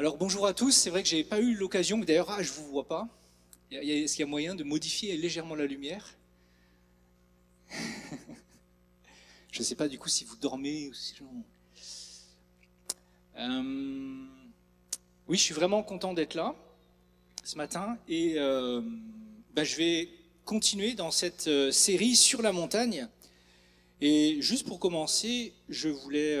Alors 0.00 0.16
bonjour 0.16 0.46
à 0.46 0.54
tous, 0.54 0.70
c'est 0.70 0.90
vrai 0.90 1.02
que 1.02 1.08
j'ai 1.08 1.24
pas 1.24 1.40
eu 1.40 1.54
l'occasion, 1.56 1.98
d'ailleurs 1.98 2.30
ah, 2.30 2.40
je 2.40 2.52
vous 2.52 2.64
vois 2.66 2.86
pas. 2.86 3.08
Est-ce 3.72 4.14
qu'il 4.14 4.20
y 4.20 4.28
a 4.28 4.30
moyen 4.30 4.54
de 4.54 4.62
modifier 4.62 5.16
légèrement 5.16 5.56
la 5.56 5.66
lumière? 5.66 6.14
Je 9.50 9.58
ne 9.58 9.64
sais 9.64 9.74
pas 9.74 9.88
du 9.88 9.98
coup 9.98 10.08
si 10.08 10.22
vous 10.22 10.36
dormez 10.36 10.86
ou 10.86 10.94
si... 10.94 11.16
Euh, 13.38 14.24
oui, 15.26 15.36
je 15.36 15.42
suis 15.42 15.54
vraiment 15.54 15.82
content 15.82 16.14
d'être 16.14 16.34
là 16.34 16.54
ce 17.42 17.56
matin 17.56 17.98
et 18.08 18.34
euh, 18.36 18.80
bah, 19.54 19.64
je 19.64 19.74
vais 19.76 20.10
continuer 20.44 20.94
dans 20.94 21.10
cette 21.10 21.48
euh, 21.48 21.72
série 21.72 22.14
sur 22.14 22.40
la 22.40 22.52
montagne. 22.52 23.08
Et 24.00 24.40
juste 24.42 24.64
pour 24.64 24.78
commencer, 24.78 25.54
je 25.68 25.88
voulais 25.88 26.40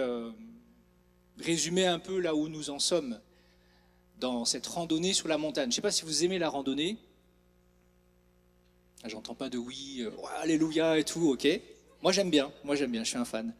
résumer 1.38 1.86
un 1.86 1.98
peu 1.98 2.20
là 2.20 2.36
où 2.36 2.48
nous 2.48 2.70
en 2.70 2.78
sommes 2.78 3.18
dans 4.20 4.44
cette 4.44 4.66
randonnée 4.66 5.12
sur 5.12 5.28
la 5.28 5.38
montagne. 5.38 5.64
Je 5.64 5.68
ne 5.68 5.74
sais 5.74 5.82
pas 5.82 5.90
si 5.90 6.04
vous 6.04 6.24
aimez 6.24 6.38
la 6.38 6.48
randonnée. 6.48 6.96
Ah, 9.04 9.08
j'entends 9.08 9.34
pas 9.34 9.48
de 9.48 9.58
oui, 9.58 9.98
euh, 10.00 10.10
alléluia 10.40 10.98
et 10.98 11.04
tout, 11.04 11.30
ok. 11.30 11.46
Moi 12.02 12.12
j'aime 12.12 12.30
bien, 12.30 12.50
moi 12.64 12.74
j'aime 12.74 12.90
bien, 12.90 13.04
je 13.04 13.10
suis 13.10 13.18
un 13.18 13.24
fan. 13.24 13.54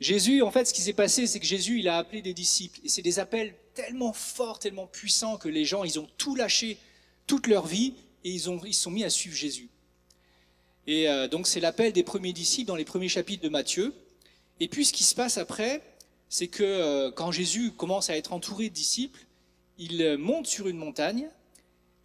Jésus, 0.00 0.42
en 0.42 0.50
fait, 0.50 0.64
ce 0.64 0.72
qui 0.72 0.80
s'est 0.80 0.94
passé, 0.94 1.26
c'est 1.26 1.40
que 1.40 1.46
Jésus, 1.46 1.80
il 1.80 1.88
a 1.88 1.98
appelé 1.98 2.22
des 2.22 2.32
disciples. 2.32 2.80
Et 2.84 2.88
c'est 2.88 3.02
des 3.02 3.18
appels 3.18 3.54
tellement 3.74 4.14
forts, 4.14 4.58
tellement 4.58 4.86
puissants 4.86 5.36
que 5.36 5.48
les 5.48 5.66
gens, 5.66 5.84
ils 5.84 6.00
ont 6.00 6.08
tout 6.16 6.34
lâché, 6.34 6.78
toute 7.26 7.46
leur 7.46 7.66
vie, 7.66 7.94
et 8.24 8.30
ils, 8.30 8.48
ont, 8.48 8.60
ils 8.64 8.74
sont 8.74 8.90
mis 8.90 9.04
à 9.04 9.10
suivre 9.10 9.36
Jésus. 9.36 9.68
Et 10.86 11.08
euh, 11.08 11.28
donc 11.28 11.46
c'est 11.46 11.60
l'appel 11.60 11.92
des 11.92 12.02
premiers 12.02 12.32
disciples 12.32 12.68
dans 12.68 12.76
les 12.76 12.84
premiers 12.84 13.08
chapitres 13.08 13.42
de 13.42 13.48
Matthieu. 13.48 13.94
Et 14.58 14.68
puis 14.68 14.84
ce 14.84 14.92
qui 14.92 15.04
se 15.04 15.14
passe 15.14 15.38
après, 15.38 15.82
c'est 16.30 16.48
que 16.48 16.62
euh, 16.62 17.10
quand 17.10 17.32
Jésus 17.32 17.72
commence 17.72 18.08
à 18.08 18.16
être 18.16 18.32
entouré 18.32 18.70
de 18.70 18.74
disciples, 18.74 19.26
il 19.76 20.16
monte 20.16 20.46
sur 20.46 20.68
une 20.68 20.78
montagne 20.78 21.28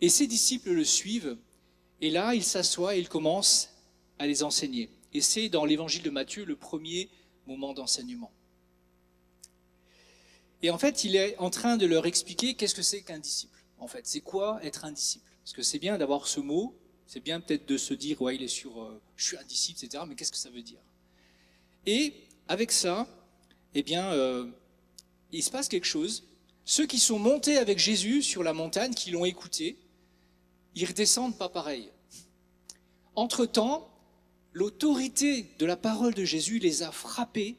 et 0.01 0.09
ses 0.09 0.27
disciples 0.27 0.71
le 0.71 0.83
suivent. 0.83 1.37
Et 2.01 2.09
là, 2.09 2.35
il 2.35 2.43
s'assoit 2.43 2.97
et 2.97 2.99
il 2.99 3.07
commence 3.07 3.69
à 4.19 4.27
les 4.27 4.43
enseigner. 4.43 4.89
Et 5.13 5.21
c'est 5.21 5.47
dans 5.47 5.63
l'évangile 5.63 6.03
de 6.03 6.09
Matthieu 6.09 6.43
le 6.43 6.55
premier 6.55 7.09
moment 7.47 7.73
d'enseignement. 7.73 8.31
Et 10.61 10.71
en 10.71 10.77
fait, 10.77 11.03
il 11.03 11.15
est 11.15 11.37
en 11.37 11.49
train 11.49 11.77
de 11.77 11.85
leur 11.85 12.05
expliquer 12.05 12.55
qu'est-ce 12.55 12.75
que 12.75 12.81
c'est 12.81 13.01
qu'un 13.01 13.19
disciple. 13.19 13.63
En 13.77 13.87
fait, 13.87 14.07
c'est 14.07 14.21
quoi 14.21 14.59
être 14.63 14.85
un 14.85 14.91
disciple? 14.91 15.29
Parce 15.43 15.53
que 15.53 15.61
c'est 15.61 15.79
bien 15.79 15.97
d'avoir 15.97 16.27
ce 16.27 16.39
mot, 16.39 16.75
c'est 17.05 17.19
bien 17.19 17.39
peut-être 17.39 17.67
de 17.67 17.77
se 17.77 17.93
dire, 17.93 18.21
ouais, 18.21 18.35
il 18.35 18.41
est 18.41 18.47
sur, 18.47 18.81
euh, 18.81 18.99
je 19.15 19.25
suis 19.27 19.37
un 19.37 19.43
disciple, 19.43 19.85
etc. 19.85 20.03
Mais 20.07 20.15
qu'est-ce 20.15 20.31
que 20.31 20.37
ça 20.37 20.49
veut 20.49 20.63
dire? 20.63 20.79
Et 21.85 22.15
avec 22.47 22.71
ça, 22.71 23.07
eh 23.75 23.83
bien, 23.83 24.11
euh, 24.13 24.49
il 25.31 25.43
se 25.43 25.51
passe 25.51 25.67
quelque 25.67 25.85
chose. 25.85 26.23
Ceux 26.63 26.87
qui 26.87 26.97
sont 26.97 27.19
montés 27.19 27.57
avec 27.57 27.77
Jésus 27.77 28.23
sur 28.23 28.41
la 28.41 28.53
montagne, 28.53 28.93
qui 28.93 29.11
l'ont 29.11 29.25
écouté, 29.25 29.77
ils 30.75 30.85
redescendent 30.85 31.37
pas 31.37 31.49
pareil. 31.49 31.91
Entre-temps, 33.15 33.89
l'autorité 34.53 35.53
de 35.59 35.65
la 35.65 35.75
parole 35.75 36.13
de 36.13 36.23
Jésus 36.23 36.59
les 36.59 36.83
a 36.83 36.91
frappés 36.91 37.57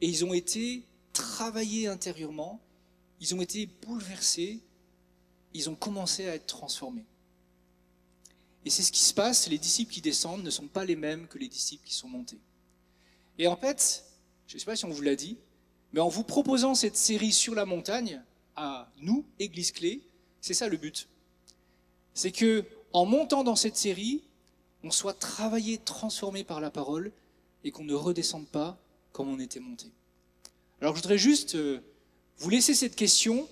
et 0.00 0.08
ils 0.08 0.24
ont 0.24 0.34
été 0.34 0.84
travaillés 1.12 1.86
intérieurement, 1.86 2.60
ils 3.20 3.34
ont 3.34 3.40
été 3.40 3.66
bouleversés, 3.66 4.60
ils 5.54 5.70
ont 5.70 5.76
commencé 5.76 6.28
à 6.28 6.34
être 6.34 6.46
transformés. 6.46 7.06
Et 8.64 8.70
c'est 8.70 8.82
ce 8.82 8.90
qui 8.90 9.02
se 9.02 9.14
passe, 9.14 9.48
les 9.48 9.58
disciples 9.58 9.92
qui 9.92 10.00
descendent 10.00 10.42
ne 10.42 10.50
sont 10.50 10.66
pas 10.66 10.84
les 10.84 10.96
mêmes 10.96 11.28
que 11.28 11.38
les 11.38 11.48
disciples 11.48 11.86
qui 11.86 11.94
sont 11.94 12.08
montés. 12.08 12.40
Et 13.38 13.46
en 13.46 13.56
fait, 13.56 14.04
je 14.46 14.54
ne 14.54 14.58
sais 14.58 14.66
pas 14.66 14.76
si 14.76 14.84
on 14.84 14.90
vous 14.90 15.02
l'a 15.02 15.16
dit, 15.16 15.38
mais 15.94 16.00
en 16.00 16.08
vous 16.08 16.24
proposant 16.24 16.74
cette 16.74 16.96
série 16.96 17.30
sur 17.30 17.54
la 17.54 17.64
montagne, 17.64 18.20
à 18.56 18.90
nous, 18.98 19.24
Église 19.38 19.70
Clé, 19.70 20.00
c'est 20.40 20.52
ça 20.52 20.66
le 20.68 20.76
but. 20.76 21.08
C'est 22.14 22.32
que, 22.32 22.64
en 22.92 23.06
montant 23.06 23.44
dans 23.44 23.54
cette 23.54 23.76
série, 23.76 24.24
on 24.82 24.90
soit 24.90 25.16
travaillé, 25.16 25.78
transformé 25.78 26.42
par 26.42 26.60
la 26.60 26.72
parole, 26.72 27.12
et 27.62 27.70
qu'on 27.70 27.84
ne 27.84 27.94
redescende 27.94 28.48
pas 28.48 28.76
comme 29.12 29.28
on 29.28 29.38
était 29.38 29.60
monté. 29.60 29.86
Alors 30.80 30.96
je 30.96 31.00
voudrais 31.00 31.16
juste 31.16 31.54
euh, 31.54 31.78
vous 32.38 32.50
laisser 32.50 32.74
cette 32.74 32.96
question. 32.96 33.48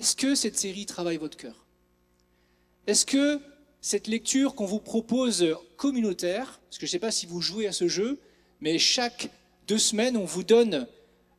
Est-ce 0.00 0.16
que 0.16 0.34
cette 0.34 0.58
série 0.58 0.84
travaille 0.84 1.16
votre 1.16 1.36
cœur? 1.36 1.64
Est-ce 2.88 3.06
que 3.06 3.40
cette 3.80 4.08
lecture 4.08 4.56
qu'on 4.56 4.66
vous 4.66 4.80
propose 4.80 5.56
communautaire, 5.76 6.58
parce 6.68 6.78
que 6.78 6.86
je 6.86 6.90
ne 6.90 6.92
sais 6.94 6.98
pas 6.98 7.12
si 7.12 7.26
vous 7.26 7.40
jouez 7.40 7.68
à 7.68 7.72
ce 7.72 7.86
jeu, 7.86 8.18
mais 8.60 8.80
chaque 8.80 9.30
deux 9.68 9.78
semaines, 9.78 10.16
on 10.16 10.24
vous 10.24 10.42
donne 10.42 10.88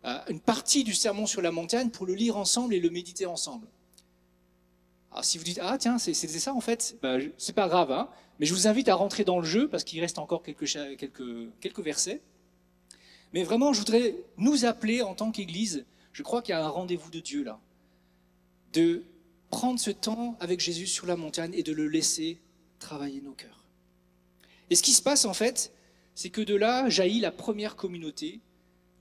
une 0.03 0.39
partie 0.39 0.83
du 0.83 0.93
sermon 0.93 1.25
sur 1.25 1.41
la 1.41 1.51
montagne 1.51 1.89
pour 1.89 2.05
le 2.05 2.13
lire 2.13 2.37
ensemble 2.37 2.73
et 2.73 2.79
le 2.79 2.89
méditer 2.89 3.25
ensemble. 3.25 3.67
Alors 5.11 5.25
si 5.25 5.37
vous 5.37 5.43
dites, 5.43 5.59
ah 5.61 5.77
tiens, 5.77 5.97
c'était 5.97 6.39
ça 6.39 6.53
en 6.53 6.61
fait, 6.61 6.97
bah, 7.01 7.17
c'est 7.37 7.53
pas 7.53 7.67
grave, 7.67 7.91
hein, 7.91 8.09
mais 8.39 8.45
je 8.45 8.53
vous 8.53 8.67
invite 8.67 8.87
à 8.89 8.95
rentrer 8.95 9.23
dans 9.23 9.39
le 9.39 9.45
jeu 9.45 9.67
parce 9.67 9.83
qu'il 9.83 9.99
reste 9.99 10.19
encore 10.19 10.43
quelques, 10.43 10.65
quelques, 10.97 11.49
quelques 11.59 11.79
versets. 11.79 12.21
Mais 13.33 13.43
vraiment, 13.43 13.73
je 13.73 13.79
voudrais 13.79 14.15
nous 14.37 14.65
appeler 14.65 15.01
en 15.01 15.15
tant 15.15 15.31
qu'Église, 15.31 15.85
je 16.13 16.23
crois 16.23 16.41
qu'il 16.41 16.53
y 16.53 16.55
a 16.55 16.63
un 16.63 16.69
rendez-vous 16.69 17.11
de 17.11 17.19
Dieu 17.19 17.43
là, 17.43 17.59
de 18.73 19.03
prendre 19.49 19.79
ce 19.79 19.91
temps 19.91 20.37
avec 20.39 20.59
Jésus 20.59 20.87
sur 20.87 21.05
la 21.05 21.15
montagne 21.15 21.53
et 21.53 21.63
de 21.63 21.73
le 21.73 21.87
laisser 21.87 22.39
travailler 22.79 23.21
nos 23.21 23.33
cœurs. 23.33 23.65
Et 24.69 24.75
ce 24.75 24.83
qui 24.83 24.93
se 24.93 25.01
passe 25.01 25.25
en 25.25 25.33
fait, 25.33 25.73
c'est 26.15 26.29
que 26.29 26.41
de 26.41 26.55
là 26.55 26.87
jaillit 26.89 27.19
la 27.19 27.31
première 27.31 27.75
communauté, 27.75 28.41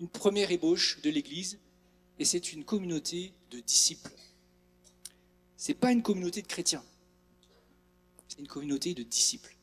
une 0.01 0.09
première 0.09 0.51
ébauche 0.51 1.01
de 1.03 1.11
l'Église, 1.11 1.59
et 2.19 2.25
c'est 2.25 2.53
une 2.53 2.65
communauté 2.65 3.33
de 3.51 3.61
disciples. 3.61 4.13
Ce 5.57 5.71
n'est 5.71 5.79
pas 5.79 5.93
une 5.93 6.03
communauté 6.03 6.43
de 6.43 6.47
chrétiens, 6.47 6.85
c'est 8.29 8.39
une 8.39 8.49
communauté 8.49 8.95
de 8.95 9.03
disciples. 9.03 9.55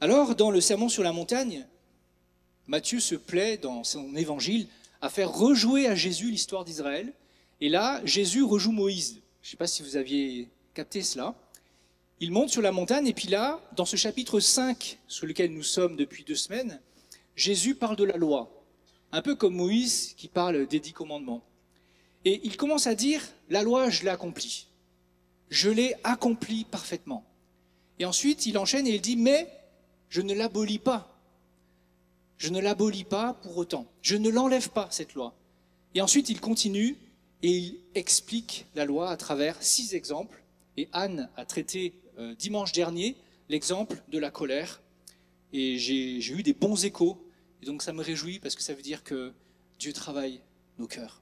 Alors, 0.00 0.34
dans 0.34 0.50
le 0.50 0.60
sermon 0.60 0.88
sur 0.88 1.02
la 1.02 1.12
montagne, 1.12 1.66
Matthieu 2.66 3.00
se 3.00 3.14
plaît 3.14 3.56
dans 3.56 3.82
son 3.84 4.14
évangile 4.14 4.68
à 5.00 5.08
faire 5.08 5.32
rejouer 5.32 5.86
à 5.86 5.94
Jésus 5.94 6.30
l'histoire 6.30 6.64
d'Israël. 6.64 7.12
Et 7.60 7.68
là, 7.68 8.04
Jésus 8.04 8.42
rejoue 8.42 8.72
Moïse. 8.72 9.20
Je 9.40 9.48
ne 9.48 9.50
sais 9.52 9.56
pas 9.56 9.66
si 9.66 9.82
vous 9.82 9.96
aviez 9.96 10.48
capté 10.74 11.02
cela. 11.02 11.34
Il 12.20 12.32
monte 12.32 12.50
sur 12.50 12.62
la 12.62 12.72
montagne 12.72 13.06
et 13.06 13.12
puis 13.12 13.28
là, 13.28 13.60
dans 13.76 13.84
ce 13.84 13.96
chapitre 13.96 14.40
5 14.40 14.98
sur 15.06 15.26
lequel 15.26 15.52
nous 15.52 15.62
sommes 15.62 15.96
depuis 15.96 16.24
deux 16.24 16.34
semaines, 16.34 16.80
Jésus 17.36 17.74
parle 17.74 17.96
de 17.96 18.04
la 18.04 18.16
loi, 18.16 18.64
un 19.12 19.22
peu 19.22 19.36
comme 19.36 19.54
Moïse 19.54 20.14
qui 20.16 20.26
parle 20.26 20.66
des 20.66 20.80
dix 20.80 20.92
commandements. 20.92 21.44
Et 22.24 22.40
il 22.42 22.56
commence 22.56 22.86
à 22.86 22.94
dire, 22.94 23.22
la 23.50 23.62
loi, 23.62 23.88
je 23.90 24.02
l'ai 24.02 24.08
accomplie. 24.08 24.66
Je 25.48 25.70
l'ai 25.70 25.94
accomplie 26.02 26.64
parfaitement. 26.64 27.24
Et 27.98 28.04
ensuite, 28.04 28.46
il 28.46 28.58
enchaîne 28.58 28.86
et 28.86 28.94
il 28.96 29.00
dit, 29.00 29.16
mais 29.16 29.48
je 30.08 30.22
ne 30.22 30.34
l'abolis 30.34 30.78
pas. 30.78 31.16
Je 32.38 32.50
ne 32.50 32.60
l'abolis 32.60 33.04
pas 33.04 33.34
pour 33.34 33.56
autant. 33.56 33.86
Je 34.02 34.16
ne 34.16 34.28
l'enlève 34.28 34.70
pas, 34.70 34.88
cette 34.90 35.14
loi. 35.14 35.34
Et 35.94 36.00
ensuite, 36.00 36.28
il 36.28 36.40
continue 36.40 36.96
et 37.42 37.50
il 37.50 37.80
explique 37.94 38.66
la 38.74 38.84
loi 38.84 39.10
à 39.10 39.16
travers 39.16 39.62
six 39.62 39.94
exemples. 39.94 40.42
Et 40.76 40.88
Anne 40.92 41.30
a 41.36 41.44
traité 41.44 41.94
euh, 42.18 42.34
dimanche 42.34 42.72
dernier 42.72 43.16
l'exemple 43.48 44.02
de 44.08 44.18
la 44.18 44.30
colère. 44.30 44.82
Et 45.52 45.78
j'ai 45.78 46.32
eu 46.32 46.42
des 46.42 46.52
bons 46.52 46.84
échos. 46.84 47.18
Et 47.66 47.68
donc 47.68 47.82
ça 47.82 47.92
me 47.92 48.00
réjouit 48.00 48.38
parce 48.38 48.54
que 48.54 48.62
ça 48.62 48.74
veut 48.74 48.82
dire 48.82 49.02
que 49.02 49.32
Dieu 49.80 49.92
travaille 49.92 50.40
nos 50.78 50.86
cœurs. 50.86 51.20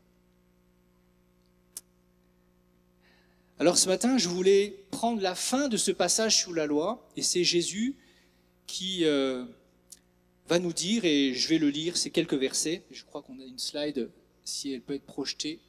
Alors 3.59 3.79
ce 3.79 3.89
matin, 3.89 4.19
je 4.19 4.29
voulais 4.29 4.85
prendre 4.91 5.23
la 5.23 5.35
fin 5.35 5.69
de 5.69 5.79
ce 5.79 5.91
passage 5.91 6.37
sur 6.37 6.53
la 6.53 6.67
loi, 6.67 7.09
et 7.17 7.23
c'est 7.23 7.45
Jésus 7.45 7.97
qui 8.67 9.07
euh, 9.07 9.47
va 10.47 10.59
nous 10.59 10.75
dire, 10.75 11.07
et 11.07 11.33
je 11.33 11.49
vais 11.49 11.57
le 11.57 11.71
lire, 11.71 11.97
ces 11.97 12.11
quelques 12.11 12.35
versets, 12.35 12.83
je 12.91 13.05
crois 13.05 13.23
qu'on 13.23 13.41
a 13.41 13.45
une 13.45 13.59
slide, 13.59 14.11
si 14.45 14.71
elle 14.71 14.83
peut 14.83 14.97
être 14.97 15.07
projetée, 15.07 15.61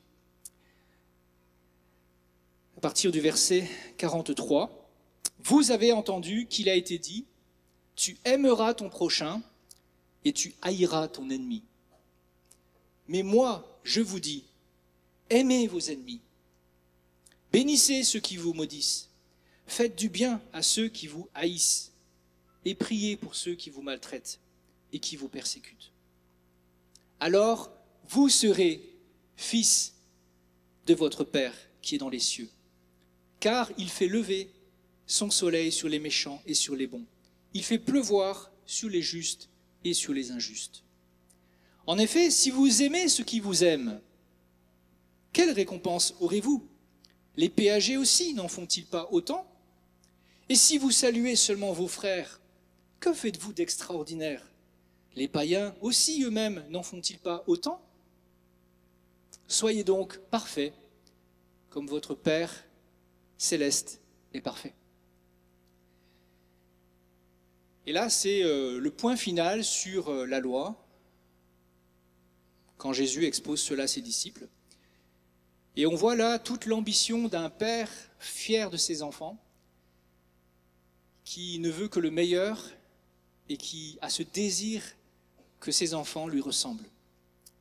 à 2.75 2.81
partir 2.81 3.13
du 3.13 3.21
verset 3.21 3.65
43. 3.95 4.91
Vous 5.39 5.71
avez 5.71 5.93
entendu 5.93 6.47
qu'il 6.47 6.67
a 6.67 6.75
été 6.75 6.97
dit, 6.97 7.23
tu 7.95 8.17
aimeras 8.25 8.73
ton 8.73 8.89
prochain 8.89 9.41
et 10.25 10.33
tu 10.33 10.53
haïras 10.61 11.07
ton 11.07 11.29
ennemi. 11.29 11.63
Mais 13.07 13.23
moi, 13.23 13.79
je 13.83 14.01
vous 14.01 14.19
dis, 14.19 14.43
aimez 15.29 15.67
vos 15.67 15.79
ennemis, 15.79 16.19
bénissez 17.53 18.03
ceux 18.03 18.19
qui 18.19 18.35
vous 18.35 18.53
maudissent, 18.53 19.09
faites 19.67 19.95
du 19.95 20.09
bien 20.09 20.41
à 20.51 20.63
ceux 20.63 20.89
qui 20.89 21.07
vous 21.07 21.29
haïssent, 21.35 21.91
et 22.65 22.73
priez 22.73 23.15
pour 23.15 23.35
ceux 23.35 23.53
qui 23.53 23.69
vous 23.69 23.83
maltraitent 23.83 24.39
et 24.91 24.99
qui 24.99 25.15
vous 25.15 25.29
persécutent. 25.29 25.91
Alors, 27.19 27.71
vous 28.09 28.27
serez 28.27 28.81
fils 29.37 29.93
de 30.87 30.95
votre 30.95 31.23
Père 31.23 31.53
qui 31.83 31.95
est 31.95 31.99
dans 31.99 32.09
les 32.09 32.19
cieux, 32.19 32.49
car 33.39 33.71
il 33.77 33.89
fait 33.89 34.07
lever 34.07 34.49
son 35.05 35.29
soleil 35.29 35.71
sur 35.71 35.87
les 35.87 35.99
méchants 35.99 36.41
et 36.47 36.55
sur 36.55 36.75
les 36.75 36.87
bons. 36.87 37.05
Il 37.53 37.63
fait 37.63 37.77
pleuvoir 37.77 38.51
sur 38.65 38.89
les 38.89 39.03
justes 39.03 39.49
et 39.85 39.93
sur 39.93 40.13
les 40.13 40.31
injustes. 40.31 40.83
En 41.87 41.97
effet, 41.97 42.29
si 42.31 42.49
vous 42.49 42.81
aimez 42.81 43.07
ceux 43.07 43.23
qui 43.23 43.39
vous 43.39 43.63
aiment, 43.63 44.01
quelle 45.31 45.51
récompense 45.51 46.15
aurez-vous? 46.19 46.67
Les 47.37 47.49
péagers 47.49 47.97
aussi 47.97 48.33
n'en 48.33 48.47
font-ils 48.47 48.85
pas 48.85 49.07
autant? 49.11 49.47
Et 50.49 50.55
si 50.55 50.77
vous 50.77 50.91
saluez 50.91 51.35
seulement 51.35 51.71
vos 51.71 51.87
frères, 51.87 52.41
que 52.99 53.13
faites-vous 53.13 53.53
d'extraordinaire? 53.53 54.45
Les 55.15 55.27
païens 55.27 55.75
aussi 55.81 56.23
eux-mêmes 56.23 56.65
n'en 56.69 56.83
font-ils 56.83 57.19
pas 57.19 57.43
autant? 57.47 57.81
Soyez 59.47 59.83
donc 59.83 60.17
parfaits, 60.31 60.73
comme 61.69 61.87
votre 61.87 62.15
Père 62.15 62.65
céleste 63.37 64.01
est 64.33 64.41
parfait. 64.41 64.73
Et 67.87 67.91
là, 67.91 68.09
c'est 68.09 68.43
euh, 68.43 68.79
le 68.79 68.91
point 68.91 69.15
final 69.15 69.63
sur 69.63 70.09
euh, 70.09 70.25
la 70.25 70.39
loi, 70.39 70.87
quand 72.77 72.93
Jésus 72.93 73.25
expose 73.25 73.61
cela 73.61 73.83
à 73.83 73.87
ses 73.87 74.01
disciples. 74.01 74.47
Et 75.75 75.85
on 75.85 75.95
voit 75.95 76.15
là 76.15 76.39
toute 76.39 76.65
l'ambition 76.65 77.27
d'un 77.27 77.49
père 77.49 77.89
fier 78.17 78.69
de 78.69 78.77
ses 78.77 79.01
enfants, 79.01 79.37
qui 81.23 81.59
ne 81.59 81.69
veut 81.69 81.87
que 81.87 81.99
le 81.99 82.11
meilleur 82.11 82.63
et 83.49 83.57
qui 83.57 83.97
a 84.01 84.09
ce 84.09 84.23
désir 84.23 84.83
que 85.59 85.71
ses 85.71 85.93
enfants 85.93 86.27
lui 86.27 86.41
ressemblent. 86.41 86.89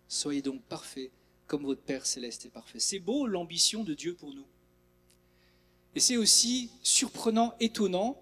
Soyez 0.08 0.42
donc 0.42 0.62
parfaits 0.62 1.10
comme 1.46 1.64
votre 1.64 1.82
Père 1.82 2.06
céleste 2.06 2.46
est 2.46 2.50
parfait. 2.50 2.80
C'est 2.80 2.98
beau 2.98 3.26
l'ambition 3.26 3.84
de 3.84 3.94
Dieu 3.94 4.14
pour 4.14 4.32
nous. 4.32 4.46
Et 5.94 6.00
c'est 6.00 6.16
aussi 6.16 6.70
surprenant, 6.82 7.54
étonnant 7.60 8.20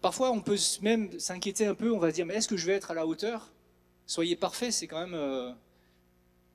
Parfois, 0.00 0.30
on 0.30 0.40
peut 0.40 0.58
même 0.82 1.18
s'inquiéter 1.18 1.66
un 1.66 1.74
peu, 1.74 1.92
on 1.92 1.98
va 1.98 2.10
se 2.10 2.14
dire, 2.14 2.26
mais 2.26 2.34
est-ce 2.34 2.48
que 2.48 2.56
je 2.56 2.66
vais 2.66 2.74
être 2.74 2.90
à 2.90 2.94
la 2.94 3.06
hauteur? 3.06 3.52
Soyez 4.06 4.36
parfait, 4.36 4.70
c'est 4.70 4.86
quand 4.86 5.00
même... 5.00 5.14
Euh, 5.14 5.52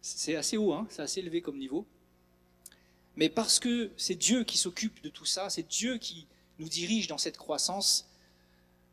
c'est 0.02 0.36
assez 0.36 0.58
haut, 0.58 0.74
hein, 0.74 0.86
c'est 0.90 1.02
assez 1.02 1.20
élevé 1.20 1.42
comme 1.42 1.58
niveau. 1.58 1.86
Mais 3.16 3.30
parce 3.30 3.60
que 3.60 3.92
c'est 3.96 4.16
Dieu 4.16 4.44
qui 4.44 4.58
s'occupe 4.58 5.02
de 5.02 5.10
tout 5.10 5.26
ça, 5.26 5.50
c'est 5.50 5.68
Dieu 5.68 5.98
qui 5.98 6.28
nous 6.60 6.68
dirige 6.68 7.08
dans 7.08 7.18
cette 7.18 7.38
croissance, 7.38 8.10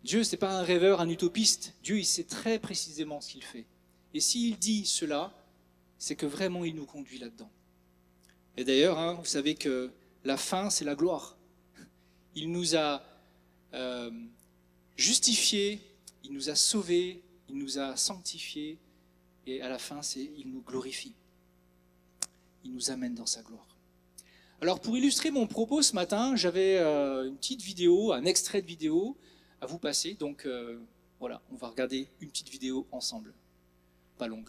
Dieu, 0.03 0.25
ce 0.25 0.33
n'est 0.33 0.39
pas 0.39 0.53
un 0.53 0.63
rêveur, 0.63 1.01
un 1.01 1.09
utopiste. 1.09 1.75
Dieu, 1.83 1.99
il 1.99 2.07
sait 2.07 2.25
très 2.25 2.59
précisément 2.59 3.21
ce 3.21 3.33
qu'il 3.33 3.45
fait. 3.45 3.67
Et 4.15 4.21
s'il 4.21 4.59
dit 4.59 4.87
cela, 4.87 5.33
c'est 5.99 6.17
que 6.17 6.27
vraiment 6.27 6.65
il 6.65 6.75
nous 6.75 6.87
conduit 6.87 7.19
là-dedans. 7.19 7.51
Et 8.57 8.65
d'ailleurs, 8.65 8.99
hein, 8.99 9.15
vous 9.15 9.27
savez 9.27 9.55
que 9.55 9.91
la 10.25 10.37
fin, 10.37 10.71
c'est 10.71 10.85
la 10.85 10.95
gloire. 10.95 11.37
Il 12.35 12.51
nous 12.51 12.77
a 12.77 13.03
euh, 13.75 14.11
justifié, 14.97 15.81
il 16.25 16.33
nous 16.33 16.51
a 16.51 16.55
sauvés, 16.55 17.23
il 17.49 17.57
nous 17.57 17.79
a 17.79 17.97
sanctifiés, 17.97 18.79
et 19.47 19.63
à 19.63 19.69
la 19.69 19.79
fin, 19.79 20.03
c'est 20.03 20.31
il 20.37 20.51
nous 20.51 20.63
glorifie. 20.63 21.15
Il 22.65 22.73
nous 22.73 22.91
amène 22.91 23.15
dans 23.15 23.27
sa 23.27 23.43
gloire. 23.43 23.67
Alors 24.61 24.81
pour 24.81 24.97
illustrer 24.97 25.31
mon 25.31 25.47
propos 25.47 25.81
ce 25.81 25.95
matin, 25.95 26.37
j'avais 26.37 26.77
euh, 26.77 27.27
une 27.27 27.37
petite 27.37 27.63
vidéo, 27.63 28.13
un 28.13 28.27
extrait 28.27 28.61
de 28.61 28.67
vidéo 28.67 29.17
à 29.61 29.67
vous 29.67 29.79
passer. 29.79 30.15
Donc 30.15 30.45
euh, 30.45 30.79
voilà, 31.19 31.41
on 31.51 31.57
va 31.57 31.69
regarder 31.69 32.09
une 32.21 32.29
petite 32.29 32.51
vidéo 32.51 32.87
ensemble. 32.93 33.33
Pas 34.19 34.27
longue. 34.27 34.47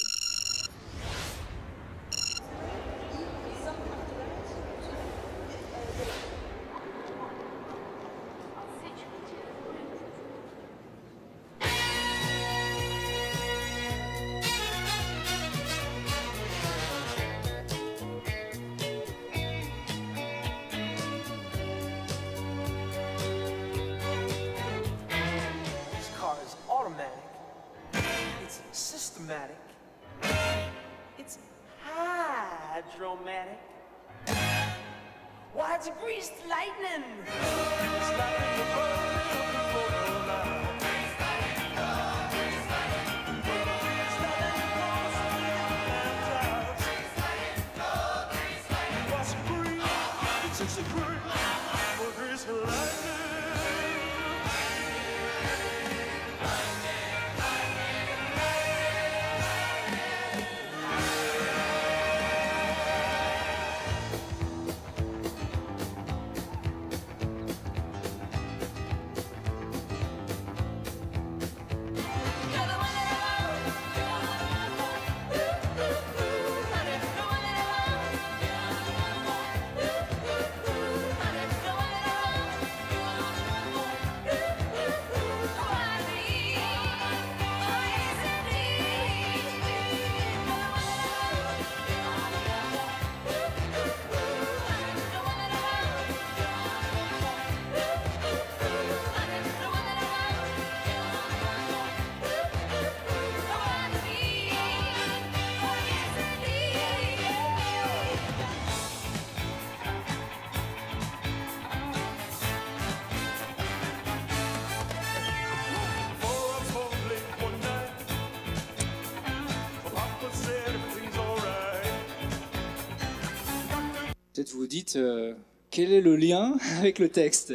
Vous 124.49 124.65
dites, 124.65 124.95
euh, 124.95 125.35
quel 125.69 125.91
est 125.91 126.01
le 126.01 126.15
lien 126.15 126.57
avec 126.79 126.97
le 126.97 127.09
texte 127.09 127.53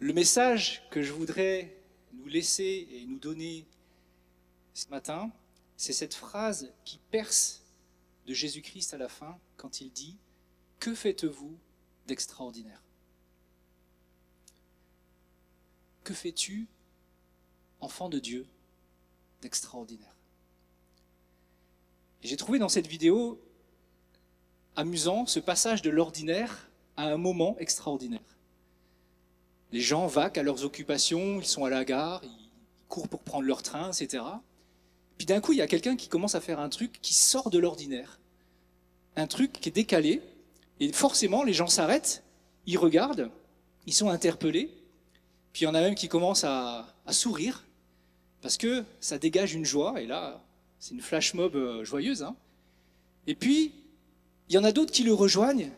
Le 0.00 0.12
message 0.12 0.82
que 0.90 1.02
je 1.02 1.12
voudrais 1.12 1.76
nous 2.14 2.26
laisser 2.26 2.88
et 2.90 3.04
nous 3.06 3.18
donner 3.18 3.66
ce 4.72 4.88
matin, 4.88 5.30
c'est 5.76 5.92
cette 5.92 6.14
phrase 6.14 6.72
qui 6.84 6.98
perce 7.10 7.62
de 8.26 8.32
Jésus-Christ 8.32 8.94
à 8.94 8.98
la 8.98 9.08
fin 9.08 9.38
quand 9.56 9.80
il 9.80 9.90
dit⁇ 9.90 10.16
Que 10.80 10.94
faites-vous 10.94 11.58
d'extraordinaire?⁇ 12.06 12.82
Que 16.04 16.14
fais-tu, 16.14 16.66
enfant 17.80 18.08
de 18.08 18.18
Dieu, 18.18 18.46
d'extraordinaire? 19.42 20.13
J'ai 22.24 22.36
trouvé 22.36 22.58
dans 22.58 22.68
cette 22.68 22.86
vidéo 22.86 23.40
amusant 24.76 25.26
ce 25.26 25.38
passage 25.38 25.82
de 25.82 25.90
l'ordinaire 25.90 26.70
à 26.96 27.04
un 27.04 27.16
moment 27.16 27.56
extraordinaire. 27.58 28.38
Les 29.72 29.80
gens 29.80 30.06
vaquent 30.06 30.38
à 30.38 30.42
leurs 30.42 30.64
occupations, 30.64 31.40
ils 31.40 31.46
sont 31.46 31.64
à 31.64 31.70
la 31.70 31.84
gare, 31.84 32.22
ils 32.24 32.50
courent 32.88 33.08
pour 33.08 33.20
prendre 33.20 33.44
leur 33.44 33.62
train, 33.62 33.90
etc. 33.90 34.22
Puis 35.18 35.26
d'un 35.26 35.40
coup, 35.40 35.52
il 35.52 35.58
y 35.58 35.62
a 35.62 35.66
quelqu'un 35.66 35.96
qui 35.96 36.08
commence 36.08 36.34
à 36.34 36.40
faire 36.40 36.60
un 36.60 36.68
truc 36.68 37.00
qui 37.02 37.14
sort 37.14 37.50
de 37.50 37.58
l'ordinaire. 37.58 38.20
Un 39.16 39.26
truc 39.26 39.52
qui 39.52 39.68
est 39.68 39.72
décalé. 39.72 40.22
Et 40.80 40.92
forcément, 40.92 41.44
les 41.44 41.52
gens 41.52 41.66
s'arrêtent, 41.66 42.24
ils 42.66 42.78
regardent, 42.78 43.30
ils 43.86 43.94
sont 43.94 44.10
interpellés. 44.10 44.70
Puis 45.52 45.62
il 45.62 45.64
y 45.64 45.68
en 45.68 45.74
a 45.74 45.80
même 45.80 45.94
qui 45.94 46.08
commencent 46.08 46.44
à, 46.44 46.86
à 47.06 47.12
sourire 47.12 47.64
parce 48.40 48.56
que 48.56 48.84
ça 49.00 49.18
dégage 49.18 49.54
une 49.54 49.64
joie. 49.64 50.00
Et 50.00 50.06
là, 50.06 50.43
c'est 50.84 50.92
une 50.92 51.00
flash 51.00 51.32
mob 51.32 51.56
euh, 51.56 51.82
joyeuse. 51.82 52.22
Hein. 52.22 52.36
et 53.26 53.34
puis, 53.34 53.72
il 54.50 54.54
y 54.54 54.58
en 54.58 54.64
a 54.64 54.72
d'autres 54.72 54.92
qui 54.92 55.02
le 55.02 55.14
rejoignent. 55.14 55.70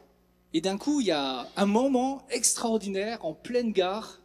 Et 0.52 0.60
d'un 0.60 0.76
coup, 0.78 1.00
il 1.00 1.06
y 1.06 1.12
a 1.12 1.48
un 1.54 1.66
moment 1.66 2.26
extraordinaire 2.28 3.24
en 3.24 3.32
pleine 3.32 3.70
gare. 3.70 4.20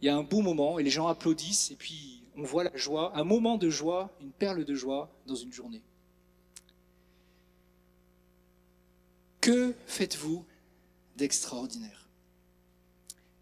il 0.00 0.06
y 0.06 0.08
a 0.08 0.16
un 0.16 0.22
beau 0.22 0.40
moment 0.40 0.78
et 0.78 0.82
les 0.82 0.88
gens 0.88 1.06
applaudissent 1.06 1.70
et 1.70 1.76
puis 1.76 2.22
on 2.34 2.44
voit 2.44 2.64
la 2.64 2.74
joie, 2.74 3.12
un 3.14 3.24
moment 3.24 3.58
de 3.58 3.68
joie, 3.68 4.10
une 4.22 4.30
perle 4.30 4.64
de 4.64 4.74
joie 4.74 5.10
dans 5.26 5.34
une 5.34 5.52
journée. 5.52 5.82
Que 9.42 9.74
faites-vous 9.86 10.46
d'extraordinaire? 11.16 12.08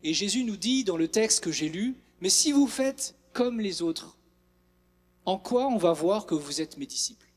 Et 0.02 0.12
Jésus 0.12 0.42
nous 0.42 0.56
dit 0.56 0.82
dans 0.82 0.96
le 0.96 1.06
texte 1.06 1.44
que 1.44 1.52
j'ai 1.52 1.68
lu, 1.68 1.94
mais 2.20 2.30
si 2.30 2.50
vous 2.50 2.66
faites 2.66 3.14
comme 3.32 3.60
les 3.60 3.80
autres, 3.80 4.16
en 5.30 5.38
quoi 5.38 5.68
on 5.68 5.76
va 5.76 5.92
voir 5.92 6.26
que 6.26 6.34
vous 6.34 6.60
êtes 6.60 6.76
mes 6.76 6.86
disciples? 6.86 7.28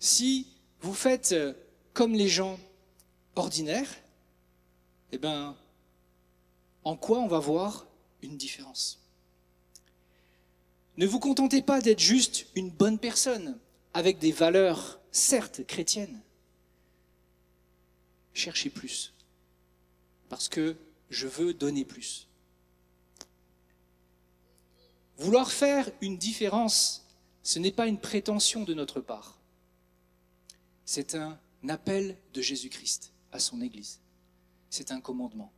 Si 0.00 0.46
vous 0.82 0.92
faites 0.92 1.32
euh, 1.32 1.54
comme 1.94 2.12
les 2.12 2.28
gens 2.28 2.60
ordinaires, 3.36 3.90
eh 5.10 5.16
bien, 5.16 5.56
en 6.84 6.96
quoi 6.96 7.20
on 7.20 7.26
va 7.26 7.38
voir 7.38 7.86
une 8.20 8.36
différence? 8.36 9.00
Ne 10.98 11.06
vous 11.06 11.20
contentez 11.20 11.62
pas 11.62 11.80
d'être 11.80 12.00
juste 12.00 12.48
une 12.54 12.68
bonne 12.68 12.98
personne, 12.98 13.58
avec 13.94 14.18
des 14.18 14.32
valeurs, 14.32 15.00
certes, 15.10 15.66
chrétiennes. 15.66 16.20
Cherchez 18.34 18.68
plus, 18.68 19.14
parce 20.28 20.50
que 20.50 20.76
je 21.08 21.26
veux 21.26 21.54
donner 21.54 21.86
plus. 21.86 22.28
Vouloir 25.20 25.52
faire 25.52 25.90
une 26.00 26.16
différence, 26.16 27.04
ce 27.42 27.58
n'est 27.58 27.72
pas 27.72 27.86
une 27.86 28.00
prétention 28.00 28.64
de 28.64 28.72
notre 28.72 29.00
part. 29.00 29.38
C'est 30.86 31.14
un 31.14 31.38
appel 31.68 32.16
de 32.32 32.40
Jésus-Christ 32.40 33.12
à 33.30 33.38
son 33.38 33.60
Église. 33.60 34.00
C'est 34.70 34.92
un 34.92 35.00
commandement. 35.02 35.52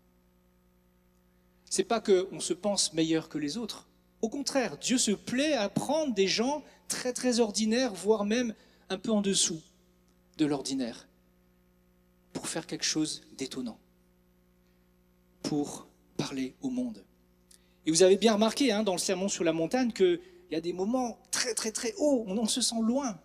C'est 1.71 1.85
pas 1.85 2.01
qu'on 2.01 2.41
se 2.41 2.55
pense 2.55 2.93
meilleur 2.93 3.29
que 3.29 3.39
les 3.39 3.57
autres. 3.57 3.87
Au 4.21 4.29
contraire, 4.29 4.79
Dieu 4.79 4.99
se 4.99 5.13
plaît 5.13 5.53
à 5.53 5.69
prendre 5.69 6.13
des 6.13 6.27
gens 6.27 6.65
très 6.89 7.13
très 7.13 7.39
ordinaires, 7.39 7.95
voire 7.95 8.25
même 8.25 8.57
un 8.89 8.99
peu 8.99 9.13
en 9.13 9.21
dessous 9.21 9.63
de 10.39 10.45
l'ordinaire, 10.45 11.07
pour 12.33 12.49
faire 12.49 12.67
quelque 12.67 12.85
chose 12.85 13.23
d'étonnant, 13.39 13.79
pour 15.45 15.87
parler 16.17 16.57
au 16.63 16.69
monde. 16.69 17.05
Et 17.87 17.91
vous 17.91 18.03
avez 18.03 18.17
bien 18.17 18.35
remarqué 18.35 18.73
hein, 18.73 18.83
dans 18.83 18.93
le 18.93 18.99
sermon 18.99 19.29
sur 19.29 19.45
la 19.45 19.53
montagne 19.53 19.93
qu'il 19.93 20.21
y 20.51 20.55
a 20.55 20.61
des 20.61 20.73
moments 20.73 21.19
très 21.31 21.55
très 21.55 21.73
très 21.73 21.95
hauts, 21.99 22.25
on 22.29 22.47
se 22.47 22.61
sent 22.61 22.81
loin. 22.81 23.19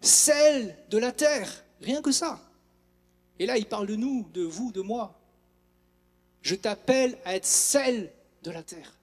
Celle 0.00 0.76
de 0.90 0.98
la 0.98 1.12
terre, 1.12 1.64
rien 1.80 2.02
que 2.02 2.12
ça. 2.12 2.40
Et 3.38 3.46
là, 3.46 3.58
il 3.58 3.66
parle 3.66 3.86
de 3.86 3.96
nous, 3.96 4.28
de 4.32 4.42
vous, 4.42 4.72
de 4.72 4.80
moi. 4.80 5.20
Je 6.42 6.54
t'appelle 6.54 7.18
à 7.24 7.36
être 7.36 7.44
celle 7.44 8.12
de 8.42 8.50
la 8.50 8.62
terre. 8.62 8.98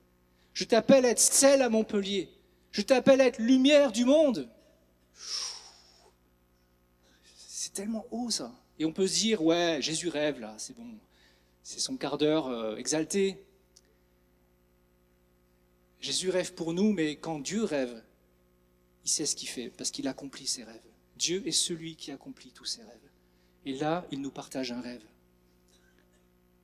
Je 0.54 0.64
t'appelle 0.64 1.06
à 1.06 1.10
être 1.10 1.20
celle 1.20 1.62
à 1.62 1.70
Montpellier. 1.70 2.30
Je 2.72 2.82
t'appelle 2.82 3.22
à 3.22 3.28
être 3.28 3.40
lumière 3.40 3.92
du 3.92 4.06
monde. 4.06 4.50
C'est 7.38 7.74
tellement 7.74 8.06
haut 8.12 8.30
ça. 8.30 8.52
Et 8.80 8.86
on 8.86 8.92
peut 8.92 9.08
se 9.08 9.20
dire, 9.20 9.44
ouais, 9.44 9.80
Jésus 9.82 10.10
rêve 10.10 10.40
là, 10.40 10.56
c'est 10.58 10.76
bon. 10.76 10.88
C'est 11.62 11.80
son 11.80 11.96
quart 11.96 12.18
d'heure 12.18 12.48
euh, 12.48 12.76
exalté. 12.76 13.44
Jésus 16.04 16.30
rêve 16.30 16.54
pour 16.54 16.74
nous, 16.74 16.92
mais 16.92 17.16
quand 17.16 17.40
Dieu 17.40 17.64
rêve, 17.64 18.04
il 19.06 19.10
sait 19.10 19.26
ce 19.26 19.38
qu'il 19.38 19.48
fait, 19.48 19.70
parce 19.70 19.90
qu'il 19.90 20.06
accomplit 20.10 20.48
ses 20.48 20.66
rêves. 20.66 20.92
Dieu 21.16 21.48
est 21.48 21.54
celui 21.54 21.96
qui 21.96 22.12
accomplit 22.12 22.52
tous 22.52 22.66
ses 22.66 22.84
rêves. 22.84 23.10
Et 23.66 23.72
là, 23.72 24.06
il 24.12 24.20
nous 24.20 24.30
partage 24.30 24.74
un 24.74 24.82
rêve. 24.82 25.06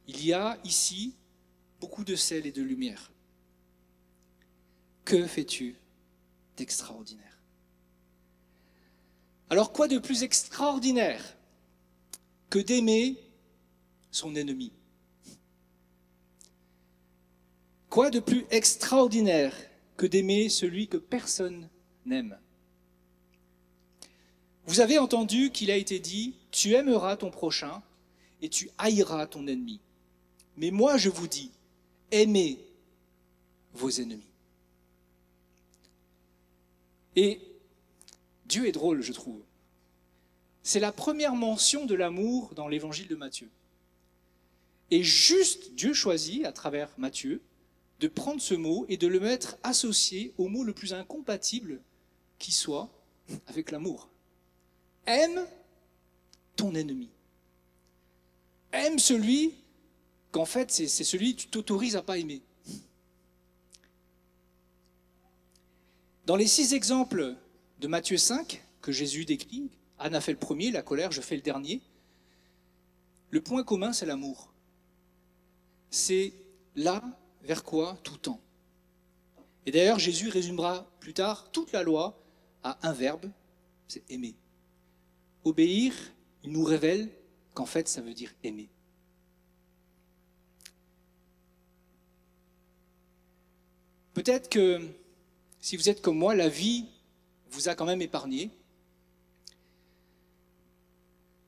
Il 0.08 0.25
y 0.25 0.34
a 0.34 0.60
ici 0.65 1.15
beaucoup 1.79 2.03
de 2.03 2.17
sel 2.17 2.46
et 2.48 2.51
de 2.51 2.62
lumière. 2.62 3.13
Que 5.05 5.25
fais-tu 5.25 5.77
d'extraordinaire? 6.58 7.39
Alors 9.50 9.72
quoi 9.72 9.88
de 9.88 10.00
plus 10.00 10.24
extraordinaire 10.24 11.38
que 12.50 12.60
d'aimer 12.60 13.15
son 14.12 14.36
ennemi? 14.36 14.74
Quoi 17.89 18.12
de 18.12 18.19
plus 18.19 18.46
extraordinaire 18.51 19.55
que 19.98 20.05
d'aimer 20.05 20.50
celui 20.50 20.88
que 20.88 20.98
personne 20.98 21.67
n'aime? 22.05 22.38
Vous 24.65 24.79
avez 24.79 25.00
entendu 25.00 25.50
qu'il 25.50 25.72
a 25.72 25.75
été 25.75 26.00
dit, 26.00 26.36
tu 26.51 26.74
aimeras 26.74 27.17
ton 27.17 27.31
prochain 27.31 27.81
et 28.41 28.50
tu 28.50 28.69
haïras 28.77 29.25
ton 29.25 29.48
ennemi. 29.48 29.79
Mais 30.58 30.69
moi 30.69 30.98
je 30.98 31.10
vous 31.10 31.27
dis, 31.27 31.51
aimez 32.12 32.60
vos 33.74 33.89
ennemis. 33.89 34.24
Et 37.15 37.41
Dieu 38.46 38.67
est 38.67 38.72
drôle, 38.72 39.01
je 39.01 39.13
trouve. 39.13 39.41
C'est 40.62 40.79
la 40.79 40.91
première 40.91 41.34
mention 41.34 41.86
de 41.86 41.96
l'amour 41.96 42.53
dans 42.53 42.67
l'évangile 42.67 43.08
de 43.08 43.15
Matthieu. 43.15 43.50
Et 44.91 45.03
juste 45.03 45.74
Dieu 45.74 45.93
choisit, 45.93 46.46
à 46.46 46.51
travers 46.51 46.91
Matthieu, 46.98 47.41
de 48.00 48.08
prendre 48.08 48.41
ce 48.41 48.53
mot 48.53 48.86
et 48.88 48.98
de 48.98 49.08
le 49.08 49.20
mettre 49.20 49.58
associé 49.63 50.34
au 50.38 50.48
mot 50.48 50.63
le 50.63 50.74
plus 50.74 50.94
incompatible 50.94 51.82
qui 52.38 52.51
soit 52.51 52.89
avec 53.48 53.72
l'amour. 53.72 54.10
Aime 55.06 55.46
ton 56.56 56.74
ennemi. 56.75 57.10
Aime 58.72 59.00
celui 59.00 59.53
qu'en 60.32 60.46
fait, 60.46 60.72
c'est 60.72 60.88
celui 60.88 61.36
que 61.36 61.41
tu 61.41 61.48
t'autorises 61.48 61.96
à 61.96 62.01
pas 62.01 62.18
aimer. 62.18 62.41
Dans 66.25 66.36
les 66.36 66.48
six 66.48 66.74
exemples 66.74 67.36
de 67.79 67.88
Matthieu 67.88 68.18
5 68.18 68.63
que 68.82 68.91
Jésus 68.91 69.25
décrit, 69.25 69.72
Anne 69.98 70.15
a 70.15 70.22
fait 70.22 70.32
le 70.32 70.38
premier, 70.38 70.72
la 70.72 70.84
colère, 70.84 71.12
je 71.12 71.22
fais 71.22 71.36
le 71.36 71.41
dernier. 71.41 71.82
Le 73.32 73.41
point 73.41 73.63
commun, 73.63 73.94
c'est 73.94 74.06
l'amour. 74.06 74.53
C'est 75.89 76.34
là 76.75 77.03
vers 77.43 77.63
quoi 77.63 77.98
tout 78.03 78.17
tend. 78.17 78.39
Et 79.65 79.72
d'ailleurs, 79.72 80.00
Jésus 80.00 80.29
résumera 80.29 80.89
plus 81.00 81.13
tard 81.13 81.51
toute 81.51 81.72
la 81.72 81.84
loi 81.84 82.19
à 82.63 82.77
un 82.88 82.93
verbe, 82.93 83.29
c'est 83.88 84.03
aimer. 84.10 84.36
Obéir, 85.43 85.93
il 86.43 86.51
nous 86.51 86.63
révèle 86.63 87.10
qu'en 87.53 87.65
fait, 87.65 87.88
ça 87.88 88.01
veut 88.01 88.13
dire 88.13 88.34
aimer. 88.43 88.69
Peut-être 94.13 94.50
que 94.50 94.81
si 95.62 95.77
vous 95.77 95.89
êtes 95.89 96.01
comme 96.01 96.17
moi, 96.17 96.36
la 96.36 96.50
vie 96.50 96.86
vous 97.51 97.69
a 97.69 97.75
quand 97.75 97.86
même 97.86 98.01
épargné. 98.01 98.50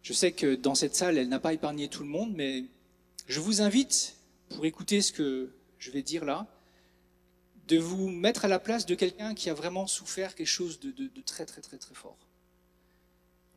Je 0.04 0.14
sais 0.14 0.32
que 0.32 0.56
dans 0.56 0.76
cette 0.76 0.96
salle, 0.96 1.18
elle 1.18 1.30
n'a 1.30 1.40
pas 1.40 1.54
épargné 1.54 1.88
tout 1.88 2.04
le 2.04 2.10
monde, 2.10 2.34
mais 2.36 2.66
je 3.28 3.40
vous 3.40 3.62
invite, 3.62 4.16
pour 4.50 4.66
écouter 4.66 5.02
ce 5.02 5.12
que 5.12 5.52
je 5.82 5.90
vais 5.90 6.04
dire 6.04 6.24
là, 6.26 6.48
de 7.68 7.78
vous 7.78 8.08
mettre 8.08 8.46
à 8.46 8.48
la 8.48 8.60
place 8.60 8.86
de 8.86 8.94
quelqu'un 8.94 9.34
qui 9.34 9.50
a 9.50 9.54
vraiment 9.54 9.88
souffert 9.88 10.36
quelque 10.36 10.48
chose 10.48 10.80
de, 10.80 10.94
très 11.26 11.46
très 11.46 11.62
très 11.62 11.78
très 11.78 11.96
fort. 11.96 12.18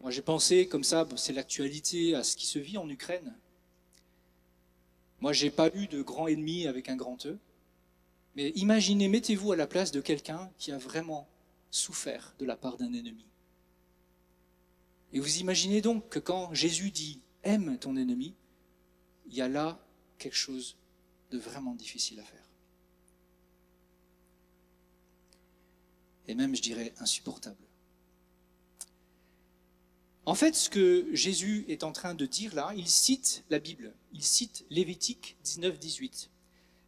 Moi 0.00 0.10
j'ai 0.10 0.22
pensé 0.22 0.66
comme 0.66 0.84
ça, 0.84 1.06
c'est 1.16 1.34
l'actualité, 1.34 2.14
à 2.14 2.24
ce 2.24 2.36
qui 2.36 2.46
se 2.46 2.58
vit 2.58 2.78
en 2.78 2.88
Ukraine. 2.88 3.36
Moi 5.20 5.34
j'ai 5.34 5.50
pas 5.50 5.68
eu 5.74 5.86
de 5.86 6.00
grand 6.00 6.26
ennemi 6.26 6.66
avec 6.66 6.88
un 6.88 6.96
grand 6.96 7.26
E, 7.26 7.38
mais 8.36 8.50
imaginez, 8.56 9.08
mettez-vous 9.08 9.52
à 9.52 9.56
la 9.56 9.66
place 9.66 9.92
de 9.92 10.00
quelqu'un 10.00 10.50
qui 10.56 10.72
a 10.72 10.78
vraiment 10.78 11.28
souffert 11.70 12.34
de 12.38 12.46
la 12.46 12.56
part 12.56 12.78
d'un 12.78 12.92
ennemi. 12.94 13.26
Et 15.12 15.20
vous 15.20 15.38
imaginez 15.38 15.82
donc 15.82 16.08
que 16.08 16.18
quand 16.18 16.54
Jésus 16.54 16.90
dit 16.90 17.20
aime 17.42 17.78
ton 17.78 17.96
ennemi, 17.96 18.34
il 19.26 19.34
y 19.34 19.42
a 19.42 19.48
là 19.48 19.78
quelque 20.18 20.36
chose 20.36 20.78
vraiment 21.38 21.74
difficile 21.74 22.20
à 22.20 22.24
faire. 22.24 22.44
Et 26.26 26.34
même, 26.34 26.54
je 26.56 26.62
dirais, 26.62 26.94
insupportable. 26.98 27.56
En 30.26 30.34
fait, 30.34 30.54
ce 30.54 30.70
que 30.70 31.06
Jésus 31.12 31.66
est 31.68 31.84
en 31.84 31.92
train 31.92 32.14
de 32.14 32.24
dire 32.24 32.54
là, 32.54 32.72
il 32.76 32.88
cite 32.88 33.44
la 33.50 33.58
Bible, 33.58 33.94
il 34.12 34.22
cite 34.22 34.64
Lévitique 34.70 35.36
19-18, 35.44 36.28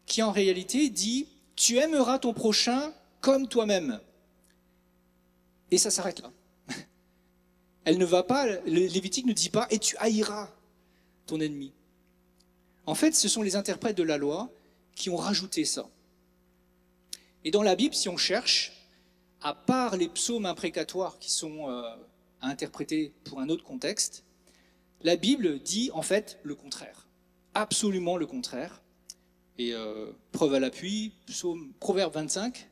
qui 0.06 0.22
en 0.22 0.32
réalité 0.32 0.88
dit 0.88 1.28
Tu 1.54 1.76
aimeras 1.76 2.18
ton 2.18 2.32
prochain 2.32 2.94
comme 3.20 3.46
toi-même. 3.46 4.00
Et 5.70 5.76
ça 5.76 5.90
s'arrête 5.90 6.20
là. 6.20 6.32
Elle 7.84 7.98
ne 7.98 8.06
va 8.06 8.22
pas, 8.22 8.46
Lévitique 8.64 9.26
ne 9.26 9.34
dit 9.34 9.50
pas 9.50 9.66
Et 9.70 9.78
tu 9.78 9.96
haïras 9.98 10.50
ton 11.26 11.38
ennemi. 11.40 11.72
En 12.86 12.94
fait, 12.94 13.14
ce 13.14 13.28
sont 13.28 13.42
les 13.42 13.56
interprètes 13.56 13.96
de 13.96 14.04
la 14.04 14.16
loi 14.16 14.50
qui 14.94 15.10
ont 15.10 15.16
rajouté 15.16 15.64
ça. 15.64 15.88
Et 17.44 17.50
dans 17.50 17.62
la 17.62 17.76
Bible, 17.76 17.94
si 17.94 18.08
on 18.08 18.16
cherche, 18.16 18.72
à 19.40 19.54
part 19.54 19.96
les 19.96 20.08
psaumes 20.08 20.46
imprécatoires 20.46 21.18
qui 21.18 21.30
sont 21.30 21.68
euh, 21.68 21.82
à 22.40 22.48
interpréter 22.48 23.12
pour 23.24 23.40
un 23.40 23.48
autre 23.48 23.64
contexte, 23.64 24.24
la 25.02 25.16
Bible 25.16 25.60
dit 25.60 25.90
en 25.92 26.02
fait 26.02 26.38
le 26.42 26.54
contraire, 26.54 27.06
absolument 27.54 28.16
le 28.16 28.26
contraire. 28.26 28.82
Et 29.58 29.72
euh, 29.72 30.12
preuve 30.32 30.54
à 30.54 30.60
l'appui, 30.60 31.12
psaume, 31.26 31.72
Proverbe 31.80 32.14
25, 32.14 32.68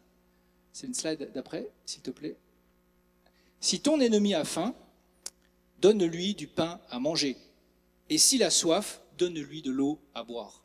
c'est 0.72 0.86
une 0.86 0.94
slide 0.94 1.30
d'après, 1.32 1.70
s'il 1.86 2.02
te 2.02 2.10
plaît. 2.10 2.36
Si 3.60 3.80
ton 3.80 4.00
ennemi 4.00 4.34
a 4.34 4.44
faim, 4.44 4.74
donne-lui 5.80 6.34
du 6.34 6.46
pain 6.46 6.80
à 6.90 6.98
manger. 6.98 7.36
Et 8.10 8.18
s'il 8.18 8.42
a 8.42 8.50
soif, 8.50 9.00
donne-lui 9.18 9.62
de 9.62 9.70
l'eau 9.70 9.98
à 10.14 10.24
boire. 10.24 10.64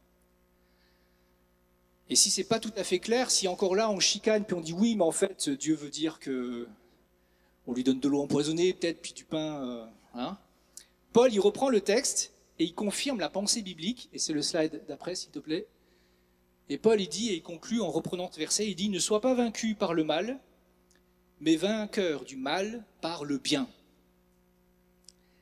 Et 2.10 2.16
si 2.16 2.32
c'est 2.32 2.44
pas 2.44 2.60
tout 2.60 2.74
à 2.76 2.84
fait 2.84 3.00
clair, 3.00 3.30
si 3.30 3.48
encore 3.48 3.76
là 3.76 3.90
on 3.90 4.00
chicane 4.00 4.44
puis 4.44 4.56
on 4.56 4.62
dit 4.62 4.74
oui, 4.74 4.96
mais 4.96 5.04
en 5.04 5.12
fait 5.12 5.50
Dieu 5.50 5.76
veut 5.76 5.90
dire 5.90 6.20
que 6.20 6.68
on 7.68 7.74
lui 7.74 7.84
donne 7.84 8.00
de 8.00 8.08
l'eau 8.08 8.22
empoisonnée, 8.22 8.74
peut-être 8.74 9.02
puis 9.02 9.14
du 9.14 9.26
pain, 9.26 9.64
euh, 9.64 9.86
hein. 10.16 10.38
Paul 11.14 11.32
il 11.32 11.40
reprend 11.40 11.70
le 11.70 11.82
texte 11.82 12.34
et 12.58 12.64
il 12.66 12.74
confirme 12.74 13.20
la 13.20 13.30
pensée 13.30 13.62
biblique. 13.62 14.10
Et 14.12 14.20
c'est 14.20 14.34
le 14.34 14.42
slide 14.42 14.84
d'après, 14.88 15.16
s'il 15.16 15.32
te 15.32 15.40
plaît. 15.40 15.68
Et 16.70 16.78
Paul 16.78 17.00
il 17.00 17.10
dit 17.10 17.30
et 17.30 17.36
il 17.36 17.44
conclut 17.44 17.82
en 17.82 17.92
reprenant 17.92 18.32
ce 18.32 18.40
verset, 18.40 18.68
il 18.68 18.76
dit 18.76 18.90
ne 18.90 19.00
sois 19.00 19.22
pas 19.22 19.34
vaincu 19.34 19.76
par 19.76 19.94
le 19.94 20.04
mal, 20.04 20.40
mais 21.42 21.56
vainqueur 21.56 22.26
du 22.26 22.36
mal 22.36 22.84
par 23.02 23.24
le 23.24 23.38
bien. 23.38 23.68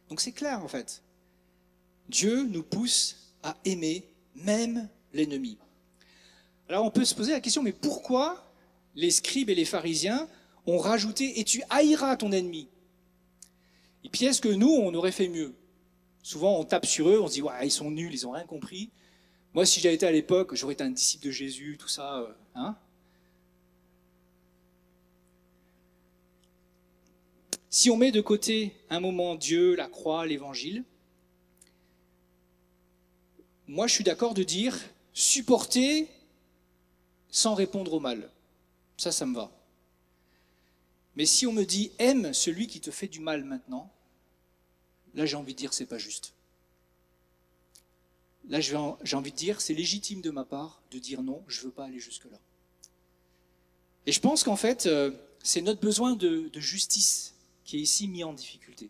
Donc 0.09 0.21
c'est 0.21 0.31
clair 0.31 0.63
en 0.63 0.67
fait. 0.67 1.01
Dieu 2.09 2.43
nous 2.43 2.63
pousse 2.63 3.33
à 3.43 3.57
aimer 3.65 4.03
même 4.35 4.89
l'ennemi. 5.13 5.57
Alors 6.69 6.85
on 6.85 6.91
peut 6.91 7.05
se 7.05 7.15
poser 7.15 7.31
la 7.31 7.39
question, 7.39 7.63
mais 7.63 7.71
pourquoi 7.71 8.51
les 8.95 9.11
scribes 9.11 9.49
et 9.49 9.55
les 9.55 9.65
pharisiens 9.65 10.27
ont 10.65 10.77
rajouté 10.77 11.39
et 11.39 11.43
tu 11.43 11.63
haïras 11.69 12.17
ton 12.17 12.31
ennemi? 12.31 12.67
Et 14.03 14.09
puis 14.09 14.25
est-ce 14.25 14.41
que 14.41 14.49
nous, 14.49 14.69
on 14.69 14.93
aurait 14.93 15.11
fait 15.11 15.27
mieux 15.27 15.53
Souvent 16.23 16.59
on 16.59 16.65
tape 16.65 16.85
sur 16.85 17.09
eux, 17.09 17.21
on 17.21 17.27
se 17.27 17.33
dit, 17.33 17.43
ils 17.63 17.71
sont 17.71 17.89
nuls, 17.89 18.13
ils 18.13 18.23
n'ont 18.23 18.31
rien 18.31 18.45
compris. 18.45 18.89
Moi, 19.53 19.65
si 19.65 19.79
j'avais 19.79 19.95
été 19.95 20.05
à 20.05 20.11
l'époque, 20.11 20.55
j'aurais 20.55 20.73
été 20.73 20.83
un 20.83 20.89
disciple 20.89 21.25
de 21.25 21.31
Jésus, 21.31 21.77
tout 21.79 21.87
ça. 21.87 22.19
Euh, 22.19 22.27
hein 22.55 22.75
si 27.69 27.89
on 27.89 27.97
met 27.97 28.11
de 28.11 28.21
côté 28.21 28.73
un 28.89 28.99
moment 28.99 29.35
Dieu, 29.35 29.75
la 29.75 29.87
croix, 29.87 30.25
l'évangile, 30.25 30.83
moi 33.67 33.87
je 33.87 33.93
suis 33.93 34.03
d'accord 34.03 34.33
de 34.33 34.43
dire 34.43 34.77
supporter 35.13 36.07
sans 37.29 37.55
répondre 37.55 37.93
au 37.93 37.99
mal. 37.99 38.29
Ça, 38.97 39.11
ça 39.11 39.25
me 39.25 39.35
va. 39.35 39.51
Mais 41.15 41.25
si 41.25 41.45
on 41.45 41.53
me 41.53 41.63
dit 41.63 41.91
aime 41.99 42.33
celui 42.33 42.67
qui 42.67 42.79
te 42.79 42.91
fait 42.91 43.07
du 43.07 43.19
mal 43.19 43.43
maintenant, 43.43 43.91
là 45.15 45.25
j'ai 45.25 45.35
envie 45.35 45.53
de 45.53 45.57
dire 45.57 45.73
c'est 45.73 45.85
pas 45.85 45.97
juste. 45.97 46.33
Là 48.49 48.61
j'ai 48.61 48.75
envie 48.75 49.31
de 49.31 49.35
dire 49.35 49.59
c'est 49.59 49.73
légitime 49.73 50.21
de 50.21 50.29
ma 50.29 50.45
part 50.45 50.81
de 50.91 50.99
dire 50.99 51.21
non, 51.21 51.43
je 51.47 51.61
veux 51.61 51.71
pas 51.71 51.85
aller 51.85 51.99
jusque-là. 51.99 52.39
Et 54.05 54.11
je 54.13 54.21
pense 54.21 54.43
qu'en 54.43 54.55
fait, 54.55 54.85
euh, 54.85 55.11
c'est 55.43 55.61
notre 55.61 55.81
besoin 55.81 56.15
de, 56.15 56.47
de 56.47 56.59
justice 56.61 57.33
qui 57.65 57.77
est 57.77 57.81
ici 57.81 58.07
mis 58.07 58.23
en 58.23 58.31
difficulté. 58.31 58.89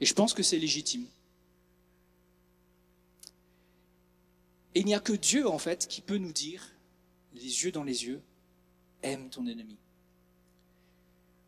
Et 0.00 0.06
je 0.06 0.14
pense 0.14 0.34
que 0.34 0.42
c'est 0.42 0.58
légitime. 0.58 1.06
Et 4.76 4.80
il 4.80 4.84
n'y 4.84 4.94
a 4.94 5.00
que 5.00 5.14
Dieu, 5.14 5.48
en 5.48 5.56
fait, 5.56 5.88
qui 5.88 6.02
peut 6.02 6.18
nous 6.18 6.34
dire 6.34 6.76
les 7.32 7.64
yeux 7.64 7.72
dans 7.72 7.82
les 7.82 8.04
yeux, 8.04 8.20
aime 9.02 9.30
ton 9.30 9.46
ennemi. 9.46 9.78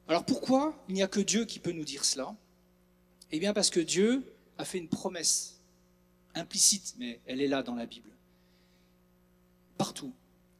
Alors 0.08 0.24
pourquoi 0.24 0.82
il 0.88 0.94
n'y 0.94 1.02
a 1.02 1.08
que 1.08 1.20
Dieu 1.20 1.44
qui 1.44 1.58
peut 1.58 1.72
nous 1.72 1.84
dire 1.84 2.06
cela? 2.06 2.34
Eh 3.30 3.38
bien 3.38 3.52
parce 3.52 3.68
que 3.68 3.80
Dieu 3.80 4.24
a 4.56 4.64
fait 4.64 4.78
une 4.78 4.88
promesse 4.88 5.60
implicite, 6.34 6.94
mais 6.98 7.20
elle 7.26 7.42
est 7.42 7.48
là 7.48 7.62
dans 7.62 7.74
la 7.74 7.84
Bible. 7.84 8.08
Partout. 9.76 10.14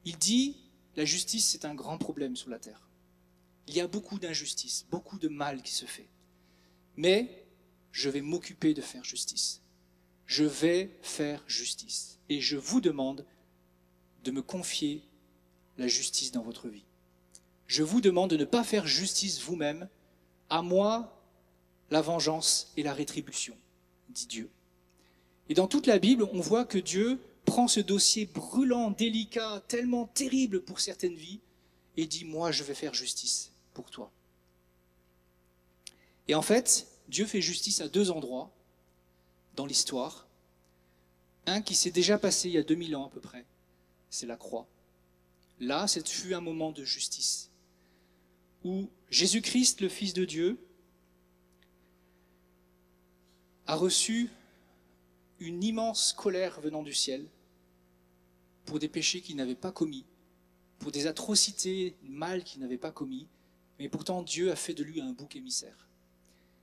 Il 0.04 0.18
dit, 0.18 0.58
la 0.94 1.06
justice, 1.06 1.46
c'est 1.46 1.64
un 1.64 1.74
grand 1.74 1.96
problème 1.96 2.36
sur 2.36 2.50
la 2.50 2.58
terre. 2.58 2.86
Il 3.66 3.74
y 3.74 3.80
a 3.80 3.86
beaucoup 3.86 4.18
d'injustice, 4.18 4.84
beaucoup 4.90 5.18
de 5.18 5.28
mal 5.28 5.62
qui 5.62 5.72
se 5.72 5.86
fait. 5.86 6.10
Mais 6.98 7.46
je 7.92 8.10
vais 8.10 8.20
m'occuper 8.20 8.74
de 8.74 8.82
faire 8.82 9.04
justice. 9.04 9.62
Je 10.28 10.44
vais 10.44 10.90
faire 11.00 11.42
justice. 11.48 12.18
Et 12.28 12.40
je 12.40 12.58
vous 12.58 12.80
demande 12.80 13.24
de 14.24 14.30
me 14.30 14.42
confier 14.42 15.02
la 15.78 15.88
justice 15.88 16.32
dans 16.32 16.42
votre 16.42 16.68
vie. 16.68 16.84
Je 17.66 17.82
vous 17.82 18.02
demande 18.02 18.30
de 18.30 18.36
ne 18.36 18.44
pas 18.44 18.62
faire 18.62 18.86
justice 18.86 19.40
vous-même, 19.40 19.88
à 20.50 20.60
moi 20.60 21.24
la 21.90 22.02
vengeance 22.02 22.72
et 22.76 22.82
la 22.82 22.92
rétribution, 22.92 23.56
dit 24.10 24.26
Dieu. 24.26 24.50
Et 25.48 25.54
dans 25.54 25.66
toute 25.66 25.86
la 25.86 25.98
Bible, 25.98 26.28
on 26.32 26.40
voit 26.40 26.66
que 26.66 26.78
Dieu 26.78 27.18
prend 27.46 27.66
ce 27.66 27.80
dossier 27.80 28.26
brûlant, 28.26 28.90
délicat, 28.90 29.64
tellement 29.66 30.06
terrible 30.08 30.60
pour 30.60 30.80
certaines 30.80 31.14
vies, 31.14 31.40
et 31.96 32.06
dit, 32.06 32.26
moi 32.26 32.52
je 32.52 32.64
vais 32.64 32.74
faire 32.74 32.92
justice 32.92 33.50
pour 33.72 33.90
toi. 33.90 34.12
Et 36.26 36.34
en 36.34 36.42
fait, 36.42 36.86
Dieu 37.08 37.24
fait 37.24 37.40
justice 37.40 37.80
à 37.80 37.88
deux 37.88 38.10
endroits 38.10 38.52
dans 39.58 39.66
l'histoire. 39.66 40.28
Un 41.46 41.62
qui 41.62 41.74
s'est 41.74 41.90
déjà 41.90 42.16
passé 42.16 42.48
il 42.48 42.54
y 42.54 42.58
a 42.58 42.62
2000 42.62 42.94
ans 42.94 43.06
à 43.06 43.10
peu 43.10 43.20
près, 43.20 43.44
c'est 44.08 44.26
la 44.26 44.36
croix. 44.36 44.68
Là, 45.58 45.88
ce 45.88 45.98
fut 45.98 46.32
un 46.32 46.40
moment 46.40 46.70
de 46.70 46.84
justice, 46.84 47.50
où 48.64 48.88
Jésus-Christ, 49.10 49.80
le 49.80 49.88
Fils 49.88 50.12
de 50.14 50.24
Dieu, 50.24 50.60
a 53.66 53.74
reçu 53.74 54.30
une 55.40 55.64
immense 55.64 56.12
colère 56.12 56.60
venant 56.60 56.84
du 56.84 56.94
ciel 56.94 57.26
pour 58.64 58.78
des 58.78 58.88
péchés 58.88 59.22
qu'il 59.22 59.36
n'avait 59.36 59.56
pas 59.56 59.72
commis, 59.72 60.04
pour 60.78 60.92
des 60.92 61.08
atrocités, 61.08 61.96
mal 62.04 62.44
qu'il 62.44 62.60
n'avait 62.60 62.78
pas 62.78 62.92
commis, 62.92 63.26
mais 63.80 63.88
pourtant 63.88 64.22
Dieu 64.22 64.52
a 64.52 64.56
fait 64.56 64.74
de 64.74 64.84
lui 64.84 65.00
un 65.00 65.12
bouc 65.12 65.34
émissaire. 65.34 65.88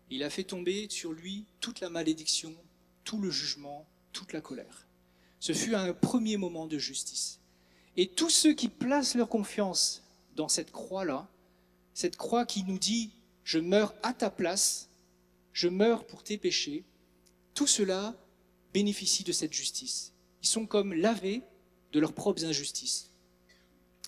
Il 0.09 0.23
a 0.23 0.29
fait 0.29 0.45
tomber 0.45 0.87
sur 0.89 1.11
lui 1.11 1.45
toute 1.59 1.81
la 1.81 1.89
malédiction, 1.89 2.55
tout 3.05 3.21
le 3.21 3.29
jugement, 3.29 3.87
toute 4.11 4.33
la 4.33 4.41
colère. 4.41 4.85
Ce 5.39 5.53
fut 5.53 5.75
un 5.75 5.93
premier 5.93 6.35
moment 6.35 6.67
de 6.67 6.77
justice. 6.77 7.39
Et 7.95 8.07
tous 8.07 8.29
ceux 8.29 8.53
qui 8.53 8.67
placent 8.67 9.15
leur 9.15 9.29
confiance 9.29 10.03
dans 10.35 10.49
cette 10.49 10.71
croix-là, 10.71 11.29
cette 11.93 12.17
croix 12.17 12.45
qui 12.45 12.63
nous 12.63 12.77
dit, 12.77 13.11
je 13.45 13.59
meurs 13.59 13.93
à 14.03 14.13
ta 14.13 14.29
place, 14.29 14.89
je 15.53 15.69
meurs 15.69 16.05
pour 16.05 16.23
tes 16.23 16.37
péchés, 16.37 16.83
tout 17.53 17.67
cela 17.67 18.15
bénéficie 18.73 19.23
de 19.23 19.31
cette 19.31 19.53
justice. 19.53 20.11
Ils 20.43 20.47
sont 20.47 20.65
comme 20.65 20.93
lavés 20.93 21.41
de 21.93 21.99
leurs 22.01 22.13
propres 22.13 22.43
injustices. 22.43 23.11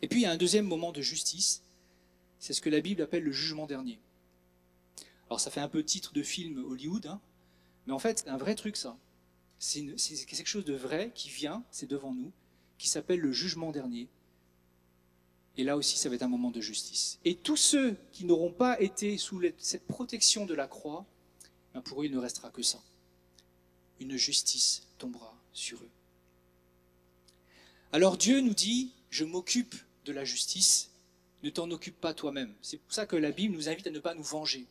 Et 0.01 0.07
puis 0.07 0.19
il 0.19 0.23
y 0.23 0.25
a 0.25 0.31
un 0.31 0.38
deuxième 0.38 0.67
moment 0.67 0.91
de 0.91 1.01
justice, 1.01 1.63
c'est 2.39 2.53
ce 2.53 2.62
que 2.62 2.69
la 2.69 2.81
Bible 2.81 3.01
appelle 3.01 3.23
le 3.23 3.31
jugement 3.31 3.65
dernier. 3.65 3.99
Alors 5.29 5.39
ça 5.39 5.51
fait 5.51 5.62
un 5.62 5.69
peu 5.69 5.83
titre 5.83 6.13
de 6.13 6.23
film 6.23 6.63
Hollywood, 6.65 7.05
hein, 7.05 7.21
mais 7.88 7.93
en 7.93 8.00
fait 8.00 8.19
c'est 8.19 8.30
un 8.30 8.38
vrai 8.38 8.54
truc 8.54 8.78
ça. 8.78 8.95
C'est 9.58 9.82
quelque 10.28 10.45
chose 10.45 10.65
de 10.65 10.76
vrai 10.76 11.12
qui 11.15 11.30
vient, 11.30 11.63
c'est 11.71 11.89
devant 11.89 12.13
nous, 12.13 12.32
qui 12.78 12.88
s'appelle 12.88 13.19
le 13.19 13.32
jugement 13.32 13.71
dernier. 13.71 14.08
Et 15.60 15.63
là 15.63 15.76
aussi, 15.76 15.97
ça 15.97 16.10
va 16.10 16.15
être 16.15 16.21
un 16.21 16.28
moment 16.28 16.52
de 16.52 16.62
justice. 16.62 17.17
Et 17.26 17.34
tous 17.34 17.58
ceux 17.58 17.97
qui 18.12 18.26
n'auront 18.26 18.52
pas 18.52 18.80
été 18.80 19.17
sous 19.17 19.41
cette 19.58 19.88
protection 19.88 20.45
de 20.45 20.54
la 20.54 20.67
croix, 20.67 21.08
ben 21.73 21.82
pour 21.82 22.02
eux, 22.02 22.06
il 22.06 22.12
ne 22.12 22.19
restera 22.19 22.52
que 22.52 22.62
ça. 22.62 22.80
Une 24.00 24.15
justice 24.15 24.84
tombera 25.00 25.36
sur 25.54 25.80
eux. 25.80 25.89
Alors 27.91 28.17
Dieu 28.17 28.41
nous 28.41 28.54
dit, 28.54 28.93
je 29.10 29.26
m'occupe 29.26 29.73
de 30.06 30.12
la 30.12 30.23
justice, 30.23 30.91
ne 31.41 31.50
t'en 31.50 31.71
occupe 31.71 32.00
pas 32.00 32.13
toi-même. 32.13 32.54
C'est 32.62 32.78
pour 32.78 32.93
ça 32.93 33.08
que 33.08 33.15
la 33.15 33.32
Bible 33.32 33.56
nous 33.56 33.69
invite 33.69 33.88
à 33.88 33.91
ne 33.91 34.00
pas 34.00 34.13
nous 34.13 34.21
venger. 34.21 34.67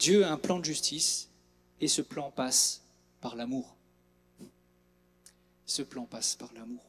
Dieu 0.00 0.24
a 0.24 0.32
un 0.32 0.38
plan 0.38 0.58
de 0.58 0.64
justice 0.64 1.28
et 1.80 1.86
ce 1.86 2.02
plan 2.02 2.32
passe 2.32 2.82
par 3.20 3.36
l'amour 3.36 3.76
ce 5.70 5.82
plan 5.82 6.04
passe 6.04 6.34
par 6.36 6.52
l'amour. 6.52 6.84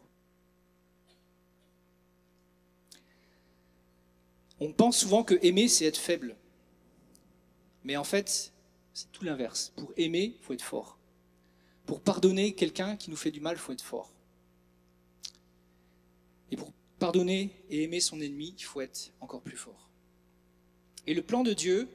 On 4.60 4.74
pense 4.74 4.97
souvent 4.97 5.24
que 5.24 5.36
aimer, 5.41 5.67
c'est 5.67 5.86
être 5.86 5.97
faible. 5.97 6.36
Mais 7.84 7.97
en 7.97 8.04
fait, 8.04 8.52
c'est 8.93 9.12
tout 9.12 9.24
l'inverse. 9.24 9.71
Pour 9.76 9.91
aimer, 9.97 10.36
il 10.38 10.43
faut 10.43 10.54
être 10.54 10.62
fort. 10.63 10.97
Pour 11.86 12.02
pardonner 12.02 12.54
quelqu'un 12.54 12.95
qui 12.95 13.10
nous 13.10 13.15
fait 13.15 13.32
du 13.32 13.39
mal, 13.39 13.56
il 13.56 13.60
faut 13.60 13.74
être 13.74 13.84
fort. 13.84 14.12
Et 16.52 16.58
pour 16.58 16.71
pardonner 17.00 17.52
et 17.69 17.84
aimer 17.84 18.00
son 18.00 18.19
ennemi, 18.21 18.54
il 18.58 18.63
faut 18.63 18.82
être 18.82 19.12
encore 19.19 19.41
plus 19.41 19.58
fort. 19.58 19.89
Et 21.08 21.13
le 21.13 21.24
plan 21.24 21.43
de 21.43 21.54
Dieu, 21.54 21.89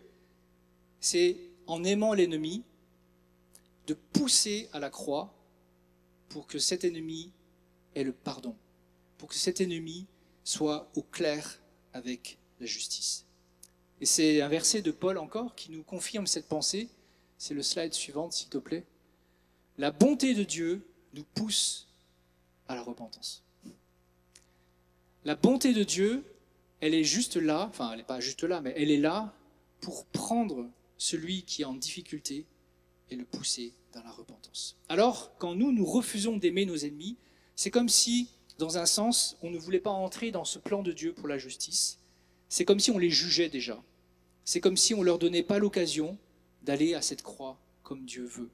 c'est 1.07 1.37
en 1.69 1.85
aimant 1.85 2.15
l'ennemi, 2.15 2.65
de 3.87 3.95
pousser 3.95 4.69
à 4.73 4.81
la 4.81 4.91
croix 4.91 5.33
pour 6.29 6.49
que 6.49 6.59
cet 6.59 6.83
ennemi 6.83 7.31
ait 7.95 8.03
le 8.03 8.13
pardon, 8.13 8.57
pour 9.17 9.29
que 9.29 9.37
cet 9.37 9.61
ennemi 9.61 10.07
soit 10.43 10.91
au 10.97 11.03
clair 11.03 11.61
avec 11.93 12.39
la 12.59 12.67
justice. 12.67 13.25
Et 14.01 14.07
c'est 14.07 14.41
un 14.41 14.49
verset 14.49 14.83
de 14.83 14.91
Paul 14.91 15.17
encore 15.19 15.55
qui 15.55 15.71
nous 15.71 15.85
confirme 15.85 16.27
cette 16.27 16.49
pensée. 16.49 16.89
C'est 17.39 17.55
le 17.55 17.63
slide 17.63 17.95
suivant, 17.95 18.31
s'il 18.33 18.49
te 18.49 18.59
plaît. 18.59 18.85
La 19.79 19.93
bonté 19.93 20.35
de 20.35 20.43
Dieu 20.43 20.85
nous 21.15 21.25
pousse 21.35 21.87
à 22.67 22.75
la 22.75 22.83
repentance. 22.83 23.45
La 25.25 25.37
bonté 25.37 25.73
de 25.73 25.85
Dieu, 25.85 26.25
elle 26.81 26.95
est 26.95 27.05
juste 27.05 27.37
là, 27.37 27.67
enfin 27.69 27.93
elle 27.93 27.99
n'est 27.99 28.05
pas 28.05 28.19
juste 28.19 28.43
là, 28.43 28.61
mais 28.61 28.75
elle 28.77 28.91
est 28.91 28.99
là 28.99 29.33
pour 29.81 30.05
prendre 30.07 30.69
celui 30.99 31.43
qui 31.43 31.63
est 31.63 31.67
en 31.67 31.75
difficulté 31.75 32.47
et 33.11 33.17
le 33.17 33.25
pousser 33.25 33.75
dans 33.93 34.03
la 34.03 34.11
repentance. 34.11 34.77
Alors, 34.89 35.37
quand 35.39 35.55
nous, 35.55 35.73
nous 35.73 35.85
refusons 35.85 36.37
d'aimer 36.37 36.67
nos 36.67 36.77
ennemis, 36.77 37.17
c'est 37.55 37.71
comme 37.71 37.89
si, 37.89 38.31
dans 38.59 38.79
un 38.79 38.87
sens, 38.87 39.37
on 39.43 39.51
ne 39.51 39.59
voulait 39.59 39.81
pas 39.81 39.91
entrer 39.91 40.31
dans 40.31 40.45
ce 40.45 40.59
plan 40.59 40.83
de 40.83 40.93
Dieu 40.93 41.13
pour 41.13 41.29
la 41.29 41.39
justice. 41.39 41.99
C'est 42.49 42.65
comme 42.65 42.81
si 42.81 42.91
on 42.91 42.99
les 42.99 43.11
jugeait 43.11 43.49
déjà. 43.49 43.83
C'est 44.45 44.61
comme 44.61 44.77
si 44.77 44.95
on 44.95 45.01
ne 45.01 45.05
leur 45.05 45.19
donnait 45.19 45.43
pas 45.43 45.59
l'occasion 45.59 46.19
d'aller 46.63 46.95
à 46.95 47.03
cette 47.03 47.23
croix 47.23 47.59
comme 47.83 48.05
Dieu 48.05 48.25
veut. 48.25 48.51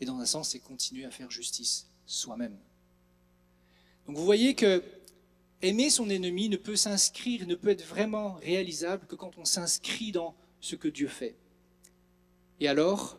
Et 0.00 0.06
dans 0.06 0.18
un 0.18 0.26
sens, 0.26 0.50
c'est 0.50 0.58
continuer 0.58 1.04
à 1.04 1.10
faire 1.10 1.30
justice 1.30 1.88
soi-même. 2.06 2.56
Donc 4.06 4.16
vous 4.16 4.24
voyez 4.24 4.54
que 4.54 4.82
aimer 5.62 5.90
son 5.90 6.08
ennemi 6.08 6.48
ne 6.48 6.56
peut 6.56 6.76
s'inscrire, 6.76 7.46
ne 7.46 7.54
peut 7.54 7.68
être 7.68 7.84
vraiment 7.84 8.34
réalisable 8.34 9.06
que 9.06 9.14
quand 9.14 9.36
on 9.36 9.44
s'inscrit 9.44 10.12
dans 10.12 10.34
ce 10.60 10.76
que 10.76 10.88
Dieu 10.88 11.08
fait. 11.08 11.36
Et 12.60 12.68
alors, 12.68 13.18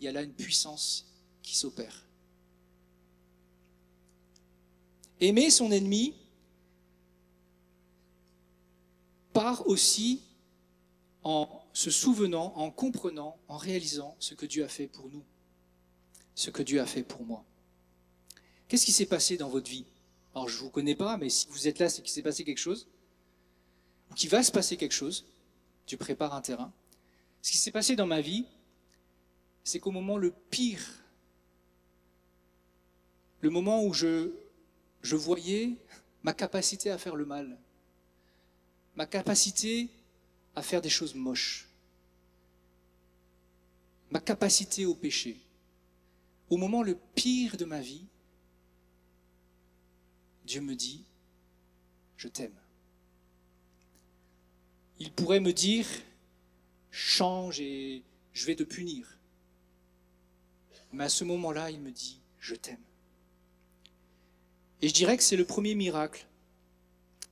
il 0.00 0.04
y 0.04 0.08
a 0.08 0.12
là 0.12 0.22
une 0.22 0.32
puissance 0.32 1.06
qui 1.42 1.56
s'opère. 1.56 2.04
Aimer 5.20 5.50
son 5.50 5.70
ennemi 5.70 6.16
part 9.32 9.66
aussi 9.68 10.22
en 11.22 11.62
se 11.72 11.90
souvenant, 11.90 12.52
en 12.56 12.70
comprenant, 12.70 13.38
en 13.48 13.56
réalisant 13.56 14.16
ce 14.18 14.34
que 14.34 14.46
Dieu 14.46 14.64
a 14.64 14.68
fait 14.68 14.88
pour 14.88 15.08
nous, 15.08 15.24
ce 16.34 16.50
que 16.50 16.62
Dieu 16.62 16.80
a 16.80 16.86
fait 16.86 17.04
pour 17.04 17.24
moi. 17.24 17.44
Qu'est-ce 18.66 18.84
qui 18.84 18.92
s'est 18.92 19.06
passé 19.06 19.36
dans 19.36 19.48
votre 19.48 19.70
vie? 19.70 19.84
Alors 20.34 20.48
je 20.48 20.56
ne 20.58 20.62
vous 20.62 20.70
connais 20.70 20.94
pas, 20.96 21.16
mais 21.16 21.28
si 21.28 21.46
vous 21.50 21.68
êtes 21.68 21.78
là, 21.78 21.88
c'est 21.88 22.02
qu'il 22.02 22.10
s'est 22.10 22.22
passé 22.22 22.44
quelque 22.44 22.58
chose, 22.58 22.88
ou 24.10 24.14
qu'il 24.14 24.30
va 24.30 24.42
se 24.42 24.50
passer 24.50 24.76
quelque 24.76 24.92
chose. 24.92 25.26
Tu 25.92 25.98
prépares 25.98 26.32
un 26.32 26.40
terrain. 26.40 26.72
Ce 27.42 27.50
qui 27.50 27.58
s'est 27.58 27.70
passé 27.70 27.96
dans 27.96 28.06
ma 28.06 28.22
vie, 28.22 28.46
c'est 29.62 29.78
qu'au 29.78 29.90
moment 29.90 30.16
le 30.16 30.30
pire, 30.30 31.04
le 33.42 33.50
moment 33.50 33.84
où 33.84 33.92
je, 33.92 34.32
je 35.02 35.16
voyais 35.16 35.76
ma 36.22 36.32
capacité 36.32 36.90
à 36.90 36.96
faire 36.96 37.14
le 37.14 37.26
mal, 37.26 37.58
ma 38.96 39.04
capacité 39.04 39.90
à 40.56 40.62
faire 40.62 40.80
des 40.80 40.88
choses 40.88 41.14
moches, 41.14 41.68
ma 44.12 44.20
capacité 44.20 44.86
au 44.86 44.94
péché, 44.94 45.42
au 46.48 46.56
moment 46.56 46.82
le 46.82 46.96
pire 47.14 47.58
de 47.58 47.66
ma 47.66 47.82
vie, 47.82 48.06
Dieu 50.46 50.62
me 50.62 50.74
dit, 50.74 51.04
je 52.16 52.28
t'aime. 52.28 52.61
Il 55.02 55.10
pourrait 55.10 55.40
me 55.40 55.52
dire, 55.52 55.84
change 56.92 57.58
et 57.58 58.04
je 58.32 58.46
vais 58.46 58.54
te 58.54 58.62
punir. 58.62 59.18
Mais 60.92 61.02
à 61.02 61.08
ce 61.08 61.24
moment-là, 61.24 61.72
il 61.72 61.80
me 61.80 61.90
dit, 61.90 62.20
je 62.38 62.54
t'aime. 62.54 62.84
Et 64.80 64.86
je 64.86 64.94
dirais 64.94 65.16
que 65.16 65.24
c'est 65.24 65.36
le 65.36 65.44
premier 65.44 65.74
miracle 65.74 66.24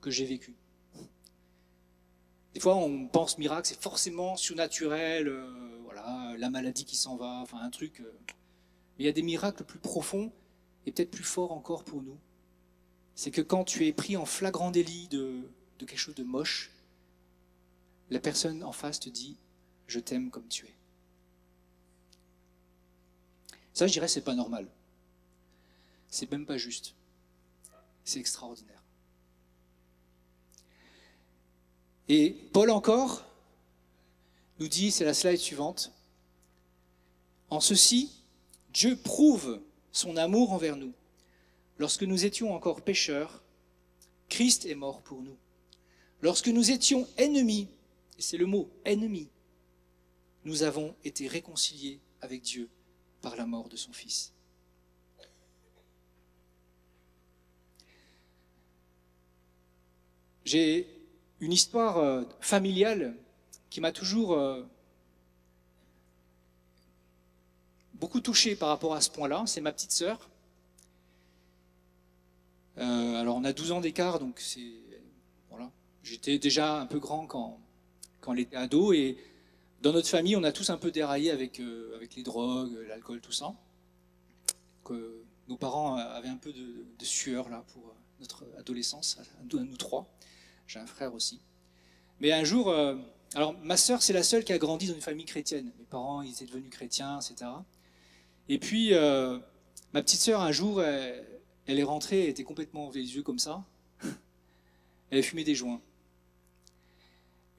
que 0.01 0.11
j'ai 0.11 0.25
vécu. 0.25 0.53
Des 2.53 2.59
fois, 2.59 2.75
on 2.75 3.07
pense 3.07 3.37
miracle, 3.37 3.69
c'est 3.69 3.81
forcément 3.81 4.35
surnaturel, 4.35 5.29
euh, 5.29 5.79
voilà, 5.85 6.35
la 6.37 6.49
maladie 6.49 6.83
qui 6.83 6.97
s'en 6.97 7.15
va, 7.15 7.39
enfin 7.41 7.59
un 7.61 7.69
truc. 7.69 8.01
Euh. 8.01 8.19
Mais 8.97 9.03
il 9.03 9.05
y 9.05 9.09
a 9.09 9.13
des 9.13 9.21
miracles 9.21 9.63
plus 9.63 9.79
profonds 9.79 10.33
et 10.85 10.91
peut-être 10.91 11.11
plus 11.11 11.23
forts 11.23 11.53
encore 11.53 11.85
pour 11.85 12.01
nous. 12.01 12.17
C'est 13.15 13.31
que 13.31 13.41
quand 13.41 13.63
tu 13.63 13.87
es 13.87 13.93
pris 13.93 14.17
en 14.17 14.25
flagrant 14.25 14.71
délit 14.71 15.07
de, 15.07 15.49
de 15.79 15.85
quelque 15.85 15.99
chose 15.99 16.15
de 16.15 16.23
moche, 16.23 16.69
la 18.11 18.19
personne 18.19 18.63
en 18.63 18.71
face 18.71 18.99
te 18.99 19.09
dit 19.09 19.37
Je 19.87 19.99
t'aime 19.99 20.29
comme 20.29 20.47
tu 20.47 20.67
es. 20.67 20.75
Ça, 23.73 23.87
je 23.87 23.93
dirais, 23.93 24.07
c'est 24.07 24.21
pas 24.21 24.35
normal. 24.35 24.67
C'est 26.09 26.29
même 26.29 26.45
pas 26.45 26.57
juste. 26.57 26.93
C'est 28.03 28.19
extraordinaire. 28.19 28.83
Et 32.09 32.31
Paul 32.51 32.69
encore 32.69 33.25
nous 34.59 34.67
dit, 34.67 34.91
c'est 34.91 35.05
la 35.05 35.13
slide 35.13 35.39
suivante, 35.39 35.91
en 37.49 37.59
ceci, 37.59 38.11
Dieu 38.73 38.95
prouve 38.95 39.61
son 39.91 40.17
amour 40.17 40.51
envers 40.51 40.75
nous. 40.75 40.93
Lorsque 41.77 42.03
nous 42.03 42.25
étions 42.25 42.53
encore 42.53 42.81
pécheurs, 42.81 43.41
Christ 44.29 44.65
est 44.65 44.75
mort 44.75 45.01
pour 45.01 45.21
nous. 45.21 45.37
Lorsque 46.21 46.47
nous 46.47 46.71
étions 46.71 47.07
ennemis, 47.17 47.67
et 48.21 48.23
c'est 48.23 48.37
le 48.37 48.45
mot 48.45 48.69
ennemis, 48.85 49.31
nous 50.45 50.61
avons 50.61 50.95
été 51.03 51.27
réconciliés 51.27 51.99
avec 52.21 52.43
Dieu 52.43 52.69
par 53.19 53.35
la 53.35 53.47
mort 53.47 53.67
de 53.67 53.75
son 53.75 53.91
Fils. 53.93 54.31
J'ai 60.45 60.87
une 61.39 61.51
histoire 61.51 61.97
euh, 61.97 62.23
familiale 62.41 63.17
qui 63.71 63.81
m'a 63.81 63.91
toujours 63.91 64.33
euh, 64.33 64.63
beaucoup 67.95 68.21
touché 68.21 68.55
par 68.55 68.69
rapport 68.69 68.93
à 68.93 69.01
ce 69.01 69.09
point-là. 69.09 69.45
C'est 69.47 69.61
ma 69.61 69.71
petite 69.71 69.93
sœur. 69.93 70.29
Euh, 72.77 73.15
alors 73.15 73.37
on 73.37 73.43
a 73.45 73.51
12 73.51 73.71
ans 73.71 73.81
d'écart, 73.81 74.19
donc 74.19 74.39
c'est 74.39 74.75
voilà. 75.49 75.71
J'étais 76.03 76.37
déjà 76.37 76.79
un 76.79 76.85
peu 76.85 76.99
grand 76.99 77.25
quand 77.25 77.59
quand 78.21 78.33
elle 78.33 78.39
était 78.39 78.55
ado 78.55 78.93
et 78.93 79.17
dans 79.81 79.93
notre 79.93 80.07
famille, 80.07 80.35
on 80.35 80.43
a 80.43 80.51
tous 80.51 80.69
un 80.69 80.77
peu 80.77 80.91
déraillé 80.91 81.31
avec, 81.31 81.59
euh, 81.59 81.95
avec 81.95 82.15
les 82.15 82.23
drogues, 82.23 82.77
l'alcool, 82.87 83.19
tout 83.19 83.31
ça. 83.31 83.53
Que 84.83 85.23
nos 85.47 85.57
parents 85.57 85.95
avaient 85.95 86.29
un 86.29 86.37
peu 86.37 86.53
de, 86.53 87.05
sueur 87.05 87.49
là 87.49 87.65
pour 87.73 87.87
euh, 87.87 87.93
notre 88.19 88.45
adolescence, 88.57 89.19
nous 89.51 89.77
trois. 89.77 90.07
J'ai 90.67 90.79
un 90.79 90.85
frère 90.85 91.13
aussi. 91.13 91.41
Mais 92.19 92.31
un 92.31 92.43
jour, 92.43 92.69
euh, 92.69 92.95
alors 93.33 93.57
ma 93.63 93.75
sœur, 93.75 94.03
c'est 94.03 94.13
la 94.13 94.23
seule 94.23 94.43
qui 94.43 94.53
a 94.53 94.59
grandi 94.59 94.87
dans 94.87 94.93
une 94.93 95.01
famille 95.01 95.25
chrétienne. 95.25 95.71
Mes 95.79 95.85
parents, 95.85 96.21
ils 96.21 96.31
étaient 96.31 96.45
devenus 96.45 96.69
chrétiens, 96.69 97.19
etc. 97.19 97.49
Et 98.47 98.59
puis, 98.59 98.91
ma 98.91 100.03
petite 100.03 100.19
sœur, 100.19 100.41
un 100.41 100.51
jour, 100.51 100.83
elle, 100.83 101.25
elle 101.65 101.79
est 101.79 101.83
rentrée, 101.83 102.23
elle 102.23 102.29
était 102.29 102.43
complètement 102.43 102.91
les 102.91 103.15
yeux 103.15 103.23
comme 103.23 103.39
ça. 103.39 103.63
Elle 105.09 105.23
fumé 105.23 105.43
des 105.43 105.55
joints. 105.55 105.81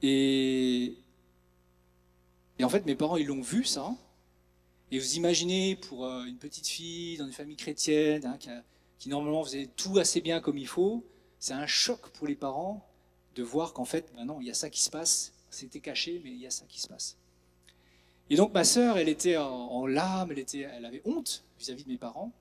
Et 0.03 0.95
en 2.61 2.69
fait, 2.69 2.85
mes 2.85 2.95
parents, 2.95 3.17
ils 3.17 3.27
l'ont 3.27 3.41
vu, 3.41 3.63
ça. 3.63 3.95
Et 4.91 4.99
vous 4.99 5.15
imaginez, 5.15 5.75
pour 5.75 6.05
euh, 6.05 6.25
une 6.25 6.37
petite 6.37 6.67
fille 6.67 7.17
dans 7.17 7.25
une 7.25 7.33
famille 7.33 7.55
chrétienne, 7.55 8.25
hein, 8.25 8.37
qui, 8.99 9.09
normalement 9.09 9.43
faisait 9.43 9.67
tout 9.75 9.97
assez 9.97 10.21
bien 10.21 10.39
comme 10.39 10.57
il 10.57 10.67
faut, 10.67 11.03
c'est 11.39 11.53
un 11.53 11.65
choc 11.65 12.09
pour 12.09 12.27
les 12.27 12.35
parents 12.35 12.87
de 13.35 13.43
voir 13.43 13.73
qu'en 13.73 13.85
fait, 13.85 14.13
maintenant, 14.15 14.39
il 14.39 14.47
y 14.47 14.51
a 14.51 14.53
ça 14.53 14.69
qui 14.69 14.81
se 14.81 14.89
passe. 14.89 15.33
C'était 15.49 15.79
caché, 15.79 16.21
mais 16.23 16.31
il 16.31 16.37
y 16.37 16.47
a 16.47 16.51
ça 16.51 16.65
qui 16.67 16.79
se 16.79 16.87
passe. 16.87 17.17
Et 18.29 18.35
donc, 18.35 18.53
ma 18.53 18.63
sœur, 18.63 18.97
elle 18.97 19.09
était 19.09 19.37
en, 19.37 19.85
larmes, 19.85 20.31
elle, 20.31 20.39
était, 20.39 20.61
elle 20.61 20.85
avait 20.85 21.01
honte 21.05 21.43
vis-à-vis 21.59 21.83
de 21.83 21.89
mes 21.89 21.97
parents. 21.97 22.31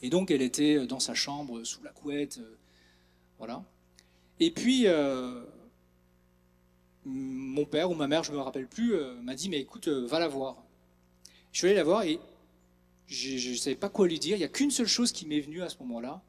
Et 0.00 0.10
donc, 0.10 0.30
elle 0.30 0.42
était 0.42 0.86
dans 0.86 1.00
sa 1.00 1.14
chambre, 1.14 1.62
sous 1.64 1.82
la 1.82 1.90
couette. 1.90 2.38
Euh, 2.38 2.56
voilà. 3.38 3.62
Et 4.38 4.50
puis, 4.50 4.86
euh, 4.86 5.44
mon 7.04 7.64
père 7.64 7.90
ou 7.90 7.94
ma 7.94 8.06
mère, 8.06 8.22
je 8.24 8.32
ne 8.32 8.36
me 8.36 8.42
rappelle 8.42 8.66
plus, 8.66 8.94
euh, 8.94 9.14
m'a 9.22 9.34
dit, 9.34 9.48
mais 9.48 9.58
écoute, 9.58 9.88
euh, 9.88 10.06
va 10.06 10.18
la 10.18 10.28
voir. 10.28 10.56
Je 11.52 11.58
suis 11.58 11.66
allé 11.68 11.76
la 11.76 11.84
voir 11.84 12.02
et 12.02 12.20
je 13.06 13.50
ne 13.50 13.56
savais 13.56 13.76
pas 13.76 13.88
quoi 13.88 14.06
lui 14.06 14.18
dire. 14.18 14.36
Il 14.36 14.40
n'y 14.40 14.44
a 14.44 14.48
qu'une 14.48 14.70
seule 14.70 14.86
chose 14.86 15.12
qui 15.12 15.26
m'est 15.26 15.40
venue 15.40 15.62
à 15.62 15.68
ce 15.68 15.78
moment-là. 15.80 16.22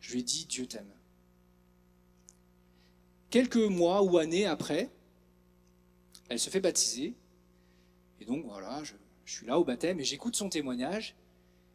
Je 0.00 0.12
lui 0.12 0.20
ai 0.20 0.22
dit, 0.22 0.46
Dieu 0.46 0.66
t'aime. 0.66 0.90
Quelques 3.30 3.56
mois 3.56 4.02
ou 4.02 4.18
années 4.18 4.46
après, 4.46 4.90
elle 6.28 6.38
se 6.38 6.50
fait 6.50 6.60
baptiser. 6.60 7.14
Et 8.20 8.24
donc 8.24 8.44
voilà, 8.44 8.82
je, 8.84 8.94
je 9.24 9.32
suis 9.32 9.46
là 9.46 9.58
au 9.58 9.64
baptême 9.64 10.00
et 10.00 10.04
j'écoute 10.04 10.36
son 10.36 10.48
témoignage. 10.48 11.14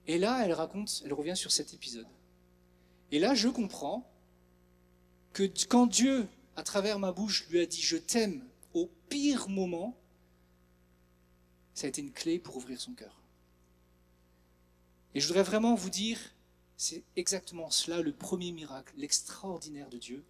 Et 0.07 0.17
là, 0.17 0.43
elle 0.45 0.53
raconte, 0.53 1.01
elle 1.05 1.13
revient 1.13 1.35
sur 1.35 1.51
cet 1.51 1.73
épisode. 1.73 2.07
Et 3.11 3.19
là, 3.19 3.33
je 3.35 3.49
comprends 3.49 4.09
que 5.33 5.43
quand 5.67 5.87
Dieu 5.87 6.27
à 6.55 6.63
travers 6.63 6.99
ma 6.99 7.11
bouche, 7.11 7.47
lui 7.49 7.59
a 7.59 7.65
dit 7.65 7.81
Je 7.81 7.97
t'aime 7.97 8.47
au 8.73 8.89
pire 9.09 9.49
moment, 9.49 9.97
ça 11.73 11.87
a 11.87 11.89
été 11.89 12.01
une 12.01 12.11
clé 12.11 12.39
pour 12.39 12.57
ouvrir 12.57 12.79
son 12.79 12.93
cœur. 12.93 13.21
Et 15.13 15.19
je 15.19 15.27
voudrais 15.27 15.43
vraiment 15.43 15.75
vous 15.75 15.89
dire, 15.89 16.19
c'est 16.77 17.03
exactement 17.15 17.69
cela 17.69 18.01
le 18.01 18.13
premier 18.13 18.51
miracle, 18.51 18.93
l'extraordinaire 18.97 19.89
de 19.89 19.97
Dieu. 19.97 20.23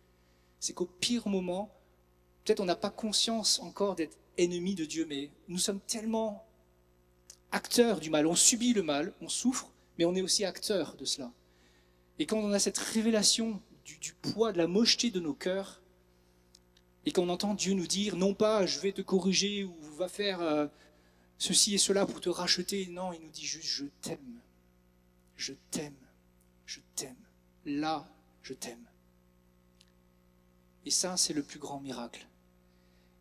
C'est 0.60 0.74
qu'au 0.74 0.86
pire 0.86 1.28
moment, 1.28 1.74
peut-être 2.44 2.60
on 2.60 2.66
n'a 2.66 2.76
pas 2.76 2.90
conscience 2.90 3.60
encore 3.60 3.96
d'être 3.96 4.18
ennemi 4.38 4.76
de 4.76 4.86
Dieu, 4.86 5.06
mais 5.08 5.30
nous 5.48 5.60
sommes 5.60 5.80
tellement 5.82 6.46
acteurs 7.52 8.00
du 8.00 8.10
mal. 8.10 8.26
On 8.26 8.36
subit 8.36 8.74
le 8.74 8.84
mal, 8.84 9.14
on 9.22 9.30
souffre, 9.30 9.72
mais 9.98 10.06
on 10.06 10.16
est 10.16 10.22
aussi 10.22 10.46
acteurs 10.46 10.96
de 10.96 11.06
cela. 11.06 11.32
Et 12.18 12.26
quand 12.26 12.38
on 12.38 12.52
a 12.52 12.60
cette 12.60 12.78
révélation 12.78 13.62
du, 13.86 13.98
du 13.98 14.14
poids, 14.14 14.52
de 14.52 14.58
la 14.58 14.68
mocheté 14.68 15.12
de 15.12 15.20
nos 15.20 15.34
cœurs, 15.34 15.81
et 17.06 17.12
qu'on 17.12 17.30
entend 17.30 17.54
Dieu 17.54 17.74
nous 17.74 17.88
dire, 17.88 18.16
non 18.16 18.34
pas 18.34 18.66
je 18.66 18.80
vais 18.80 18.92
te 18.92 19.02
corriger 19.02 19.64
ou 19.64 19.76
va 19.98 20.08
faire 20.08 20.42
euh, 20.42 20.68
ceci 21.38 21.74
et 21.74 21.78
cela 21.78 22.06
pour 22.06 22.22
te 22.22 22.30
racheter, 22.30 22.88
non, 22.92 23.14
il 23.14 23.22
nous 23.22 23.32
dit 23.32 23.46
juste 23.46 23.68
je 23.68 23.86
t'aime, 24.02 24.40
je 25.36 25.54
t'aime, 25.72 25.96
je 26.66 26.80
t'aime, 26.96 27.16
là 27.66 28.08
je 28.44 28.54
t'aime. 28.54 28.86
Et 30.86 30.92
ça, 30.92 31.16
c'est 31.18 31.34
le 31.34 31.44
plus 31.44 31.60
grand 31.60 31.80
miracle. 31.80 32.26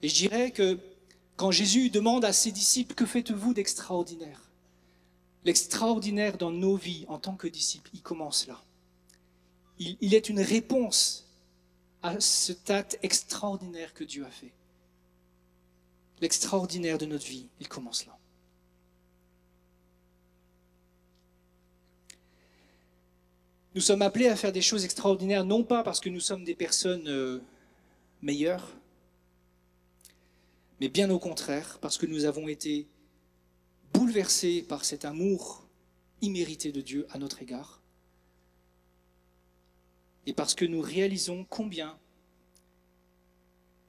Et 0.02 0.08
je 0.08 0.14
dirais 0.14 0.50
que 0.50 0.78
quand 1.36 1.50
Jésus 1.50 1.90
demande 1.90 2.24
à 2.24 2.32
ses 2.32 2.52
disciples, 2.52 2.94
que 2.94 3.06
faites-vous 3.06 3.54
d'extraordinaire? 3.54 4.50
L'extraordinaire 5.44 6.38
dans 6.38 6.50
nos 6.50 6.76
vies 6.76 7.04
en 7.08 7.18
tant 7.18 7.34
que 7.34 7.48
disciples, 7.48 7.90
il 7.94 8.02
commence 8.02 8.46
là. 8.46 8.62
Il, 9.78 9.96
il 10.00 10.14
est 10.14 10.28
une 10.28 10.40
réponse 10.40 11.29
à 12.02 12.18
cet 12.20 12.70
acte 12.70 12.98
extraordinaire 13.02 13.92
que 13.94 14.04
Dieu 14.04 14.24
a 14.24 14.30
fait. 14.30 14.52
L'extraordinaire 16.20 16.98
de 16.98 17.06
notre 17.06 17.26
vie, 17.26 17.48
il 17.60 17.68
commence 17.68 18.06
là. 18.06 18.16
Nous 23.74 23.80
sommes 23.80 24.02
appelés 24.02 24.26
à 24.26 24.36
faire 24.36 24.52
des 24.52 24.62
choses 24.62 24.84
extraordinaires, 24.84 25.44
non 25.44 25.62
pas 25.62 25.82
parce 25.82 26.00
que 26.00 26.08
nous 26.08 26.20
sommes 26.20 26.44
des 26.44 26.56
personnes 26.56 27.08
euh, 27.08 27.40
meilleures, 28.20 28.76
mais 30.80 30.88
bien 30.88 31.08
au 31.10 31.18
contraire, 31.18 31.78
parce 31.80 31.96
que 31.96 32.06
nous 32.06 32.24
avons 32.24 32.48
été 32.48 32.88
bouleversés 33.92 34.62
par 34.62 34.84
cet 34.84 35.04
amour 35.04 35.66
immérité 36.20 36.72
de 36.72 36.80
Dieu 36.80 37.06
à 37.10 37.18
notre 37.18 37.42
égard, 37.42 37.79
et 40.26 40.32
parce 40.32 40.54
que 40.54 40.64
nous 40.64 40.80
réalisons 40.80 41.44
combien 41.48 41.98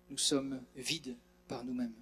nous 0.10 0.18
sommes 0.18 0.62
vides 0.76 1.16
par 1.48 1.64
nous-mêmes. 1.64 1.94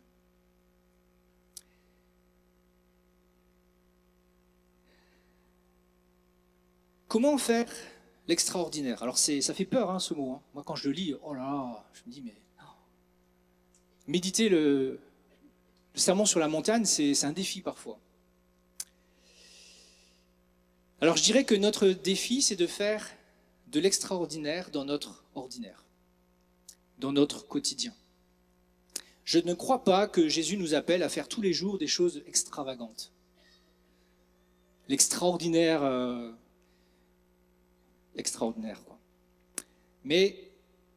Comment 7.08 7.38
faire 7.38 7.72
l'extraordinaire? 8.28 9.02
Alors 9.02 9.18
ça 9.18 9.54
fait 9.54 9.66
peur 9.66 9.90
hein, 9.90 10.00
ce 10.00 10.14
mot. 10.14 10.34
Hein. 10.34 10.42
Moi 10.54 10.64
quand 10.66 10.76
je 10.76 10.88
le 10.88 10.94
lis, 10.94 11.16
oh 11.24 11.34
là 11.34 11.42
là, 11.42 11.86
je 11.94 12.02
me 12.06 12.12
dis 12.12 12.22
mais 12.22 12.36
méditer 14.08 14.50
le, 14.50 15.00
le 15.94 16.00
sermon 16.00 16.26
sur 16.26 16.40
la 16.40 16.48
montagne, 16.48 16.86
c'est 16.86 17.26
un 17.26 17.32
défi 17.32 17.62
parfois. 17.62 18.00
Alors 21.02 21.16
je 21.16 21.24
dirais 21.24 21.46
que 21.46 21.56
notre 21.56 21.90
défi, 21.90 22.42
c'est 22.42 22.56
de 22.56 22.68
faire 22.68 23.08
de 23.72 23.80
l'extraordinaire 23.80 24.72
dans 24.72 24.86
notre 24.86 25.24
ordinaire, 25.36 25.86
dans 26.98 27.12
notre 27.12 27.48
quotidien. 27.48 27.94
Je 29.26 29.40
ne 29.40 29.54
crois 29.54 29.84
pas 29.84 30.08
que 30.08 30.28
Jésus 30.28 30.58
nous 30.58 30.74
appelle 30.74 31.04
à 31.04 31.10
faire 31.10 31.28
tous 31.28 31.42
les 31.42 31.54
jours 31.54 31.78
des 31.78 31.88
choses 31.88 32.24
extravagantes. 32.26 33.12
L'extraordinaire, 34.88 35.84
euh, 35.84 36.32
extraordinaire, 38.16 38.84
quoi. 38.86 38.98
Mais 40.04 40.52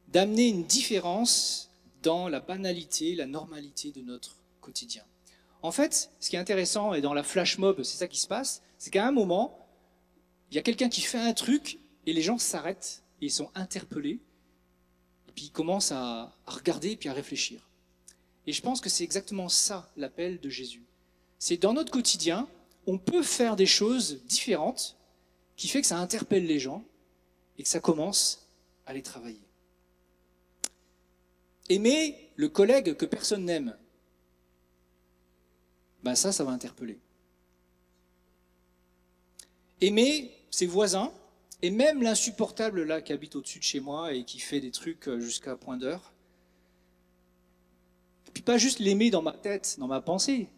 d'amener 0.08 0.48
une 0.48 0.64
différence 0.64 1.70
dans 2.02 2.28
la 2.28 2.40
banalité, 2.40 3.14
la 3.14 3.26
normalité 3.26 3.92
de 3.92 4.00
notre 4.00 4.36
quotidien. 4.62 5.04
En 5.60 5.70
fait, 5.70 6.10
ce 6.18 6.30
qui 6.30 6.36
est 6.36 6.38
intéressant, 6.38 6.94
et 6.94 7.02
dans 7.02 7.14
la 7.14 7.22
flash 7.22 7.58
mob, 7.58 7.82
c'est 7.82 7.98
ça 7.98 8.08
qui 8.08 8.18
se 8.18 8.26
passe, 8.26 8.62
c'est 8.78 8.90
qu'à 8.90 9.06
un 9.06 9.12
moment, 9.12 9.68
il 10.50 10.56
y 10.56 10.58
a 10.58 10.62
quelqu'un 10.62 10.88
qui 10.88 11.02
fait 11.02 11.18
un 11.18 11.34
truc, 11.34 11.78
et 12.06 12.12
les 12.12 12.22
gens 12.22 12.38
s'arrêtent, 12.38 13.02
et 13.20 13.26
ils 13.26 13.30
sont 13.30 13.50
interpellés, 13.54 14.20
puis 15.34 15.46
ils 15.46 15.52
commencent 15.52 15.92
à, 15.92 16.34
regarder, 16.46 16.92
et 16.92 16.96
puis 16.96 17.08
à 17.08 17.12
réfléchir. 17.12 17.68
Et 18.46 18.52
je 18.52 18.60
pense 18.60 18.80
que 18.80 18.88
c'est 18.88 19.04
exactement 19.04 19.48
ça, 19.48 19.90
l'appel 19.96 20.40
de 20.40 20.48
Jésus. 20.48 20.82
C'est 21.38 21.56
dans 21.56 21.72
notre 21.72 21.92
quotidien, 21.92 22.48
on 22.86 22.98
peut 22.98 23.22
faire 23.22 23.56
des 23.56 23.66
choses 23.66 24.22
différentes, 24.24 24.96
qui 25.56 25.68
fait 25.68 25.80
que 25.80 25.86
ça 25.86 25.98
interpelle 25.98 26.46
les 26.46 26.58
gens, 26.58 26.84
et 27.58 27.62
que 27.62 27.68
ça 27.68 27.80
commence 27.80 28.48
à 28.86 28.92
les 28.92 29.02
travailler. 29.02 29.40
Aimer 31.68 32.30
le 32.36 32.48
collègue 32.48 32.96
que 32.96 33.06
personne 33.06 33.44
n'aime, 33.44 33.76
ben 36.02 36.14
ça, 36.14 36.32
ça 36.32 36.42
va 36.42 36.50
interpeller. 36.50 36.98
Aimer 39.80 40.32
ses 40.50 40.66
voisins, 40.66 41.12
et 41.62 41.70
même 41.70 42.02
l'insupportable 42.02 42.82
là 42.82 43.00
qui 43.00 43.12
habite 43.12 43.36
au-dessus 43.36 43.60
de 43.60 43.64
chez 43.64 43.80
moi 43.80 44.12
et 44.12 44.24
qui 44.24 44.40
fait 44.40 44.60
des 44.60 44.72
trucs 44.72 45.08
euh, 45.08 45.20
jusqu'à 45.20 45.56
point 45.56 45.76
d'heure. 45.76 46.12
Et 48.26 48.30
puis 48.32 48.42
pas 48.42 48.58
juste 48.58 48.80
l'aimer 48.80 49.10
dans 49.10 49.22
ma 49.22 49.32
tête, 49.32 49.76
dans 49.78 49.86
ma 49.86 50.00
pensée, 50.00 50.48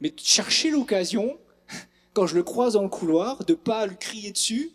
mais 0.00 0.12
chercher 0.16 0.70
l'occasion, 0.70 1.38
quand 2.12 2.26
je 2.26 2.34
le 2.34 2.42
croise 2.42 2.72
dans 2.74 2.82
le 2.82 2.88
couloir, 2.88 3.44
de 3.44 3.54
pas 3.54 3.86
lui 3.86 3.96
crier 3.96 4.32
dessus, 4.32 4.72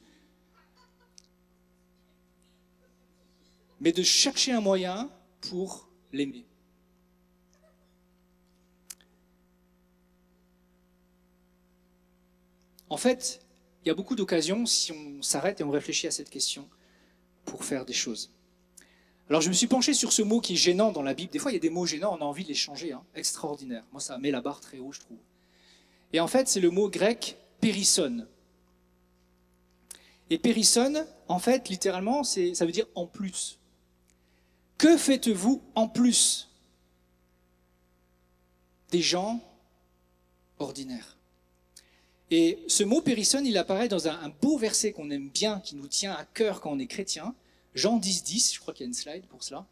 mais 3.82 3.92
de 3.92 4.04
chercher 4.04 4.54
un 4.54 4.62
moyen 4.62 5.12
pour 5.42 5.90
l'aimer. 6.14 6.46
En 12.90 12.98
fait, 12.98 13.43
il 13.84 13.88
y 13.88 13.92
a 13.92 13.94
beaucoup 13.94 14.16
d'occasions, 14.16 14.66
si 14.66 14.92
on 14.92 15.22
s'arrête 15.22 15.60
et 15.60 15.64
on 15.64 15.70
réfléchit 15.70 16.08
à 16.08 16.12
cette 16.12 16.30
question, 16.30 16.70
pour 17.46 17.66
faire 17.66 17.86
des 17.86 17.94
choses. 17.94 18.32
Alors 19.30 19.42
je 19.42 19.50
me 19.50 19.54
suis 19.54 19.68
penché 19.68 19.94
sur 19.94 20.14
ce 20.14 20.22
mot 20.22 20.40
qui 20.40 20.54
est 20.54 20.58
gênant 20.58 20.92
dans 20.92 21.02
la 21.02 21.14
Bible. 21.14 21.32
Des 21.32 21.40
fois, 21.40 21.52
il 21.52 21.56
y 21.56 21.58
a 21.58 21.62
des 21.62 21.70
mots 21.70 21.86
gênants, 21.86 22.16
on 22.18 22.22
a 22.22 22.26
envie 22.26 22.44
de 22.44 22.50
les 22.50 22.56
changer. 22.56 22.94
Hein. 22.94 23.04
Extraordinaire. 23.16 23.84
Moi, 23.92 24.02
ça 24.02 24.18
met 24.18 24.32
la 24.32 24.42
barre 24.42 24.60
très 24.60 24.80
haut, 24.80 24.92
je 24.92 25.00
trouve. 25.00 25.18
Et 26.14 26.20
en 26.20 26.28
fait, 26.28 26.48
c'est 26.48 26.60
le 26.60 26.70
mot 26.70 26.90
grec 26.90 27.38
périsson. 27.60 28.28
Et 30.30 30.38
périsson, 30.38 31.06
en 31.28 31.40
fait, 31.40 31.70
littéralement, 31.70 32.24
ça 32.24 32.66
veut 32.66 32.72
dire 32.72 32.88
en 32.96 33.06
plus. 33.06 33.60
Que 34.78 34.98
faites-vous 34.98 35.62
en 35.76 35.88
plus 35.88 36.50
des 38.92 39.02
gens 39.02 39.42
ordinaires? 40.60 41.18
Et 42.32 42.60
ce 42.68 42.84
mot 42.84 43.02
périsson, 43.02 43.44
il 43.44 43.58
apparaît 43.58 43.88
dans 43.88 44.08
un, 44.08 44.30
beau 44.42 44.58
verset 44.58 44.92
qu'on 44.92 45.12
aime 45.12 45.30
bien, 45.30 45.60
qui 45.60 45.76
nous 45.76 45.88
tient 45.88 46.14
à 46.14 46.26
cœur 46.26 46.62
quand 46.62 46.72
on 46.72 46.80
est 46.80 46.88
chrétien. 46.88 47.36
Jean 47.76 47.98
10, 47.98 48.24
10, 48.24 48.54
je 48.56 48.60
crois 48.60 48.74
qu'il 48.74 48.86
y 48.86 48.88
a 48.88 48.88
une 48.88 48.94
slide 48.94 49.26
pour 49.28 49.44
cela. 49.44 49.68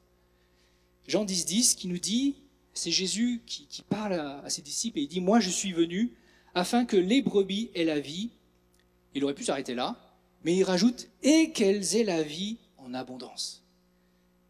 Jean 1.08 1.26
10, 1.26 1.46
10 1.46 1.76
qui 1.76 1.88
nous 1.88 1.98
dit, 1.98 2.36
c'est 2.74 2.92
Jésus 2.92 3.42
qui, 3.46 3.84
parle 3.90 4.14
à, 4.14 4.50
ses 4.50 4.62
disciples 4.62 5.00
et 5.00 5.04
il 5.04 5.08
dit, 5.08 5.22
moi 5.22 5.40
je 5.40 5.50
suis 5.50 5.74
venu 5.74 6.14
afin 6.54 6.86
que 6.86 6.98
les 6.98 7.22
brebis 7.22 7.70
aient 7.76 7.86
la 7.86 8.00
vie. 8.00 8.30
Il 9.14 9.24
aurait 9.24 9.34
pu 9.34 9.44
s'arrêter 9.44 9.74
là, 9.74 9.98
mais 10.44 10.56
il 10.56 10.64
rajoute, 10.64 11.10
et 11.22 11.52
qu'elles 11.52 11.96
aient 11.96 12.04
la 12.04 12.24
vie 12.24 12.58
en 12.78 12.94
abondance. 12.94 13.64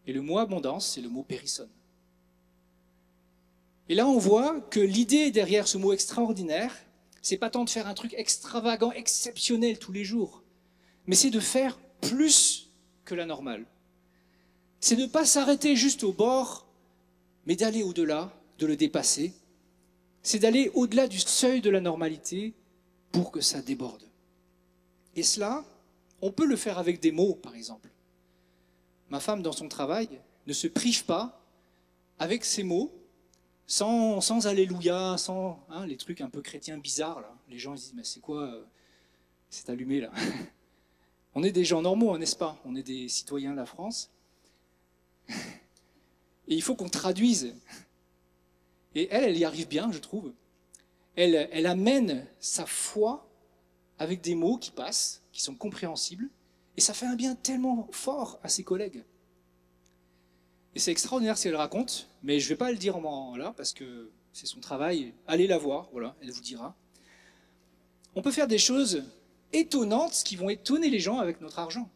Et 0.06 0.14
le 0.14 0.22
mot 0.22 0.38
abondance, 0.38 0.88
c'est 0.88 1.02
le 1.02 1.10
mot 1.10 1.24
périsson. 1.24 1.68
Et 3.90 3.96
là, 3.96 4.08
on 4.08 4.18
voit 4.18 4.62
que 4.62 4.80
l'idée 4.80 5.32
derrière 5.32 5.68
ce 5.68 5.78
mot 5.78 5.94
extraordinaire, 5.94 6.76
c'est 7.22 7.38
pas 7.38 7.50
tant 7.50 7.64
de 7.64 7.70
faire 7.70 7.88
un 7.88 7.94
truc 7.94 8.14
extravagant, 8.18 8.92
exceptionnel 8.92 9.80
tous 9.80 9.92
les 9.92 10.04
jours, 10.04 10.44
mais 11.08 11.16
c'est 11.16 11.30
de 11.30 11.40
faire 11.40 11.80
plus 12.02 12.72
que 13.06 13.16
la 13.16 13.26
normale. 13.26 13.66
C'est 14.80 14.96
de 14.96 15.04
ne 15.04 15.08
pas 15.08 15.26
s'arrêter 15.26 15.76
juste 15.76 16.04
au 16.04 16.12
bord, 16.12 16.68
mais 17.46 17.56
d'aller 17.56 17.84
au-delà, 17.84 18.34
de 18.58 18.66
le 18.66 18.76
dépasser. 18.76 19.34
C'est 20.24 20.40
d'aller 20.40 20.72
au-delà 20.74 21.08
du 21.08 21.20
seuil 21.20 21.62
de 21.62 21.70
la 21.70 21.82
normalité 21.82 22.54
pour 23.12 23.32
que 23.32 23.42
ça 23.42 23.62
déborde. 23.62 24.04
Et 25.16 25.24
cela, 25.24 25.64
on 26.22 26.32
peut 26.32 26.46
le 26.46 26.56
faire 26.56 26.78
avec 26.78 27.00
des 27.00 27.12
mots, 27.12 27.36
par 27.36 27.56
exemple 27.56 27.92
ma 29.12 29.20
femme 29.20 29.44
dans 29.44 29.52
son 29.52 29.68
travail 29.68 30.10
ne 30.48 30.54
se 30.54 30.68
prive 30.68 31.06
pas 31.06 31.46
avec 32.18 32.46
ces 32.46 32.64
mots, 32.64 32.92
sans, 33.72 34.20
sans 34.20 34.48
alléluia, 34.48 35.18
sans 35.18 35.66
hein, 35.70 35.86
les 35.86 35.96
trucs 35.96 36.20
un 36.20 36.30
peu 36.30 36.42
chrétiens 36.42 36.78
bizarres. 36.78 37.24
Les 37.48 37.58
gens 37.58 37.74
ils 37.74 37.80
disent, 37.80 37.94
mais 37.96 38.04
c'est 38.04 38.20
quoi 38.20 38.42
euh, 38.42 38.66
C'est 39.50 39.70
allumé 39.70 40.02
là? 40.02 40.12
On 41.36 41.42
est 41.42 41.54
des 41.54 41.64
gens 41.64 41.82
normaux, 41.82 42.18
n'est-ce 42.18 42.36
pas? 42.36 42.60
On 42.66 42.76
est 42.76 42.84
des 42.84 43.08
citoyens 43.08 43.52
de 43.52 43.56
la 43.56 43.66
France. 43.66 44.12
Et 45.30 45.36
il 46.48 46.62
faut 46.62 46.76
qu'on 46.76 46.90
traduise. 46.90 47.56
Et 48.94 49.08
elle, 49.10 49.24
elle 49.24 49.38
y 49.38 49.46
arrive 49.46 49.70
bien, 49.70 49.90
je 49.94 50.00
trouve. 50.00 50.34
Elle, 51.16 51.48
elle 51.54 51.66
amène 51.66 52.28
sa 52.42 52.66
foi 52.66 53.26
avec 54.00 54.20
des 54.20 54.36
mots 54.36 54.58
qui 54.58 54.72
passent, 54.72 55.22
qui 55.32 55.42
sont 55.42 55.56
compréhensibles, 55.56 56.30
et 56.76 56.82
ça 56.82 56.94
fait 56.94 57.06
un 57.06 57.16
bien 57.16 57.36
tellement 57.36 57.88
fort 57.94 58.38
à 58.44 58.50
ses 58.50 58.66
collègues. 58.66 59.06
Et 60.76 60.80
c'est 60.80 60.92
extraordinaire 60.92 61.38
ce 61.38 61.44
qu'elle 61.44 61.56
raconte, 61.56 62.10
mais 62.24 62.40
je 62.40 62.46
ne 62.46 62.50
vais 62.50 62.56
pas 62.56 62.72
le 62.72 62.78
dire 62.78 62.96
en 62.96 63.36
là 63.36 63.54
parce 63.58 63.74
que 63.74 64.10
c'est 64.32 64.46
son 64.46 64.60
travail. 64.60 65.14
Allez 65.28 65.48
la 65.48 65.58
voir, 65.58 65.90
voilà, 65.92 66.16
elle 66.22 66.32
vous 66.32 66.42
dira. 66.42 66.76
On 68.16 68.22
peut 68.22 68.32
faire 68.32 68.48
des 68.48 68.58
choses 68.58 69.04
étonnantes 69.54 70.24
qui 70.26 70.36
vont 70.36 70.50
étonner 70.50 70.90
les 70.90 71.00
gens 71.00 71.18
avec 71.20 71.42
notre 71.42 71.60
argent. 71.60 71.90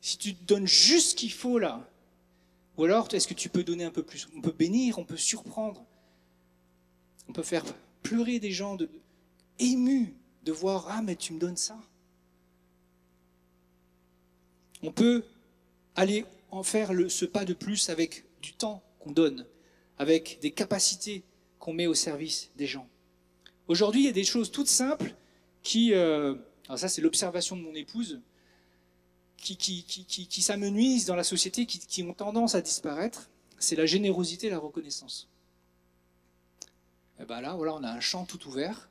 Si 0.00 0.16
tu 0.16 0.32
donnes 0.32 0.66
juste 0.66 1.10
ce 1.10 1.14
qu'il 1.14 1.32
faut 1.32 1.58
là, 1.58 1.86
ou 2.78 2.84
alors 2.84 3.08
est-ce 3.12 3.28
que 3.28 3.34
tu 3.34 3.50
peux 3.50 3.64
donner 3.64 3.84
un 3.84 3.90
peu 3.90 4.02
plus? 4.02 4.28
On 4.34 4.40
peut 4.40 4.54
bénir, 4.56 4.98
on 4.98 5.04
peut 5.04 5.18
surprendre, 5.18 5.84
on 7.28 7.32
peut 7.32 7.42
faire 7.42 7.64
pleurer 8.02 8.38
des 8.38 8.50
gens 8.50 8.76
de, 8.76 8.88
émus 9.58 10.14
de 10.44 10.52
voir 10.52 10.86
Ah, 10.88 11.02
mais 11.02 11.16
tu 11.16 11.34
me 11.34 11.38
donnes 11.38 11.58
ça. 11.58 11.78
On 14.82 14.90
peut 14.90 15.24
aller 15.94 16.24
en 16.50 16.62
faire 16.62 16.92
ce 17.08 17.24
pas 17.24 17.44
de 17.44 17.54
plus 17.54 17.88
avec 17.88 18.24
du 18.42 18.52
temps 18.52 18.82
qu'on 18.98 19.12
donne, 19.12 19.46
avec 19.98 20.38
des 20.40 20.50
capacités 20.50 21.24
qu'on 21.58 21.72
met 21.72 21.86
au 21.86 21.94
service 21.94 22.50
des 22.56 22.66
gens. 22.66 22.88
Aujourd'hui, 23.68 24.02
il 24.02 24.06
y 24.06 24.08
a 24.08 24.12
des 24.12 24.24
choses 24.24 24.50
toutes 24.50 24.68
simples 24.68 25.14
qui, 25.62 25.92
euh, 25.94 26.34
alors 26.66 26.78
ça 26.78 26.88
c'est 26.88 27.02
l'observation 27.02 27.56
de 27.56 27.62
mon 27.62 27.74
épouse, 27.74 28.20
qui, 29.36 29.56
qui, 29.56 29.84
qui, 29.84 30.26
qui 30.26 30.42
s'amenuisent 30.42 31.06
dans 31.06 31.16
la 31.16 31.24
société, 31.24 31.66
qui, 31.66 32.02
ont 32.02 32.12
tendance 32.12 32.54
à 32.54 32.60
disparaître, 32.60 33.30
c'est 33.58 33.76
la 33.76 33.86
générosité 33.86 34.48
et 34.48 34.50
la 34.50 34.58
reconnaissance. 34.58 35.28
Et 37.18 37.24
ben 37.24 37.40
là, 37.40 37.54
voilà, 37.54 37.74
on 37.74 37.82
a 37.82 37.90
un 37.90 38.00
champ 38.00 38.24
tout 38.24 38.46
ouvert 38.46 38.90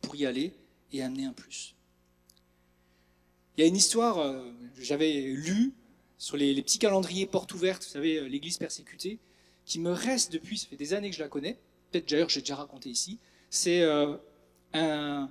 pour 0.00 0.16
y 0.16 0.26
aller 0.26 0.54
et 0.92 1.02
amener 1.02 1.26
un 1.26 1.32
plus. 1.32 1.74
Il 3.56 3.62
y 3.62 3.64
a 3.64 3.66
une 3.66 3.76
histoire, 3.76 4.18
euh, 4.18 4.52
j'avais 4.78 5.22
lu 5.22 5.74
sur 6.24 6.38
les, 6.38 6.62
petits 6.62 6.78
calendriers 6.78 7.26
portes 7.26 7.52
ouvertes, 7.52 7.84
vous 7.84 7.90
savez, 7.90 8.16
euh, 8.16 8.24
l'église 8.26 8.56
persécutée, 8.56 9.18
qui 9.66 9.78
me 9.78 9.92
reste 9.92 10.32
depuis, 10.32 10.56
ça 10.56 10.66
fait 10.68 10.76
des 10.76 10.94
années 10.94 11.10
que 11.10 11.16
je 11.16 11.22
la 11.22 11.28
connais, 11.28 11.58
peut-être 11.90 12.08
d'ailleurs 12.08 12.30
j'ai 12.30 12.40
déjà 12.40 12.56
raconté 12.56 12.88
ici, 12.88 13.18
c'est 13.50 13.82
euh, 13.82 14.16
un, 14.72 15.28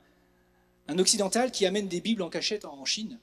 occidental 0.99 1.49
qui 1.49 1.65
amène 1.65 1.87
des 1.87 1.99
Bibles 1.99 2.21
en 2.21 2.29
cachette 2.29 2.63
en, 2.65 2.85
Chine. 2.85 3.19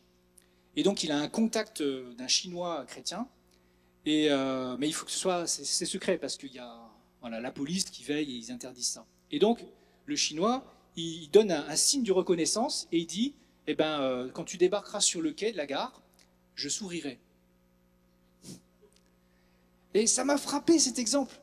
Et 0.74 0.82
donc 0.82 1.04
il 1.04 1.12
a 1.12 1.18
un 1.18 1.28
contact 1.28 1.80
d'un 1.80 2.26
Chinois 2.26 2.84
chrétien, 2.88 3.28
et, 4.04 4.30
mais 4.78 4.88
il 4.88 4.92
faut 4.92 5.06
que 5.06 5.12
ce 5.12 5.18
soit, 5.18 5.46
c'est 5.46 5.84
secret, 5.86 6.18
parce 6.18 6.36
qu'il 6.36 6.52
y 6.52 6.58
a 6.58 6.90
la 7.22 7.52
police 7.52 7.84
qui 7.84 8.02
veille 8.02 8.32
et 8.32 8.36
ils 8.36 8.50
interdisent 8.50 8.88
ça. 8.88 9.06
Et 9.30 9.38
donc 9.38 9.64
le 10.06 10.16
Chinois, 10.16 10.64
il 10.96 11.30
donne 11.30 11.52
un, 11.52 11.76
signe 11.76 12.02
de 12.02 12.12
reconnaissance 12.12 12.88
et 12.90 12.98
il 12.98 13.06
dit, 13.06 13.34
eh 13.68 13.74
ben, 13.74 14.28
quand 14.34 14.44
tu 14.44 14.56
débarqueras 14.56 15.00
sur 15.00 15.20
le 15.22 15.32
quai 15.32 15.52
de 15.52 15.56
la 15.56 15.66
gare, 15.66 16.02
je 16.56 16.68
sourirai. 16.68 17.20
Et 19.94 20.06
ça 20.06 20.24
m'a 20.24 20.38
frappé 20.38 20.78
cet 20.78 20.98
exemple. 20.98 21.40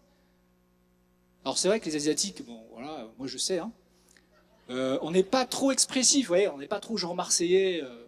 Alors 1.43 1.57
c'est 1.57 1.67
vrai 1.67 1.79
que 1.79 1.85
les 1.85 1.95
Asiatiques, 1.95 2.45
bon 2.45 2.61
voilà, 2.71 3.07
moi 3.17 3.27
je 3.27 3.37
sais, 3.37 3.59
hein, 3.59 3.71
euh, 4.69 4.99
on 5.01 5.11
n'est 5.11 5.23
pas 5.23 5.45
trop 5.45 5.71
expressif, 5.71 6.25
vous 6.25 6.29
voyez, 6.29 6.47
on 6.49 6.57
n'est 6.57 6.67
pas 6.67 6.79
trop 6.79 6.97
genre 6.97 7.15
marseillais. 7.15 7.81
Euh, 7.83 8.05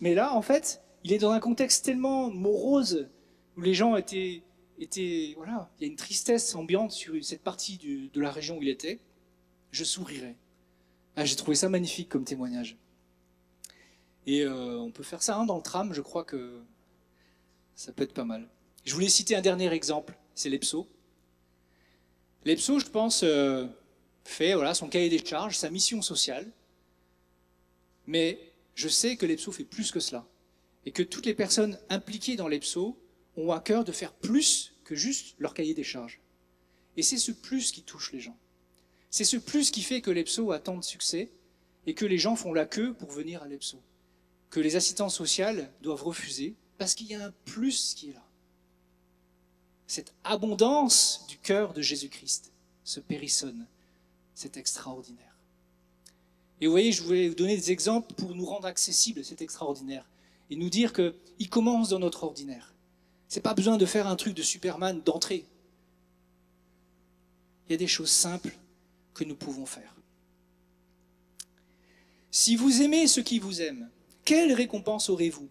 mais 0.00 0.14
là, 0.14 0.34
en 0.34 0.42
fait, 0.42 0.82
il 1.04 1.12
est 1.12 1.18
dans 1.18 1.30
un 1.30 1.40
contexte 1.40 1.84
tellement 1.84 2.30
morose 2.30 3.08
où 3.56 3.60
les 3.60 3.74
gens 3.74 3.96
étaient, 3.96 4.42
étaient 4.78 5.34
voilà, 5.36 5.70
il 5.78 5.86
y 5.86 5.88
a 5.88 5.90
une 5.90 5.96
tristesse 5.96 6.54
ambiante 6.54 6.90
sur 6.92 7.14
cette 7.24 7.42
partie 7.42 7.78
de 8.12 8.20
la 8.20 8.30
région 8.30 8.58
où 8.58 8.62
il 8.62 8.68
était. 8.68 8.98
Je 9.70 9.84
sourirais. 9.84 10.36
Ah, 11.16 11.24
J'ai 11.24 11.36
trouvé 11.36 11.54
ça 11.54 11.68
magnifique 11.68 12.08
comme 12.08 12.24
témoignage. 12.24 12.76
Et 14.26 14.42
euh, 14.42 14.78
on 14.78 14.90
peut 14.90 15.02
faire 15.02 15.22
ça 15.22 15.36
hein, 15.36 15.46
dans 15.46 15.56
le 15.56 15.62
tram, 15.62 15.92
je 15.92 16.00
crois 16.00 16.24
que 16.24 16.62
ça 17.74 17.92
peut 17.92 18.02
être 18.02 18.14
pas 18.14 18.24
mal. 18.24 18.48
Je 18.84 18.94
voulais 18.94 19.08
citer 19.08 19.36
un 19.36 19.40
dernier 19.40 19.72
exemple, 19.72 20.16
c'est 20.34 20.48
l'EPSO. 20.48 20.88
L'EPSO, 22.44 22.78
je 22.78 22.86
pense, 22.86 23.22
euh, 23.22 23.66
fait 24.24 24.54
son 24.74 24.88
cahier 24.88 25.08
des 25.08 25.24
charges, 25.24 25.56
sa 25.56 25.70
mission 25.70 26.02
sociale, 26.02 26.50
mais 28.06 28.38
je 28.74 28.88
sais 28.88 29.16
que 29.16 29.26
l'EPSO 29.26 29.52
fait 29.52 29.64
plus 29.64 29.90
que 29.90 30.00
cela, 30.00 30.26
et 30.86 30.92
que 30.92 31.02
toutes 31.02 31.26
les 31.26 31.34
personnes 31.34 31.78
impliquées 31.90 32.36
dans 32.36 32.48
l'EPSO 32.48 32.98
ont 33.36 33.52
à 33.52 33.60
cœur 33.60 33.84
de 33.84 33.92
faire 33.92 34.12
plus 34.12 34.74
que 34.84 34.94
juste 34.94 35.34
leur 35.38 35.54
cahier 35.54 35.74
des 35.74 35.84
charges. 35.84 36.20
Et 36.96 37.02
c'est 37.02 37.18
ce 37.18 37.32
plus 37.32 37.72
qui 37.72 37.82
touche 37.82 38.12
les 38.12 38.20
gens. 38.20 38.36
C'est 39.10 39.24
ce 39.24 39.36
plus 39.36 39.70
qui 39.70 39.82
fait 39.82 40.00
que 40.00 40.10
l'EPSO 40.10 40.52
a 40.52 40.58
tant 40.58 40.76
de 40.76 40.84
succès 40.84 41.30
et 41.86 41.94
que 41.94 42.04
les 42.04 42.18
gens 42.18 42.36
font 42.36 42.52
la 42.52 42.66
queue 42.66 42.94
pour 42.94 43.10
venir 43.10 43.42
à 43.42 43.48
l'EPSO. 43.48 43.80
Que 44.50 44.60
les 44.60 44.76
assistants 44.76 45.08
sociales 45.08 45.70
doivent 45.82 46.04
refuser 46.04 46.56
parce 46.76 46.94
qu'il 46.94 47.08
y 47.08 47.14
a 47.14 47.26
un 47.26 47.34
plus 47.44 47.94
qui 47.94 48.10
est 48.10 48.14
là 48.14 48.27
cette 49.88 50.12
abondance 50.22 51.24
du 51.28 51.38
cœur 51.38 51.72
de 51.72 51.80
Jésus-Christ, 51.80 52.52
ce 52.84 53.00
périssonne, 53.00 53.66
c'est 54.34 54.58
extraordinaire. 54.58 55.36
Et 56.60 56.66
vous 56.66 56.72
voyez, 56.72 56.92
je 56.92 57.02
voulais 57.02 57.28
vous 57.28 57.34
donner 57.34 57.56
des 57.56 57.72
exemples 57.72 58.14
pour 58.14 58.34
nous 58.34 58.44
rendre 58.44 58.66
accessible 58.66 59.24
cet 59.24 59.40
extraordinaire 59.40 60.04
et 60.50 60.56
nous 60.56 60.68
dire 60.68 60.92
qu'il 60.92 61.48
commence 61.48 61.88
dans 61.88 61.98
notre 61.98 62.24
ordinaire. 62.24 62.74
C'est 63.28 63.40
pas 63.40 63.54
besoin 63.54 63.78
de 63.78 63.86
faire 63.86 64.06
un 64.06 64.16
truc 64.16 64.34
de 64.34 64.42
Superman 64.42 65.00
d'entrée. 65.00 65.46
Il 67.66 67.72
y 67.72 67.74
a 67.74 67.78
des 67.78 67.86
choses 67.86 68.10
simples 68.10 68.54
que 69.14 69.24
nous 69.24 69.36
pouvons 69.36 69.66
faire. 69.66 69.94
Si 72.30 72.56
vous 72.56 72.82
aimez 72.82 73.06
ceux 73.06 73.22
qui 73.22 73.38
vous 73.38 73.62
aiment, 73.62 73.88
quelle 74.24 74.52
récompense 74.52 75.08
aurez-vous? 75.08 75.48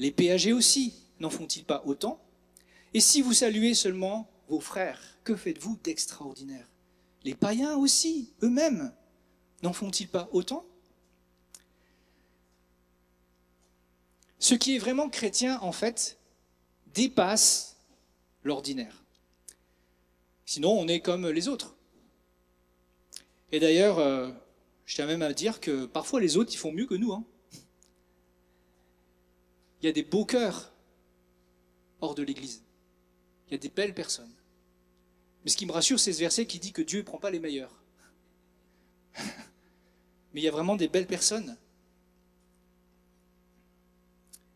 Les 0.00 0.10
péagers 0.10 0.52
aussi, 0.52 0.94
n'en 1.20 1.30
font-ils 1.30 1.64
pas 1.64 1.82
autant? 1.86 2.20
Et 2.94 3.00
si 3.00 3.22
vous 3.22 3.32
saluez 3.32 3.74
seulement 3.74 4.30
vos 4.48 4.60
frères, 4.60 5.00
que 5.24 5.36
faites-vous 5.36 5.78
d'extraordinaire? 5.82 6.66
Les 7.22 7.34
païens 7.34 7.76
aussi, 7.76 8.32
eux-mêmes, 8.42 8.92
n'en 9.62 9.72
font-ils 9.72 10.08
pas 10.08 10.28
autant? 10.32 10.64
Ce 14.38 14.54
qui 14.54 14.74
est 14.74 14.78
vraiment 14.78 15.10
chrétien, 15.10 15.60
en 15.60 15.72
fait, 15.72 16.18
dépasse 16.94 17.76
l'ordinaire. 18.42 19.04
Sinon, 20.46 20.72
on 20.72 20.88
est 20.88 21.00
comme 21.00 21.28
les 21.28 21.46
autres. 21.46 21.76
Et 23.52 23.60
d'ailleurs, 23.60 23.98
euh, 23.98 24.30
je 24.86 24.94
tiens 24.94 25.06
même 25.06 25.22
à 25.22 25.32
dire 25.32 25.60
que 25.60 25.86
parfois 25.86 26.20
les 26.20 26.36
autres, 26.36 26.52
ils 26.52 26.58
font 26.58 26.72
mieux 26.72 26.86
que 26.86 26.94
nous. 26.94 27.12
Hein. 27.12 27.24
Il 29.80 29.86
y 29.86 29.88
a 29.88 29.92
des 29.92 30.02
beaux 30.02 30.24
cœurs 30.24 30.72
hors 32.00 32.14
de 32.14 32.22
l'Église. 32.22 32.62
Il 33.50 33.54
y 33.54 33.56
a 33.56 33.58
des 33.58 33.68
belles 33.68 33.94
personnes. 33.94 34.32
Mais 35.44 35.50
ce 35.50 35.56
qui 35.56 35.66
me 35.66 35.72
rassure, 35.72 35.98
c'est 35.98 36.12
ce 36.12 36.20
verset 36.20 36.46
qui 36.46 36.58
dit 36.58 36.72
que 36.72 36.82
Dieu 36.82 37.00
ne 37.00 37.04
prend 37.04 37.18
pas 37.18 37.30
les 37.30 37.40
meilleurs. 37.40 37.74
Mais 39.16 40.40
il 40.40 40.44
y 40.44 40.48
a 40.48 40.52
vraiment 40.52 40.76
des 40.76 40.88
belles 40.88 41.06
personnes. 41.06 41.56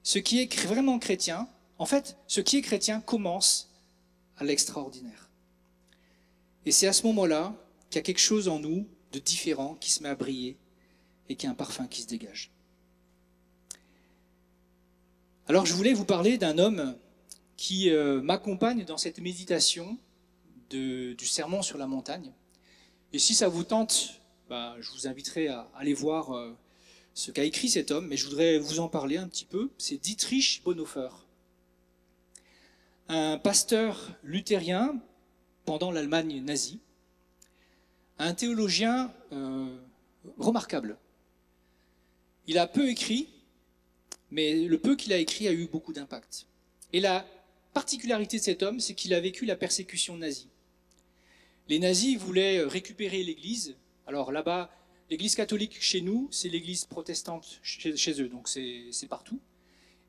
Ce 0.02 0.18
qui 0.18 0.40
est 0.40 0.66
vraiment 0.66 0.98
chrétien, 0.98 1.48
en 1.78 1.87
fait, 1.87 2.16
ce 2.28 2.40
qui 2.40 2.59
est 2.59 2.62
chrétien 2.62 3.00
commence 3.00 3.70
à 4.37 4.44
l'extraordinaire. 4.44 5.30
Et 6.66 6.72
c'est 6.72 6.87
à 6.87 6.92
ce 6.92 7.07
moment-là 7.07 7.54
qu'il 7.90 7.98
y 7.98 8.00
a 8.00 8.02
quelque 8.02 8.18
chose 8.18 8.48
en 8.48 8.59
nous 8.59 8.87
de 9.12 9.18
différent 9.18 9.76
qui 9.80 9.90
se 9.90 10.02
met 10.02 10.09
à 10.09 10.14
briller 10.14 10.57
et 11.28 11.37
qu'il 11.37 11.46
y 11.46 11.48
a 11.48 11.52
un 11.52 11.57
parfum 11.57 11.87
qui 11.87 12.02
se 12.02 12.07
dégage. 12.07 12.50
Alors 15.48 15.66
je 15.66 15.74
voulais 15.74 15.92
vous 15.92 16.04
parler 16.04 16.38
d'un 16.38 16.59
homme 16.59 16.96
qui 17.57 17.90
euh, 17.90 18.21
m'accompagne 18.21 18.85
dans 18.85 18.97
cette 18.97 19.19
méditation 19.19 19.99
du 20.71 21.27
sermon 21.27 21.62
sur 21.62 21.79
la 21.79 21.87
montagne. 21.87 22.33
Et 23.12 23.21
si 23.21 23.33
ça 23.35 23.47
vous 23.47 23.62
tente, 23.62 24.21
bah, 24.49 24.75
je 24.81 24.90
vous 24.90 25.07
inviterai 25.07 25.47
à 25.47 25.71
aller 25.77 25.95
voir 25.95 26.33
euh, 26.33 26.53
ce 27.14 27.31
qu'a 27.31 27.45
écrit 27.45 27.69
cet 27.69 27.93
homme, 27.93 28.09
mais 28.09 28.17
je 28.17 28.27
voudrais 28.27 28.59
vous 28.59 28.81
en 28.81 28.88
parler 28.88 29.17
un 29.17 29.29
petit 29.29 29.45
peu. 29.45 29.71
C'est 29.79 29.99
Dietrich 29.99 30.62
Bonhoeffer, 30.64 31.11
un 33.09 33.38
pasteur 33.38 34.11
luthérien 34.25 35.01
pendant 35.64 35.93
l'Allemagne 35.93 36.43
nazie, 36.43 36.81
un 38.19 38.35
théologien 38.35 39.14
euh, 39.33 39.78
remarquable. 40.37 40.99
Il 42.47 42.59
a 42.59 42.66
peu 42.66 42.89
écrit, 42.89 43.28
mais 44.31 44.66
le 44.66 44.78
peu 44.78 44.97
qu'il 44.97 45.12
a 45.12 45.18
écrit 45.18 45.47
a 45.47 45.53
eu 45.53 45.68
beaucoup 45.68 45.93
d'impact. 45.93 46.47
Et 46.93 47.01
la 47.01 47.24
particularité 47.75 48.39
de 48.39 48.43
cet 48.43 48.62
homme, 48.62 48.81
c'est 48.81 48.95
qu'il 48.95 49.12
a 49.12 49.20
vécu 49.20 49.45
la 49.45 49.57
persécution 49.57 50.16
nazie. 50.16 50.49
Les 51.68 51.79
nazis 51.79 52.16
voulaient 52.16 52.62
récupérer 52.62 53.22
l'Église. 53.22 53.77
Alors 54.07 54.33
là-bas, 54.33 54.70
l'Église 55.11 55.35
catholique 55.35 55.77
chez 55.81 56.01
nous, 56.01 56.29
c'est 56.31 56.49
l'Église 56.49 56.85
protestante 56.87 57.61
chez, 57.62 58.22
eux, 58.22 58.29
donc 58.29 58.49
c'est 58.49 59.09
partout. 59.09 59.41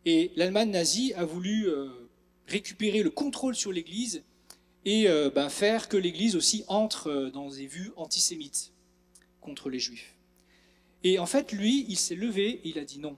Et 0.06 0.32
l'Allemagne 0.36 0.70
nazie 0.70 1.14
a 1.16 1.26
voulu 1.26 1.68
euh, 1.68 1.90
récupérer 2.48 3.02
le 3.04 3.10
contrôle 3.10 3.56
sur 3.56 3.72
l'Église 3.72 4.24
et 4.86 5.08
euh, 5.08 5.32
ben, 5.32 5.50
faire 5.50 5.90
que 5.90 5.98
l'Église 5.98 6.36
aussi 6.36 6.64
entre 6.68 7.10
euh, 7.10 7.32
dans 7.32 7.50
des 7.50 7.66
vues 7.66 7.92
antisémites 7.96 8.72
contre 9.42 9.70
les 9.70 9.80
Juifs. 9.80 10.14
Et 11.04 11.18
en 11.18 11.26
fait, 11.26 11.52
lui, 11.52 11.86
il 11.90 11.98
s'est 11.98 12.16
levé 12.16 12.62
et 12.64 12.70
il 12.70 12.80
a 12.80 12.86
dit 12.86 13.00
non, 13.00 13.18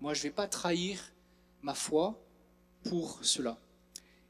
moi 0.00 0.12
je 0.12 0.20
ne 0.20 0.22
vais 0.24 0.30
pas 0.30 0.46
trahir 0.46 1.12
ma 1.62 1.74
foi 1.74 2.22
pour 2.84 3.18
cela. 3.22 3.58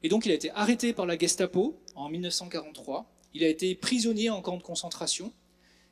Et 0.03 0.09
donc 0.09 0.25
il 0.25 0.31
a 0.31 0.35
été 0.35 0.51
arrêté 0.51 0.93
par 0.93 1.05
la 1.05 1.17
Gestapo 1.17 1.79
en 1.95 2.09
1943, 2.09 3.09
il 3.33 3.43
a 3.43 3.47
été 3.47 3.75
prisonnier 3.75 4.29
en 4.29 4.41
camp 4.41 4.57
de 4.57 4.63
concentration, 4.63 5.33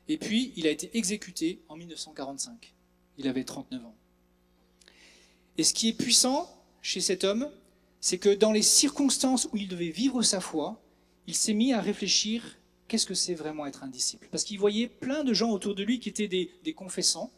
et 0.08 0.18
puis 0.18 0.52
il 0.56 0.66
a 0.66 0.70
été 0.70 0.96
exécuté 0.96 1.62
en 1.68 1.76
1945. 1.76 2.74
Il 3.18 3.28
avait 3.28 3.44
39 3.44 3.84
ans. 3.84 3.96
Et 5.58 5.64
ce 5.64 5.74
qui 5.74 5.88
est 5.88 5.92
puissant 5.92 6.48
chez 6.82 7.00
cet 7.00 7.24
homme, 7.24 7.50
c'est 8.00 8.18
que 8.18 8.34
dans 8.34 8.52
les 8.52 8.62
circonstances 8.62 9.48
où 9.52 9.56
il 9.56 9.68
devait 9.68 9.90
vivre 9.90 10.22
sa 10.22 10.40
foi, 10.40 10.80
il 11.26 11.34
s'est 11.34 11.54
mis 11.54 11.72
à 11.72 11.80
réfléchir 11.80 12.58
qu'est-ce 12.88 13.06
que 13.06 13.14
c'est 13.14 13.34
vraiment 13.34 13.66
être 13.66 13.82
un 13.82 13.88
disciple? 13.88 14.28
Parce 14.30 14.44
qu'il 14.44 14.58
voyait 14.58 14.86
plein 14.86 15.24
de 15.24 15.34
gens 15.34 15.50
autour 15.50 15.74
de 15.74 15.82
lui 15.82 15.98
qui 15.98 16.08
étaient 16.08 16.28
des, 16.28 16.50
des 16.62 16.72
confessants, 16.72 17.32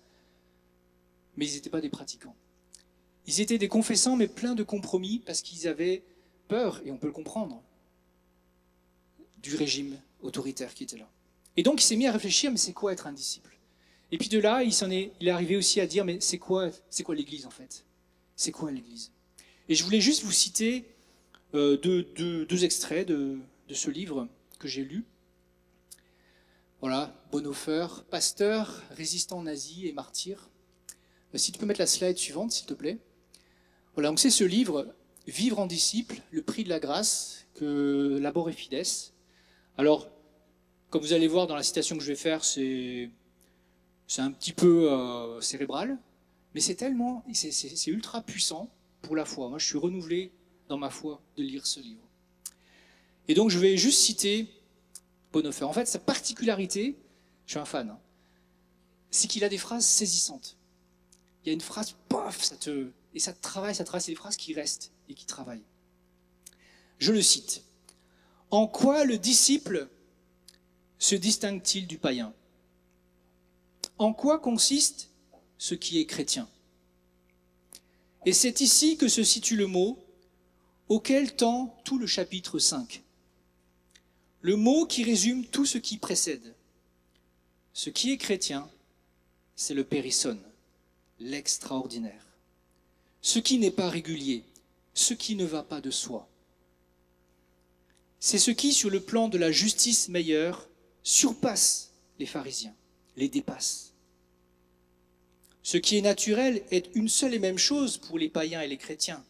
mais 1.37 1.49
ils 1.49 1.55
n'étaient 1.55 1.71
pas 1.71 1.81
des 1.81 1.89
pratiquants. 1.89 2.37
Ils 3.27 3.41
étaient 3.41 3.59
des 3.59 3.69
confessants, 3.69 4.17
mais 4.17 4.27
pleins 4.27 4.55
de 4.55 4.63
compromis, 4.63 5.21
parce 5.21 5.43
qu'ils 5.43 5.69
avaient 5.69 6.03
peur, 6.49 6.81
et 6.85 6.91
on 6.91 6.99
peut 6.99 7.07
le 7.07 7.13
comprendre, 7.13 7.63
du 9.43 9.55
régime 9.55 9.99
autoritaire 10.21 10.75
qui 10.75 10.83
était 10.83 10.99
là. 10.99 11.09
Et 11.57 11.63
donc 11.63 11.81
il 11.81 11.85
s'est 11.85 11.97
mis 11.97 12.07
à 12.07 12.13
réfléchir, 12.13 12.51
mais 12.51 12.57
c'est 12.57 12.73
quoi 12.73 12.93
être 12.93 13.07
un 13.07 13.13
disciple? 13.13 13.59
Et 14.11 14.19
puis 14.19 14.29
de 14.29 14.39
là, 14.39 14.63
il, 14.63 14.73
est 15.21 15.31
arrivé 15.31 15.57
aussi 15.57 15.81
à 15.81 15.87
dire, 15.87 16.05
mais 16.05 16.21
c'est 16.21 16.39
quoi, 16.39 16.71
c'est 16.89 17.03
quoi 17.03 17.15
l'Église 17.15 17.47
en 17.47 17.51
fait? 17.51 17.85
C'est 18.37 18.53
quoi 18.53 18.71
l'Église? 18.71 19.13
Et 19.69 19.75
je 19.75 19.85
voulais 19.85 20.01
juste 20.01 20.23
vous 20.23 20.33
citer 20.33 20.87
euh, 21.55 21.77
deux, 21.77 22.05
deux, 22.17 22.47
deux, 22.47 22.65
extraits 22.65 23.07
de, 23.07 23.39
de 23.69 23.75
ce 23.75 23.91
livre 23.91 24.29
que 24.59 24.67
j'ai 24.67 24.85
lu. 24.85 25.05
Voilà, 26.81 27.15
Bonhoeffer, 27.33 27.87
pasteur, 28.11 28.83
résistant 28.93 29.43
nazi 29.43 29.89
et 29.89 29.93
martyr. 29.93 30.49
Euh, 31.35 31.39
si 31.39 31.53
tu 31.53 31.59
peux 31.59 31.67
mettre 31.67 31.81
la 31.81 31.87
slide 31.87 32.17
suivante, 32.17 32.53
s'il 32.53 32.67
te 32.67 32.75
plaît. 32.75 32.99
Voilà, 33.95 34.09
donc 34.09 34.21
c'est 34.21 34.31
ce 34.31 34.45
livre, 34.45 34.95
Vivre 35.29 35.59
en 35.59 35.67
disciple, 35.67 36.23
le 36.31 36.41
prix 36.41 36.65
de 36.65 36.71
la 36.71 36.81
grâce, 36.81 37.45
que 37.53 38.19
Labor 38.19 38.49
et 38.49 38.55
Fides. 38.55 39.13
Alors, 39.77 40.09
comme 40.89 41.03
vous 41.03 41.13
allez 41.13 41.29
voir 41.29 41.47
dans 41.47 41.55
la 41.55 41.63
citation 41.63 41.99
que 41.99 42.03
je 42.03 42.09
vais 42.09 42.17
faire, 42.17 42.43
c'est 42.47 43.11
un 44.17 44.33
petit 44.33 44.55
peu 44.55 44.91
euh, 44.91 45.39
cérébral, 45.43 45.99
mais 46.55 46.63
c'est 46.63 46.77
tellement, 46.77 47.27
c'est 47.35 47.89
ultra 47.89 48.23
puissant 48.23 48.71
pour 49.03 49.17
la 49.17 49.27
foi. 49.27 49.51
Moi, 49.51 49.59
je 49.59 49.67
suis 49.67 49.77
renouvelé 49.77 50.33
dans 50.67 50.79
ma 50.79 50.89
foi 50.89 51.21
de 51.37 51.43
lire 51.43 51.67
ce 51.67 51.81
livre. 51.81 52.09
Et 53.29 53.35
donc, 53.35 53.51
je 53.51 53.59
vais 53.59 53.77
juste 53.77 54.01
citer 54.01 54.49
Bonhoeffer. 55.35 55.65
En 55.65 55.75
fait, 55.75 55.85
sa 55.85 55.99
particularité, 55.99 56.97
je 57.45 57.51
suis 57.53 57.61
un 57.61 57.67
fan, 57.67 57.91
hein, 57.91 57.99
c'est 59.11 59.29
qu'il 59.29 59.45
a 59.45 59.51
des 59.51 59.59
phrases 59.59 59.85
saisissantes. 59.85 60.57
Il 61.45 61.49
y 61.49 61.51
a 61.51 61.53
une 61.53 61.61
phrase, 61.61 61.97
paf, 62.09 62.43
ça 62.43 62.57
te, 62.57 62.89
et 63.13 63.19
ça 63.19 63.35
te 63.35 63.43
travaille, 63.43 63.75
ça 63.75 63.85
travaille, 63.85 64.01
c'est 64.01 64.13
des 64.13 64.17
phrases 64.17 64.39
qui 64.39 64.55
restent 64.55 64.91
et 65.09 65.15
qui 65.15 65.27
travaillent. 65.27 65.65
Je 66.99 67.13
le 67.13 67.23
cite. 67.23 67.63
En 68.51 68.67
quoi 68.67 69.05
le 69.05 69.19
disciple 69.19 69.89
se 70.99 71.15
distingue-t-il 71.15 71.87
du 71.87 71.99
païen? 71.99 72.33
En 73.99 74.13
quoi 74.13 74.39
consiste 74.39 75.11
ce 75.59 75.75
qui 75.75 75.99
est 75.99 76.07
chrétien? 76.07 76.49
Et 78.27 78.33
c'est 78.33 78.61
ici 78.61 78.97
que 78.97 79.09
se 79.09 79.23
situe 79.23 79.57
le 79.57 79.67
mot 79.67 79.99
auquel 80.89 81.37
tend 81.37 81.79
tout 81.85 81.99
le 81.99 82.07
chapitre 82.07 82.59
5. 82.59 83.03
Le 84.41 84.57
mot 84.57 84.87
qui 84.87 85.05
résume 85.05 85.45
tout 85.47 85.67
ce 85.67 85.79
qui 85.79 85.99
précède. 85.99 86.55
Ce 87.73 87.91
qui 87.91 88.11
est 88.11 88.17
chrétien, 88.19 88.69
c'est 89.55 89.75
le 89.75 89.85
périssone, 89.85 90.43
l'extraordinaire. 91.21 92.27
Ce 93.21 93.39
qui 93.39 93.59
n'est 93.59 93.71
pas 93.71 93.89
régulier, 93.89 94.45
ce 94.99 95.15
qui 95.15 95.37
ne 95.37 95.45
va 95.45 95.63
pas 95.63 95.81
de 95.81 95.91
soi. 95.91 96.29
C'est 98.19 98.39
ce 98.39 98.51
qui, 98.51 98.73
sur 98.73 98.91
le 98.91 99.01
plan 99.01 99.29
de 99.29 99.39
la 99.39 99.53
justice 99.53 100.09
meilleure, 100.09 100.69
surpasse 101.05 101.93
les 102.19 102.27
pharisiens, 102.27 102.75
les 103.17 103.29
dépasse. 103.29 103.95
Ce 105.63 105.77
qui 105.77 105.97
est 105.97 106.03
naturel 106.03 106.65
est 106.73 106.91
une 106.97 107.09
seule 107.09 107.35
et 107.35 107.39
même 107.39 107.59
chose 107.59 107.97
pour 107.97 108.19
les 108.19 108.29
païens 108.29 108.61
et 108.61 108.67
les 108.67 108.77
chrétiens, 108.77 109.25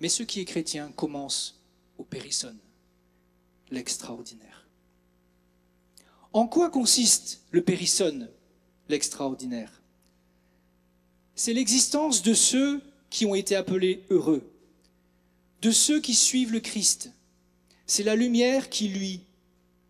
mais 0.00 0.10
ce 0.10 0.22
qui 0.22 0.40
est 0.40 0.44
chrétien 0.44 0.92
commence 0.92 1.62
au 1.96 2.04
périssone, 2.04 2.58
l'extraordinaire. 3.70 4.68
En 6.34 6.46
quoi 6.46 6.68
consiste 6.68 7.44
le 7.50 7.62
périssone, 7.62 8.28
l'extraordinaire? 8.90 9.80
C'est 11.34 11.54
l'existence 11.54 12.22
de 12.22 12.34
ceux 12.34 12.82
qui 13.08 13.24
ont 13.24 13.34
été 13.34 13.56
appelés 13.56 14.04
heureux, 14.10 14.51
de 15.62 15.70
ceux 15.70 16.00
qui 16.00 16.14
suivent 16.14 16.52
le 16.52 16.58
Christ. 16.58 17.12
C'est 17.86 18.02
la 18.02 18.16
lumière 18.16 18.68
qui, 18.68 18.88
lui, 18.88 19.20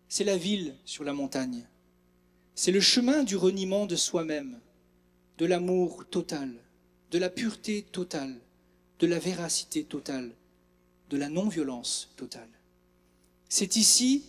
c'est 0.07 0.23
la 0.23 0.37
ville 0.37 0.75
sur 0.85 1.03
la 1.03 1.13
montagne. 1.13 1.67
C'est 2.53 2.71
le 2.71 2.79
chemin 2.79 3.23
du 3.23 3.35
reniement 3.35 3.87
de 3.87 3.95
soi-même, 3.95 4.59
de 5.39 5.47
l'amour 5.47 6.05
total, 6.07 6.53
de 7.09 7.17
la 7.17 7.31
pureté 7.31 7.81
totale, 7.91 8.39
de 8.99 9.07
la 9.07 9.17
véracité 9.17 9.83
totale, 9.83 10.35
de 11.09 11.17
la 11.17 11.27
non-violence 11.27 12.13
totale. 12.17 12.51
C'est 13.49 13.75
ici 13.75 14.25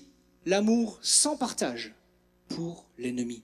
l'amour 0.47 0.99
sans 1.03 1.37
partage 1.37 1.93
pour 2.49 2.87
l'ennemi. 2.97 3.43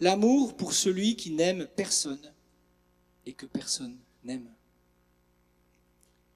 L'amour 0.00 0.54
pour 0.58 0.74
celui 0.74 1.16
qui 1.16 1.30
n'aime 1.30 1.66
personne 1.74 2.34
et 3.24 3.32
que 3.32 3.46
personne 3.46 3.96
n'aime. 4.24 4.50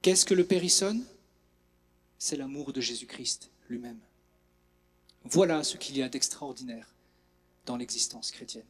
Qu'est-ce 0.03 0.25
que 0.25 0.33
le 0.33 0.43
périssone 0.43 1.01
C'est 2.19 2.35
l'amour 2.35 2.73
de 2.73 2.81
Jésus-Christ 2.81 3.49
lui-même. 3.69 4.01
Voilà 5.23 5.63
ce 5.63 5.77
qu'il 5.77 5.95
y 5.95 6.03
a 6.03 6.09
d'extraordinaire 6.09 6.93
dans 7.65 7.77
l'existence 7.77 8.29
chrétienne. 8.31 8.65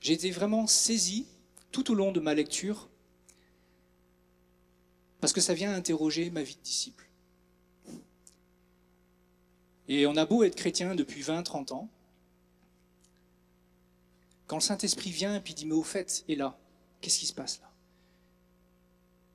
J'ai 0.00 0.12
été 0.12 0.30
vraiment 0.30 0.68
saisi 0.68 1.26
tout 1.72 1.90
au 1.90 1.96
long 1.96 2.12
de 2.12 2.20
ma 2.20 2.34
lecture 2.34 2.88
parce 5.20 5.32
que 5.32 5.40
ça 5.40 5.54
vient 5.54 5.74
interroger 5.74 6.30
ma 6.30 6.44
vie 6.44 6.54
de 6.54 6.62
disciple. 6.62 7.08
Et 9.88 10.06
on 10.06 10.14
a 10.14 10.24
beau 10.24 10.44
être 10.44 10.54
chrétien 10.54 10.94
depuis 10.94 11.22
20, 11.22 11.42
30 11.42 11.72
ans, 11.72 11.90
quand 14.48 14.56
le 14.56 14.62
Saint-Esprit 14.62 15.10
vient 15.10 15.36
et 15.36 15.52
dit, 15.52 15.66
mais 15.66 15.74
au 15.74 15.84
fait, 15.84 16.24
et 16.26 16.34
là, 16.34 16.58
qu'est-ce 17.00 17.20
qui 17.20 17.26
se 17.26 17.34
passe 17.34 17.60
là? 17.60 17.70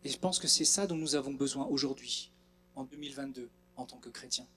Et 0.03 0.09
je 0.09 0.17
pense 0.17 0.39
que 0.39 0.47
c'est 0.47 0.65
ça 0.65 0.87
dont 0.87 0.97
nous 0.97 1.15
avons 1.15 1.33
besoin 1.33 1.65
aujourd'hui, 1.67 2.31
en 2.75 2.83
2022, 2.83 3.47
en 3.77 3.85
tant 3.85 3.99
que 3.99 4.09
chrétiens. 4.09 4.47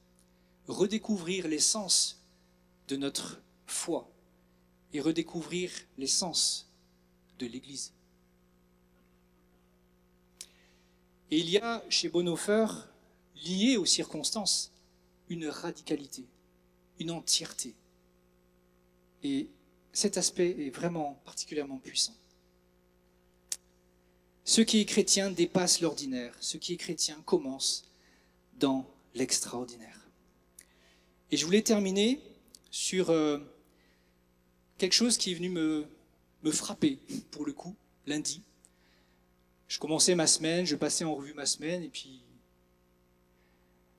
Redécouvrir 0.67 1.47
l'essence 1.47 2.25
de 2.89 2.97
notre 2.97 3.41
foi 3.67 4.11
et 4.93 5.01
redécouvrir 5.01 5.71
l'essence 5.99 6.69
de 7.39 7.47
l'Église. 7.47 7.93
Et 11.31 11.39
il 11.39 11.51
y 11.51 11.59
a 11.59 11.85
chez 11.91 12.09
Bonhoeffer, 12.09 12.67
lié 13.45 13.77
aux 13.77 13.85
circonstances, 13.85 14.73
une 15.29 15.49
radicalité, 15.49 16.25
une 16.99 17.11
entièreté. 17.11 17.75
Et 19.23 19.51
cet 19.97 20.19
aspect 20.19 20.55
est 20.59 20.69
vraiment 20.69 21.23
particulièrement 21.25 21.79
puissant. 21.79 22.15
Ce 24.45 24.61
qui 24.61 24.81
est 24.81 24.85
chrétien 24.85 25.31
dépasse 25.31 25.81
l'ordinaire. 25.81 26.37
Ce 26.39 26.59
qui 26.59 26.75
est 26.75 26.77
chrétien 26.77 27.23
commence 27.25 27.91
dans 28.59 28.87
l'extraordinaire. 29.15 29.99
Et 31.31 31.39
je 31.39 31.47
voulais 31.47 31.63
terminer 31.63 32.21
sur 32.71 33.09
euh, 33.09 33.39
quelque 34.77 34.93
chose 34.93 35.17
qui 35.17 35.31
est 35.31 35.35
venu 35.35 35.49
me, 35.49 35.87
me 36.43 36.51
frapper, 36.51 36.99
pour 37.31 37.47
le 37.47 37.55
coup, 37.55 37.75
lundi. 38.07 38.43
Je 39.67 39.79
commençais 39.79 40.15
ma 40.15 40.27
semaine, 40.27 40.67
je 40.67 40.77
passais 40.77 41.05
en 41.05 41.15
revue 41.15 41.33
ma 41.33 41.47
semaine, 41.47 41.83
et 41.83 41.89
puis 41.89 42.21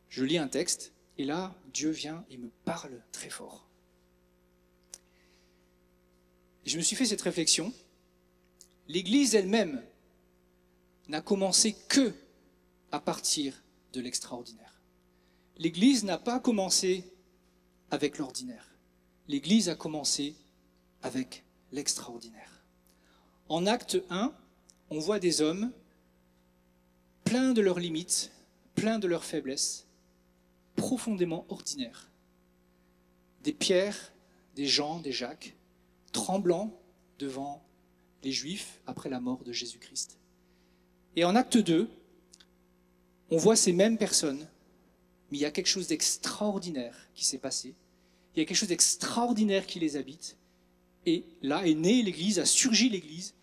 je 0.10 0.24
lis 0.24 0.38
un 0.38 0.48
texte, 0.48 0.94
et 1.18 1.24
là, 1.24 1.56
Dieu 1.74 1.90
vient 1.90 2.24
et 2.30 2.38
me 2.38 2.52
parle 2.66 3.02
très 3.12 3.32
fort. 3.32 3.68
Et 6.57 6.57
je 6.68 6.78
me 6.78 6.82
suis 6.82 6.96
fait 6.96 7.06
cette 7.06 7.22
réflexion. 7.22 7.74
L'Église 8.88 9.36
elle-même 9.36 9.82
n'a 11.08 11.22
commencé 11.22 11.76
que 11.88 12.14
à 12.92 13.00
partir 13.00 13.64
de 13.94 14.02
l'extraordinaire. 14.02 14.82
L'Église 15.58 16.04
n'a 16.04 16.18
pas 16.18 16.40
commencé 16.40 17.04
avec 17.90 18.18
l'ordinaire. 18.18 18.76
L'Église 19.28 19.70
a 19.70 19.76
commencé 19.76 20.36
avec 21.02 21.44
l'extraordinaire. 21.72 22.64
En 23.50 23.66
acte 23.66 23.98
1, 24.10 24.34
on 24.90 25.00
voit 25.00 25.20
des 25.20 25.42
hommes 25.42 25.72
pleins 27.24 27.54
de 27.54 27.62
leurs 27.62 27.80
limites, 27.80 28.32
pleins 28.76 29.00
de 29.00 29.08
leurs 29.08 29.26
faiblesses, 29.26 29.88
profondément 30.76 31.46
ordinaires. 31.50 32.10
Des 33.44 33.54
Pierre, 33.54 34.14
des 34.56 34.66
Jean, 34.66 35.00
des 35.00 35.12
Jacques, 35.12 35.56
tremblants 36.12 36.80
devant 37.20 37.64
les 38.24 38.32
Juifs 38.32 38.82
après 38.86 39.10
la 39.10 39.20
mort 39.20 39.44
de 39.44 39.52
Jésus-Christ. 39.52 40.18
Et 41.16 41.24
en 41.24 41.36
acte 41.36 41.58
2, 41.58 41.90
on 43.32 43.38
voit 43.38 43.56
ces 43.56 43.74
mêmes 43.74 43.98
personnes, 43.98 44.48
mais 45.32 45.38
il 45.38 45.42
y 45.42 45.46
a 45.46 45.52
quelque 45.52 45.68
chose 45.68 45.88
d'extraordinaire 45.88 46.96
qui 47.14 47.26
s'est 47.26 47.38
passé. 47.38 47.76
il 48.36 48.40
y 48.40 48.42
a 48.42 48.46
quelque 48.46 48.58
chose 48.58 48.70
d'extraordinaire 48.70 49.66
qui 49.66 49.80
les 49.80 49.98
habite. 49.98 50.38
Et 51.06 51.26
là 51.42 51.66
est 51.66 51.74
née 51.74 52.04
l'Église, 52.04 52.40
a 52.40 52.46
surgi 52.46 52.90
l'Église, 52.90 53.34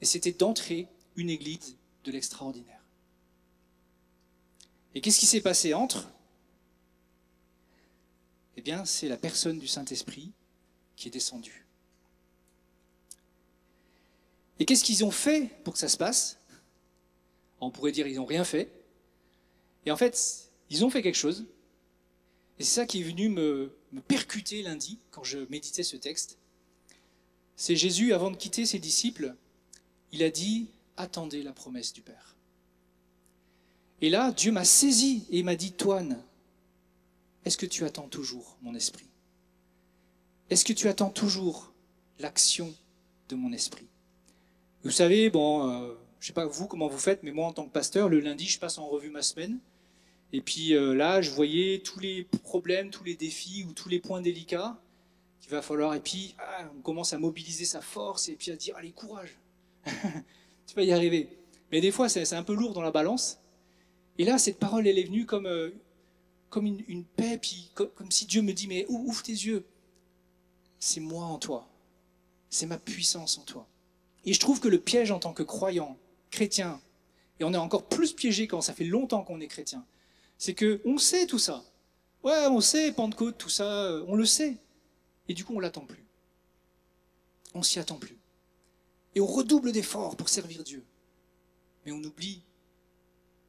et 0.00 0.04
c'était 0.04 0.32
d'entrer 0.32 0.88
une 1.16 1.30
Église 1.30 1.76
de 2.04 2.12
l'extraordinaire. 2.12 2.84
Et 4.94 5.00
qu'est-ce 5.00 5.18
qui 5.18 5.26
s'est 5.26 5.40
passé 5.40 5.74
entre? 5.74 6.08
Eh 8.56 8.62
bien, 8.62 8.84
c'est 8.84 9.08
la 9.08 9.16
personne 9.16 9.58
du 9.58 9.66
Saint-Esprit 9.66 10.32
qui 10.96 11.08
est 11.08 11.10
descendue. 11.10 11.63
Et 14.58 14.64
qu'est-ce 14.64 14.84
qu'ils 14.84 15.04
ont 15.04 15.10
fait 15.10 15.50
pour 15.64 15.74
que 15.74 15.78
ça 15.78 15.88
se 15.88 15.96
passe? 15.96 16.38
On 17.60 17.70
pourrait 17.70 17.92
dire 17.92 18.06
ils 18.06 18.16
n'ont 18.16 18.24
rien 18.24 18.44
fait. 18.44 18.70
Et 19.86 19.90
en 19.90 19.96
fait, 19.96 20.50
ils 20.70 20.84
ont 20.84 20.90
fait 20.90 21.02
quelque 21.02 21.16
chose. 21.16 21.46
Et 22.58 22.64
c'est 22.64 22.74
ça 22.74 22.86
qui 22.86 23.00
est 23.00 23.04
venu 23.04 23.28
me, 23.28 23.76
percuter 24.06 24.62
lundi 24.62 24.98
quand 25.10 25.24
je 25.24 25.38
méditais 25.50 25.82
ce 25.82 25.96
texte. 25.96 26.38
C'est 27.56 27.76
Jésus, 27.76 28.12
avant 28.12 28.30
de 28.30 28.36
quitter 28.36 28.66
ses 28.66 28.78
disciples, 28.78 29.34
il 30.12 30.22
a 30.22 30.30
dit, 30.30 30.68
attendez 30.96 31.42
la 31.42 31.52
promesse 31.52 31.92
du 31.92 32.02
Père. 32.02 32.36
Et 34.00 34.10
là, 34.10 34.32
Dieu 34.32 34.52
m'a 34.52 34.64
saisi 34.64 35.26
et 35.30 35.42
m'a 35.42 35.56
dit, 35.56 35.72
Toine, 35.72 36.22
est-ce 37.44 37.56
que 37.56 37.66
tu 37.66 37.84
attends 37.84 38.08
toujours 38.08 38.56
mon 38.62 38.74
esprit? 38.74 39.08
Est-ce 40.50 40.64
que 40.64 40.72
tu 40.72 40.88
attends 40.88 41.10
toujours 41.10 41.72
l'action 42.18 42.74
de 43.28 43.36
mon 43.36 43.52
esprit? 43.52 43.86
Vous 44.84 44.90
savez, 44.90 45.30
bon, 45.30 45.66
euh, 45.68 45.94
je 46.20 46.24
ne 46.24 46.26
sais 46.26 46.32
pas 46.34 46.44
vous 46.44 46.66
comment 46.66 46.88
vous 46.88 46.98
faites, 46.98 47.22
mais 47.22 47.32
moi 47.32 47.46
en 47.46 47.52
tant 47.52 47.64
que 47.64 47.72
pasteur, 47.72 48.10
le 48.10 48.20
lundi, 48.20 48.44
je 48.44 48.58
passe 48.58 48.76
en 48.76 48.86
revue 48.86 49.08
ma 49.08 49.22
semaine. 49.22 49.58
Et 50.34 50.42
puis 50.42 50.74
euh, 50.74 50.94
là, 50.94 51.22
je 51.22 51.30
voyais 51.30 51.78
tous 51.78 52.00
les 52.00 52.24
problèmes, 52.42 52.90
tous 52.90 53.04
les 53.04 53.14
défis 53.14 53.64
ou 53.66 53.72
tous 53.72 53.88
les 53.88 53.98
points 53.98 54.20
délicats 54.20 54.78
qu'il 55.40 55.50
va 55.50 55.62
falloir. 55.62 55.94
Et 55.94 56.00
puis, 56.00 56.34
ah, 56.38 56.70
on 56.76 56.82
commence 56.82 57.14
à 57.14 57.18
mobiliser 57.18 57.64
sa 57.64 57.80
force 57.80 58.28
et 58.28 58.34
puis 58.34 58.50
à 58.50 58.56
dire, 58.56 58.76
allez, 58.76 58.92
courage, 58.92 59.38
tu 59.86 60.74
vas 60.76 60.82
y 60.82 60.92
arriver. 60.92 61.28
Mais 61.72 61.80
des 61.80 61.90
fois, 61.90 62.10
c'est 62.10 62.30
un 62.34 62.42
peu 62.42 62.54
lourd 62.54 62.74
dans 62.74 62.82
la 62.82 62.90
balance. 62.90 63.38
Et 64.18 64.24
là, 64.24 64.36
cette 64.36 64.58
parole, 64.58 64.86
elle 64.86 64.98
est 64.98 65.04
venue 65.04 65.24
comme, 65.24 65.46
euh, 65.46 65.70
comme 66.50 66.66
une, 66.66 67.04
paix, 67.04 67.38
puis 67.38 67.70
comme, 67.74 68.10
si 68.10 68.26
Dieu 68.26 68.42
me 68.42 68.52
dit, 68.52 68.66
mais 68.68 68.84
ouvre 68.88 69.22
tes 69.22 69.32
yeux. 69.32 69.64
C'est 70.78 71.00
moi 71.00 71.24
en 71.24 71.38
toi. 71.38 71.66
C'est 72.50 72.66
ma 72.66 72.78
puissance 72.78 73.38
en 73.38 73.42
toi. 73.42 73.66
Et 74.24 74.32
je 74.32 74.40
trouve 74.40 74.60
que 74.60 74.68
le 74.68 74.80
piège 74.80 75.10
en 75.10 75.18
tant 75.18 75.32
que 75.32 75.42
croyant, 75.42 75.98
chrétien, 76.30 76.80
et 77.40 77.44
on 77.44 77.52
est 77.52 77.58
encore 77.58 77.88
plus 77.88 78.12
piégé 78.12 78.46
quand 78.46 78.60
ça 78.60 78.72
fait 78.72 78.84
longtemps 78.84 79.22
qu'on 79.22 79.40
est 79.40 79.48
chrétien, 79.48 79.84
c'est 80.38 80.54
que 80.54 80.80
on 80.84 80.98
sait 80.98 81.26
tout 81.26 81.38
ça. 81.38 81.64
Ouais, 82.22 82.46
on 82.46 82.60
sait 82.60 82.92
Pentecôte, 82.92 83.36
tout 83.36 83.48
ça, 83.48 83.84
euh, 83.84 84.04
on 84.08 84.14
le 84.14 84.24
sait. 84.24 84.56
Et 85.28 85.34
du 85.34 85.44
coup, 85.44 85.54
on 85.54 85.60
l'attend 85.60 85.84
plus. 85.84 86.04
On 87.54 87.62
s'y 87.62 87.78
attend 87.78 87.96
plus. 87.96 88.18
Et 89.14 89.20
on 89.20 89.26
redouble 89.26 89.72
d'efforts 89.72 90.16
pour 90.16 90.28
servir 90.28 90.64
Dieu. 90.64 90.84
Mais 91.84 91.92
on 91.92 92.02
oublie 92.02 92.42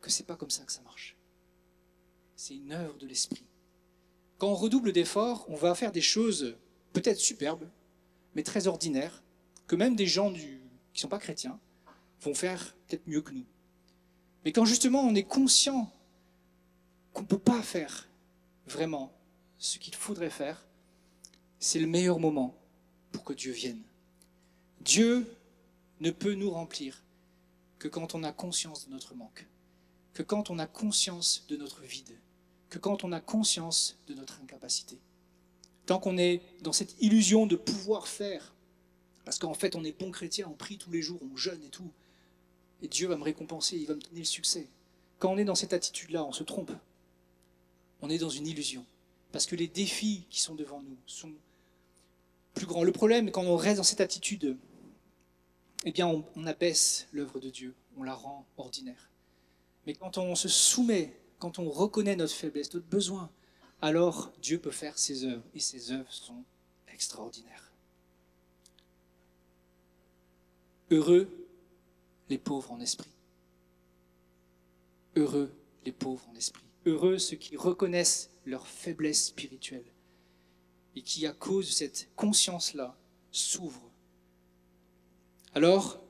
que 0.02 0.10
c'est 0.10 0.26
pas 0.26 0.36
comme 0.36 0.50
ça 0.50 0.64
que 0.64 0.72
ça 0.72 0.82
marche. 0.82 1.16
C'est 2.36 2.56
une 2.56 2.74
œuvre 2.74 2.98
de 2.98 3.08
l'esprit. 3.08 3.46
Quand 4.38 4.50
on 4.50 4.56
redouble 4.56 4.92
d'efforts, 4.92 5.46
on 5.48 5.56
va 5.56 5.74
faire 5.74 5.92
des 5.92 6.02
choses 6.02 6.58
peut-être 6.94 7.20
superbes, 7.20 7.68
mais 8.36 8.44
très 8.44 8.68
ordinaires, 8.68 9.24
que 9.68 9.76
même 9.76 9.96
des 9.96 10.06
gens 10.06 10.32
du, 10.32 10.60
qui 10.96 11.00
ne 11.00 11.02
sont 11.02 11.10
pas 11.10 11.20
chrétiens 11.20 11.60
vont 12.22 12.34
faire 12.34 12.76
peut-être 12.88 13.06
mieux 13.06 13.22
que 13.22 13.34
nous. 13.34 13.46
Mais 14.44 14.52
quand 14.52 14.66
justement 14.66 15.02
on 15.02 15.14
est 15.14 15.24
conscient 15.24 15.94
qu'on 17.14 17.22
ne 17.22 17.28
peut 17.28 17.38
pas 17.38 17.62
faire 17.62 18.10
vraiment 18.66 19.14
ce 19.60 19.78
qu'il 19.78 19.94
faudrait 19.94 20.32
faire, 20.32 20.66
c'est 21.60 21.80
le 21.80 21.86
meilleur 21.88 22.20
moment 22.20 22.56
pour 23.12 23.24
que 23.24 23.34
Dieu 23.34 23.52
vienne. 23.52 23.84
Dieu 24.82 25.32
ne 26.00 26.10
peut 26.10 26.34
nous 26.34 26.50
remplir 26.50 27.04
que 27.78 27.88
quand 27.88 28.16
on 28.16 28.24
a 28.24 28.32
conscience 28.32 28.88
de 28.88 28.92
notre 28.92 29.14
manque 29.14 29.46
que 30.16 30.24
quand 30.24 30.50
on 30.50 30.58
a 30.58 30.66
conscience 30.66 31.46
de 31.50 31.58
notre 31.58 31.82
vide, 31.82 32.18
que 32.70 32.80
quand 32.80 33.04
on 33.04 33.12
a 33.12 33.20
conscience 33.20 34.00
de 34.08 34.14
notre 34.16 34.40
incapacité. 34.42 34.98
Tant 35.86 36.00
qu'on 36.00 36.18
est 36.18 36.42
dans 36.62 36.72
cette 36.72 36.96
illusion 37.02 37.46
de 37.46 37.58
pouvoir 37.58 38.08
faire, 38.08 38.55
parce 39.26 39.40
qu'en 39.40 39.54
fait 39.54 39.76
on 39.76 39.84
est 39.84 39.98
bon 39.98 40.12
chrétien, 40.12 40.48
on 40.50 40.56
prie 40.56 40.78
tous 40.78 40.92
les 40.92 41.02
jours, 41.02 41.20
on 41.30 41.36
jeûne 41.36 41.62
et 41.64 41.70
tout, 41.70 41.92
et 42.82 42.88
Dieu 42.88 43.08
va 43.08 43.18
me 43.18 43.24
récompenser, 43.24 43.78
il 43.78 43.88
va 43.88 43.96
me 43.96 44.02
donner 44.02 44.20
le 44.20 44.26
succès. 44.26 44.68
Quand 45.20 45.32
on 45.32 45.38
est 45.38 45.46
dans 45.46 45.56
cette 45.56 45.74
attitude-là, 45.74 46.24
on 46.24 46.32
se 46.32 46.44
trompe. 46.44 46.72
On 48.02 48.10
est 48.10 48.18
dans 48.18 48.30
une 48.30 48.48
illusion. 48.48 48.86
Parce 49.32 49.46
que 49.46 49.56
les 49.56 49.68
défis 49.68 50.26
qui 50.30 50.42
sont 50.42 50.56
devant 50.56 50.82
nous 50.82 50.98
sont 51.08 51.32
plus 52.54 52.66
grands. 52.66 52.84
Le 52.84 52.92
problème, 52.92 53.32
quand 53.32 53.44
on 53.44 53.56
reste 53.56 53.78
dans 53.78 53.84
cette 53.84 54.02
attitude, 54.02 54.58
eh 55.86 55.92
bien, 55.92 56.08
on, 56.08 56.26
on 56.36 56.46
abaisse 56.46 57.08
l'œuvre 57.12 57.40
de 57.40 57.50
Dieu, 57.50 57.74
on 57.98 58.04
la 58.04 58.14
rend 58.14 58.46
ordinaire. 58.58 59.10
Mais 59.86 59.94
quand 59.94 60.18
on 60.18 60.36
se 60.36 60.48
soumet, 60.48 61.18
quand 61.40 61.60
on 61.60 61.70
reconnaît 61.70 62.16
notre 62.16 62.34
faiblesse, 62.34 62.74
notre 62.74 62.88
besoin, 62.88 63.30
alors 63.82 64.32
Dieu 64.42 64.60
peut 64.60 64.72
faire 64.72 64.98
ses 64.98 65.26
œuvres 65.26 65.44
et 65.54 65.60
ses 65.60 65.92
œuvres 65.92 66.12
sont 66.12 66.44
extraordinaires. 66.92 67.72
Heureux 70.92 71.48
les 72.30 72.38
pauvres 72.38 72.72
en 72.72 72.80
esprit. 72.80 73.10
Heureux 75.16 75.52
les 75.86 75.92
pauvres 75.92 76.28
en 76.30 76.36
esprit. 76.36 76.64
Heureux 76.86 77.18
ceux 77.18 77.38
qui 77.38 77.58
reconnaissent 77.58 78.30
leur 78.46 78.68
faiblesse 78.68 79.28
spirituelle 79.28 79.86
et 80.96 81.02
qui, 81.02 81.26
à 81.26 81.34
cause 81.34 81.68
de 81.68 81.72
cette 81.72 82.10
conscience-là, 82.16 82.98
s'ouvrent. 83.32 83.92
Alors, 85.54 86.06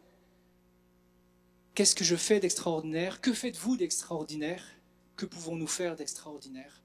Qu'est-ce 1.76 1.94
que 1.94 2.06
je 2.06 2.16
fais 2.16 2.40
d'extraordinaire? 2.40 3.20
Que 3.20 3.34
faites-vous 3.34 3.76
d'extraordinaire? 3.76 4.66
Que 5.18 5.26
pouvons-nous 5.26 5.68
faire 5.68 5.98
d'extraordinaire? 5.98 6.82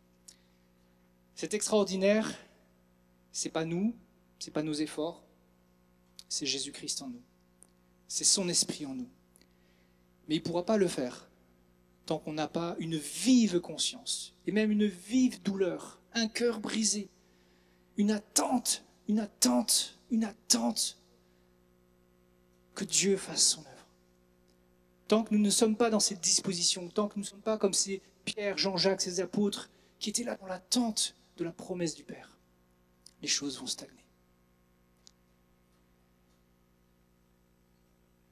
Cet 1.36 1.54
extraordinaire, 1.54 2.28
c'est 3.30 3.50
pas 3.50 3.64
nous, 3.64 3.94
c'est 4.40 4.50
pas 4.50 4.64
nos 4.64 4.72
efforts, 4.72 5.22
c'est 6.28 6.44
Jésus-Christ 6.44 7.02
en 7.02 7.10
nous. 7.10 7.22
C'est 8.10 8.24
son 8.24 8.48
esprit 8.48 8.86
en 8.86 8.94
nous. 8.94 9.08
Mais 10.26 10.34
il 10.34 10.38
ne 10.40 10.44
pourra 10.44 10.66
pas 10.66 10.76
le 10.76 10.88
faire 10.88 11.30
tant 12.06 12.18
qu'on 12.18 12.32
n'a 12.32 12.48
pas 12.48 12.74
une 12.80 12.96
vive 12.96 13.60
conscience 13.60 14.34
et 14.46 14.52
même 14.52 14.72
une 14.72 14.86
vive 14.86 15.40
douleur, 15.42 16.00
un 16.12 16.26
cœur 16.26 16.58
brisé, 16.58 17.08
une 17.96 18.10
attente, 18.10 18.84
une 19.08 19.20
attente, 19.20 19.98
une 20.10 20.24
attente 20.24 20.98
que 22.74 22.84
Dieu 22.84 23.16
fasse 23.16 23.46
son 23.46 23.60
œuvre 23.60 23.70
tant 25.10 25.24
que 25.24 25.34
nous 25.34 25.40
ne 25.40 25.50
sommes 25.50 25.74
pas 25.74 25.90
dans 25.90 25.98
cette 25.98 26.20
disposition, 26.20 26.88
tant 26.88 27.08
que 27.08 27.14
nous 27.16 27.22
ne 27.22 27.26
sommes 27.26 27.40
pas 27.40 27.58
comme 27.58 27.74
ces 27.74 28.00
Pierre, 28.24 28.56
Jean-Jacques, 28.56 29.00
ces 29.00 29.18
apôtres 29.18 29.68
qui 29.98 30.08
étaient 30.08 30.22
là 30.22 30.36
dans 30.36 30.46
l'attente 30.46 31.16
de 31.36 31.42
la 31.42 31.50
promesse 31.50 31.96
du 31.96 32.04
Père, 32.04 32.38
les 33.20 33.26
choses 33.26 33.58
vont 33.58 33.66
stagner. 33.66 33.99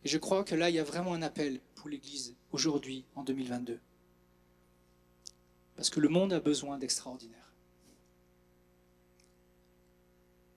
Et 0.04 0.08
je 0.08 0.18
crois 0.18 0.44
que 0.44 0.54
là, 0.54 0.70
il 0.70 0.76
y 0.76 0.78
a 0.78 0.84
vraiment 0.84 1.14
un 1.14 1.22
appel 1.22 1.60
pour 1.74 1.88
l'Église 1.88 2.36
aujourd'hui, 2.52 3.04
en 3.14 3.24
2022. 3.24 3.80
Parce 5.76 5.90
que 5.90 6.00
le 6.00 6.08
monde 6.08 6.32
a 6.32 6.40
besoin 6.40 6.78
d'extraordinaire. 6.78 7.52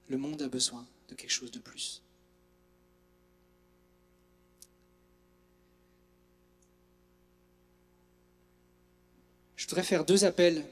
Le 0.08 0.18
monde 0.18 0.42
a 0.42 0.48
besoin 0.48 0.88
de 1.10 1.16
quelque 1.16 1.32
chose 1.32 1.52
de 1.52 1.60
plus. 1.60 2.04
Je 9.56 9.68
voudrais 9.68 9.84
faire 9.84 10.06
deux 10.06 10.26
appels. 10.26 10.66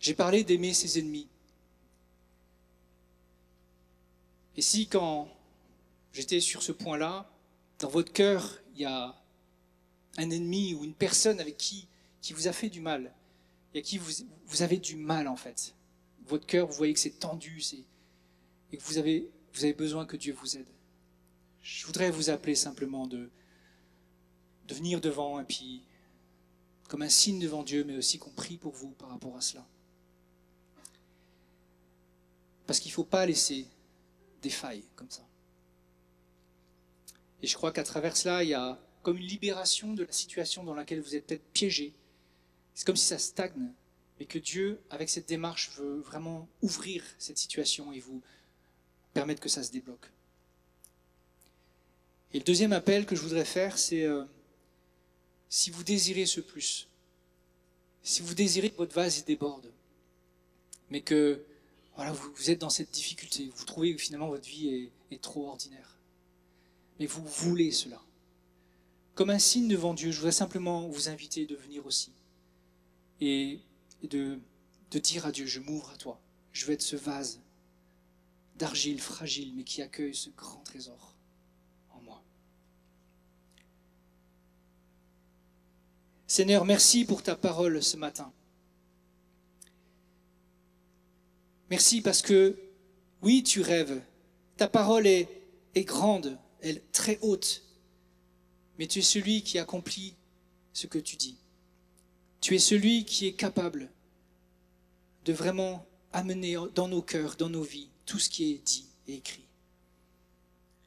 J'ai 0.00 0.14
parlé 0.14 0.42
d'aimer 0.44 0.74
ses 0.74 0.98
ennemis. 0.98 1.28
Et 4.60 4.62
si 4.62 4.86
quand 4.86 5.26
j'étais 6.12 6.38
sur 6.38 6.62
ce 6.62 6.70
point-là, 6.70 7.26
dans 7.78 7.88
votre 7.88 8.12
cœur, 8.12 8.58
il 8.74 8.82
y 8.82 8.84
a 8.84 9.18
un 10.18 10.28
ennemi 10.28 10.74
ou 10.74 10.84
une 10.84 10.92
personne 10.92 11.40
avec 11.40 11.56
qui, 11.56 11.88
qui 12.20 12.34
vous 12.34 12.46
a 12.46 12.52
fait 12.52 12.68
du 12.68 12.82
mal, 12.82 13.10
et 13.72 13.78
à 13.78 13.80
qui 13.80 13.96
vous, 13.96 14.12
vous 14.44 14.60
avez 14.60 14.76
du 14.76 14.96
mal 14.96 15.28
en 15.28 15.36
fait, 15.36 15.74
votre 16.26 16.44
cœur, 16.44 16.66
vous 16.66 16.74
voyez 16.74 16.92
que 16.92 17.00
c'est 17.00 17.18
tendu, 17.18 17.62
et 18.70 18.76
que 18.76 18.82
vous 18.82 18.98
avez, 18.98 19.30
vous 19.54 19.64
avez 19.64 19.72
besoin 19.72 20.04
que 20.04 20.18
Dieu 20.18 20.34
vous 20.34 20.58
aide. 20.58 20.68
Je 21.62 21.86
voudrais 21.86 22.10
vous 22.10 22.28
appeler 22.28 22.54
simplement 22.54 23.06
de, 23.06 23.30
de 24.68 24.74
venir 24.74 25.00
devant 25.00 25.40
et 25.40 25.44
puis 25.44 25.84
comme 26.86 27.00
un 27.00 27.08
signe 27.08 27.38
devant 27.38 27.62
Dieu, 27.62 27.82
mais 27.82 27.96
aussi 27.96 28.18
qu'on 28.18 28.28
prie 28.28 28.58
pour 28.58 28.74
vous 28.74 28.90
par 28.90 29.08
rapport 29.08 29.38
à 29.38 29.40
cela. 29.40 29.66
Parce 32.66 32.78
qu'il 32.78 32.90
ne 32.90 32.94
faut 32.96 33.04
pas 33.04 33.24
laisser 33.24 33.66
des 34.42 34.50
failles 34.50 34.84
comme 34.96 35.10
ça. 35.10 35.26
Et 37.42 37.46
je 37.46 37.54
crois 37.54 37.72
qu'à 37.72 37.84
travers 37.84 38.16
cela, 38.16 38.42
il 38.42 38.50
y 38.50 38.54
a 38.54 38.78
comme 39.02 39.16
une 39.16 39.26
libération 39.26 39.94
de 39.94 40.04
la 40.04 40.12
situation 40.12 40.62
dans 40.64 40.74
laquelle 40.74 41.00
vous 41.00 41.16
êtes 41.16 41.26
peut-être 41.26 41.52
piégé, 41.52 41.94
c'est 42.74 42.84
comme 42.86 42.96
si 42.96 43.06
ça 43.06 43.18
stagne, 43.18 43.72
mais 44.18 44.26
que 44.26 44.38
Dieu, 44.38 44.80
avec 44.90 45.08
cette 45.08 45.28
démarche, 45.28 45.70
veut 45.76 46.00
vraiment 46.00 46.48
ouvrir 46.62 47.02
cette 47.18 47.38
situation 47.38 47.92
et 47.92 48.00
vous 48.00 48.22
permettre 49.14 49.40
que 49.40 49.48
ça 49.48 49.62
se 49.62 49.72
débloque. 49.72 50.10
Et 52.32 52.38
le 52.38 52.44
deuxième 52.44 52.72
appel 52.72 53.06
que 53.06 53.16
je 53.16 53.22
voudrais 53.22 53.44
faire, 53.44 53.78
c'est 53.78 54.04
euh, 54.04 54.24
si 55.48 55.70
vous 55.70 55.82
désirez 55.82 56.26
ce 56.26 56.40
plus, 56.40 56.88
si 58.02 58.22
vous 58.22 58.34
désirez 58.34 58.70
que 58.70 58.76
votre 58.76 58.94
vase 58.94 59.24
déborde, 59.24 59.72
mais 60.90 61.00
que 61.00 61.42
vous, 62.08 62.50
êtes 62.50 62.58
dans 62.58 62.70
cette 62.70 62.90
difficulté, 62.90 63.50
vous 63.54 63.64
trouvez 63.64 63.94
que 63.94 64.00
finalement 64.00 64.28
votre 64.28 64.48
vie 64.48 64.90
est, 65.10 65.20
trop 65.20 65.48
ordinaire, 65.48 65.98
mais 66.98 67.06
vous 67.06 67.24
voulez 67.24 67.72
cela. 67.72 68.00
Comme 69.14 69.30
un 69.30 69.38
signe 69.38 69.68
devant 69.68 69.92
Dieu, 69.92 70.10
je 70.10 70.16
voudrais 70.16 70.32
simplement 70.32 70.88
vous 70.88 71.08
inviter 71.08 71.46
de 71.46 71.56
venir 71.56 71.84
aussi 71.84 72.12
et, 73.20 73.60
de, 74.02 74.38
de 74.90 74.98
dire 74.98 75.26
à 75.26 75.32
Dieu, 75.32 75.46
je 75.46 75.60
m'ouvre 75.60 75.90
à 75.90 75.96
toi, 75.96 76.20
je 76.52 76.64
veux 76.64 76.72
être 76.72 76.82
ce 76.82 76.96
vase 76.96 77.40
d'argile 78.56 79.00
fragile, 79.00 79.52
mais 79.54 79.64
qui 79.64 79.82
accueille 79.82 80.14
ce 80.14 80.30
grand 80.30 80.62
trésor 80.62 81.14
en 81.90 82.00
moi. 82.00 82.22
Seigneur, 86.26 86.64
merci 86.64 87.04
pour 87.04 87.22
ta 87.22 87.36
parole 87.36 87.82
ce 87.82 87.96
matin. 87.96 88.32
Merci 91.70 92.00
parce 92.00 92.20
que, 92.20 92.58
oui, 93.22 93.44
tu 93.44 93.60
rêves. 93.60 94.02
Ta 94.56 94.68
parole 94.68 95.06
est, 95.06 95.28
grande, 95.76 96.36
elle 96.60 96.78
est 96.78 96.92
très 96.92 97.18
haute. 97.22 97.62
Mais 98.78 98.86
tu 98.86 98.98
es 98.98 99.02
celui 99.02 99.42
qui 99.42 99.58
accomplit 99.58 100.16
ce 100.72 100.86
que 100.86 100.98
tu 100.98 101.16
dis. 101.16 101.38
Tu 102.40 102.56
es 102.56 102.58
celui 102.58 103.04
qui 103.04 103.26
est 103.26 103.34
capable 103.34 103.90
de 105.24 105.32
vraiment 105.32 105.86
amener 106.12 106.56
dans 106.74 106.88
nos 106.88 107.02
cœurs, 107.02 107.36
dans 107.36 107.50
nos 107.50 107.62
vies, 107.62 107.90
tout 108.04 108.18
ce 108.18 108.30
qui 108.30 108.50
est 108.52 108.58
dit 108.58 108.86
et 109.06 109.14
écrit. 109.14 109.46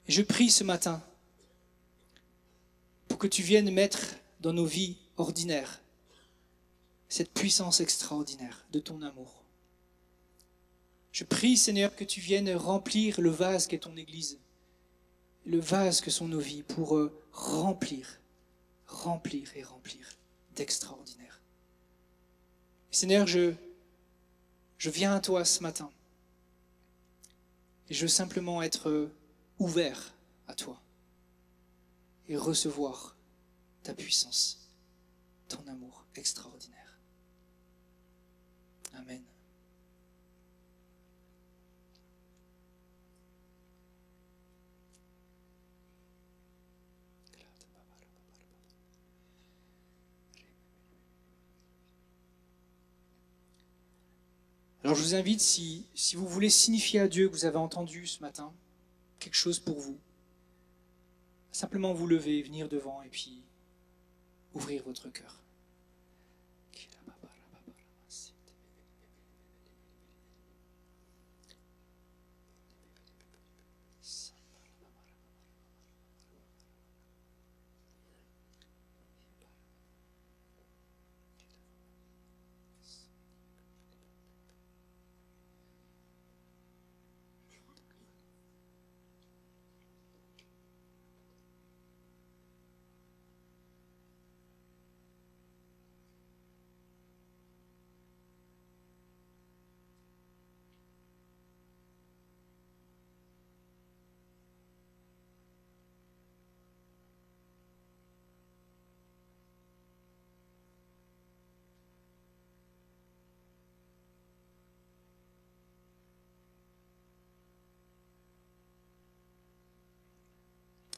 Je 0.07 0.21
prie 0.21 0.49
ce 0.49 0.63
matin 0.63 1.01
pour 3.07 3.17
que 3.17 3.27
tu 3.27 3.41
viennes 3.41 3.71
mettre 3.71 4.15
dans 4.41 4.53
nos 4.53 4.65
vies 4.65 4.97
ordinaires 5.15 5.81
cette 7.07 7.31
puissance 7.31 7.79
extraordinaire 7.79 8.65
de 8.71 8.79
ton 8.79 9.01
amour. 9.03 9.42
Je 11.13 11.23
prie, 11.23 11.57
Seigneur, 11.57 11.95
que 11.95 12.03
tu 12.03 12.19
viennes 12.19 12.49
remplir 12.55 13.21
le 13.21 13.29
vase 13.29 13.67
qu'est 13.67 13.77
ton 13.77 13.95
Église, 13.95 14.39
le 15.45 15.59
vase 15.59 16.01
que 16.01 16.09
sont 16.09 16.27
nos 16.27 16.39
vies, 16.39 16.63
pour 16.63 16.97
euh, 16.97 17.15
remplir, 17.31 18.19
remplir 18.87 19.55
et 19.55 19.63
remplir 19.63 20.17
d'extraordinaire. 20.55 21.39
Seigneur, 22.89 23.27
je, 23.27 23.53
je 24.79 24.89
viens 24.89 25.15
à 25.15 25.19
toi 25.19 25.45
ce 25.45 25.61
matin 25.61 25.91
et 27.89 27.93
je 27.93 28.01
veux 28.01 28.07
simplement 28.07 28.63
être 28.63 28.89
euh, 28.89 29.13
ouvert 29.59 30.15
à 30.47 30.55
toi 30.55 30.81
et 32.27 32.35
recevoir 32.35 33.15
ta 33.83 33.93
puissance, 33.93 34.67
ton 35.47 35.65
amour 35.67 36.05
extraordinaire. 36.15 36.97
Amen. 38.95 39.23
Alors 54.83 54.95
je 54.95 55.01
vous 55.01 55.15
invite, 55.15 55.39
si, 55.39 55.87
vous 56.15 56.27
voulez 56.27 56.49
signifier 56.49 56.99
à 56.99 57.07
Dieu 57.07 57.29
que 57.29 57.33
vous 57.33 57.45
avez 57.45 57.57
entendu 57.57 58.05
ce 58.05 58.21
matin 58.21 58.51
quelque 59.19 59.35
chose 59.35 59.59
pour 59.59 59.79
vous, 59.79 59.97
simplement 61.53 61.93
vous 61.93 62.07
lever, 62.07 62.41
venir 62.41 62.67
devant 62.67 63.01
et 63.01 63.09
puis 63.09 63.43
ouvrir 64.53 64.83
votre 64.83 65.09
cœur. 65.09 65.42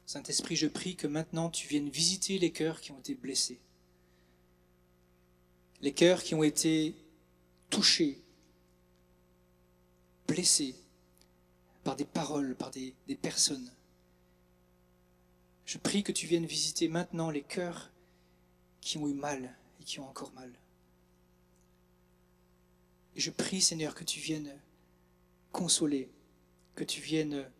Saint-Esprit, 0.06 0.54
je 0.54 0.68
prie 0.68 0.94
que 0.94 1.08
maintenant 1.08 1.50
tu 1.50 1.66
viennes 1.66 1.90
visiter 1.90 2.38
les 2.38 2.52
cœurs 2.52 2.80
qui 2.80 2.92
ont 2.92 2.98
été 3.00 3.16
blessés, 3.16 3.58
les 5.80 5.92
cœurs 5.92 6.22
qui 6.22 6.36
ont 6.36 6.44
été 6.44 6.94
touchés, 7.70 8.22
blessés 10.28 10.76
par 11.82 11.96
des 11.96 12.04
paroles, 12.04 12.54
par 12.54 12.70
des, 12.70 12.94
personnes. 13.20 13.72
Je 15.64 15.78
prie 15.78 16.04
que 16.04 16.12
tu 16.12 16.28
viennes 16.28 16.46
visiter 16.46 16.86
maintenant 16.86 17.30
les 17.30 17.42
cœurs 17.42 17.90
qui 18.80 18.98
ont 18.98 19.08
eu 19.08 19.14
mal 19.14 19.56
et 19.80 19.84
qui 19.84 19.98
ont 19.98 20.08
encore 20.08 20.32
mal. 20.34 20.52
Et 23.16 23.20
je 23.20 23.32
prie, 23.32 23.60
Seigneur, 23.60 23.96
que 23.96 24.04
tu 24.04 24.20
viennes 24.20 24.56
consoler, 25.50 26.08
que 26.76 26.84
tu 26.84 27.00
viennes 27.00 27.50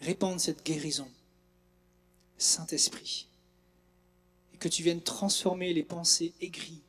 répandre 0.00 0.40
cette 0.40 0.64
guérison 0.64 1.10
Saint-Esprit, 2.40 3.28
et 4.54 4.56
que 4.56 4.68
tu 4.68 4.82
viennes 4.82 5.02
transformer 5.02 5.74
les 5.74 5.82
pensées 5.82 6.32
aigries, 6.40 6.82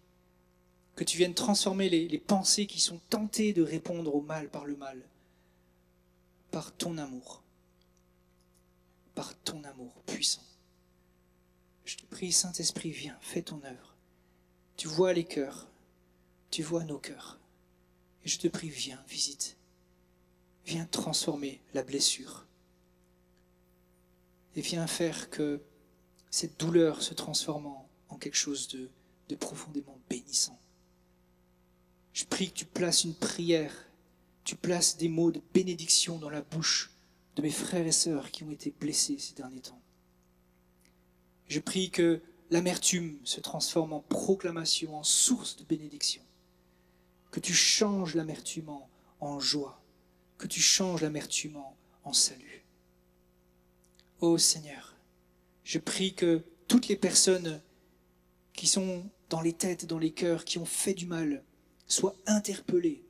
que 0.95 1.03
tu 1.03 1.17
viennes 1.17 1.33
transformer 1.33 1.89
les, 1.89 2.19
pensées 2.19 2.67
qui 2.67 2.79
sont 2.79 3.01
tentées 3.09 3.51
de 3.51 3.61
répondre 3.61 4.15
au 4.15 4.21
mal 4.21 4.49
par 4.49 4.65
le 4.65 4.77
mal, 4.77 5.01
par 6.51 6.73
ton 6.73 6.97
amour, 6.97 7.43
par 9.13 9.37
ton 9.39 9.61
amour 9.65 9.93
puissant. 10.05 10.43
Je 11.83 11.97
te 11.97 12.05
prie, 12.05 12.31
Saint-Esprit, 12.31 12.91
viens, 12.91 13.17
fais 13.19 13.41
ton 13.41 13.61
œuvre. 13.65 13.95
Tu 14.77 14.87
vois 14.87 15.11
les 15.11 15.25
cœurs, 15.25 15.67
tu 16.49 16.63
vois 16.63 16.85
nos 16.85 16.99
cœurs. 16.99 17.39
Et 18.23 18.29
je 18.29 18.39
te 18.39 18.47
prie, 18.47 18.69
viens, 18.69 19.03
visite. 19.09 19.57
Viens 20.65 20.85
transformer 20.85 21.61
la 21.73 21.83
blessure 21.83 22.45
et 24.55 24.61
viens 24.61 24.87
faire 24.87 25.29
que 25.29 25.61
cette 26.29 26.59
douleur 26.59 27.01
se 27.01 27.13
transforme 27.13 27.67
en, 27.67 28.17
quelque 28.17 28.37
chose 28.37 28.67
de, 28.67 28.89
profondément 29.35 29.97
bénissant. 30.09 30.59
Je 32.11 32.25
prie 32.25 32.49
que 32.51 32.57
tu 32.57 32.65
places 32.65 33.05
une 33.05 33.15
prière, 33.15 33.73
tu 34.43 34.55
places 34.55 34.97
des 34.97 35.07
mots 35.07 35.31
de 35.31 35.41
bénédiction 35.53 36.19
dans 36.19 36.29
la 36.29 36.41
bouche 36.41 36.91
de 37.37 37.41
mes 37.41 37.49
frères 37.49 37.87
et 37.87 37.93
sœurs 37.93 38.29
qui 38.31 38.43
ont 38.43 38.51
été 38.51 38.71
blessés 38.77 39.17
ces 39.17 39.33
derniers 39.33 39.61
temps. 39.61 39.81
Je 41.47 41.61
prie 41.61 41.91
que 41.91 42.21
l'amertume 42.49 43.17
se 43.23 43.39
transforme 43.39 43.93
en 43.93 44.01
proclamation, 44.01 44.97
en 44.97 45.03
source 45.03 45.55
de 45.55 45.63
bénédiction. 45.63 46.23
Que 47.31 47.39
tu 47.39 47.53
changes 47.53 48.15
l'amertume 48.15 48.69
en, 49.21 49.39
joie. 49.39 49.81
Que 50.37 50.47
tu 50.47 50.59
changes 50.59 51.01
l'amertume 51.01 51.57
en 52.03 52.11
salut. 52.11 52.60
Ô 54.21 54.37
Seigneur, 54.37 54.95
je 55.63 55.79
prie 55.79 56.13
que 56.13 56.43
toutes 56.67 56.87
les 56.89 56.95
personnes 56.95 57.59
qui 58.53 58.67
sont 58.67 59.03
dans 59.29 59.41
les 59.41 59.53
têtes, 59.53 59.87
dans 59.87 59.97
les 59.97 60.11
cœurs, 60.11 60.45
qui 60.45 60.59
ont 60.59 60.65
fait 60.65 60.93
du 60.93 61.07
mal, 61.07 61.43
soient 61.87 62.15
interpellées, 62.27 63.03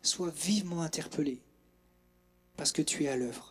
soient 0.00 0.30
vivement 0.30 0.82
interpellées, 0.82 1.42
parce 2.56 2.70
que 2.70 2.82
tu 2.82 3.02
es 3.02 3.08
à 3.08 3.16
l'œuvre. 3.16 3.49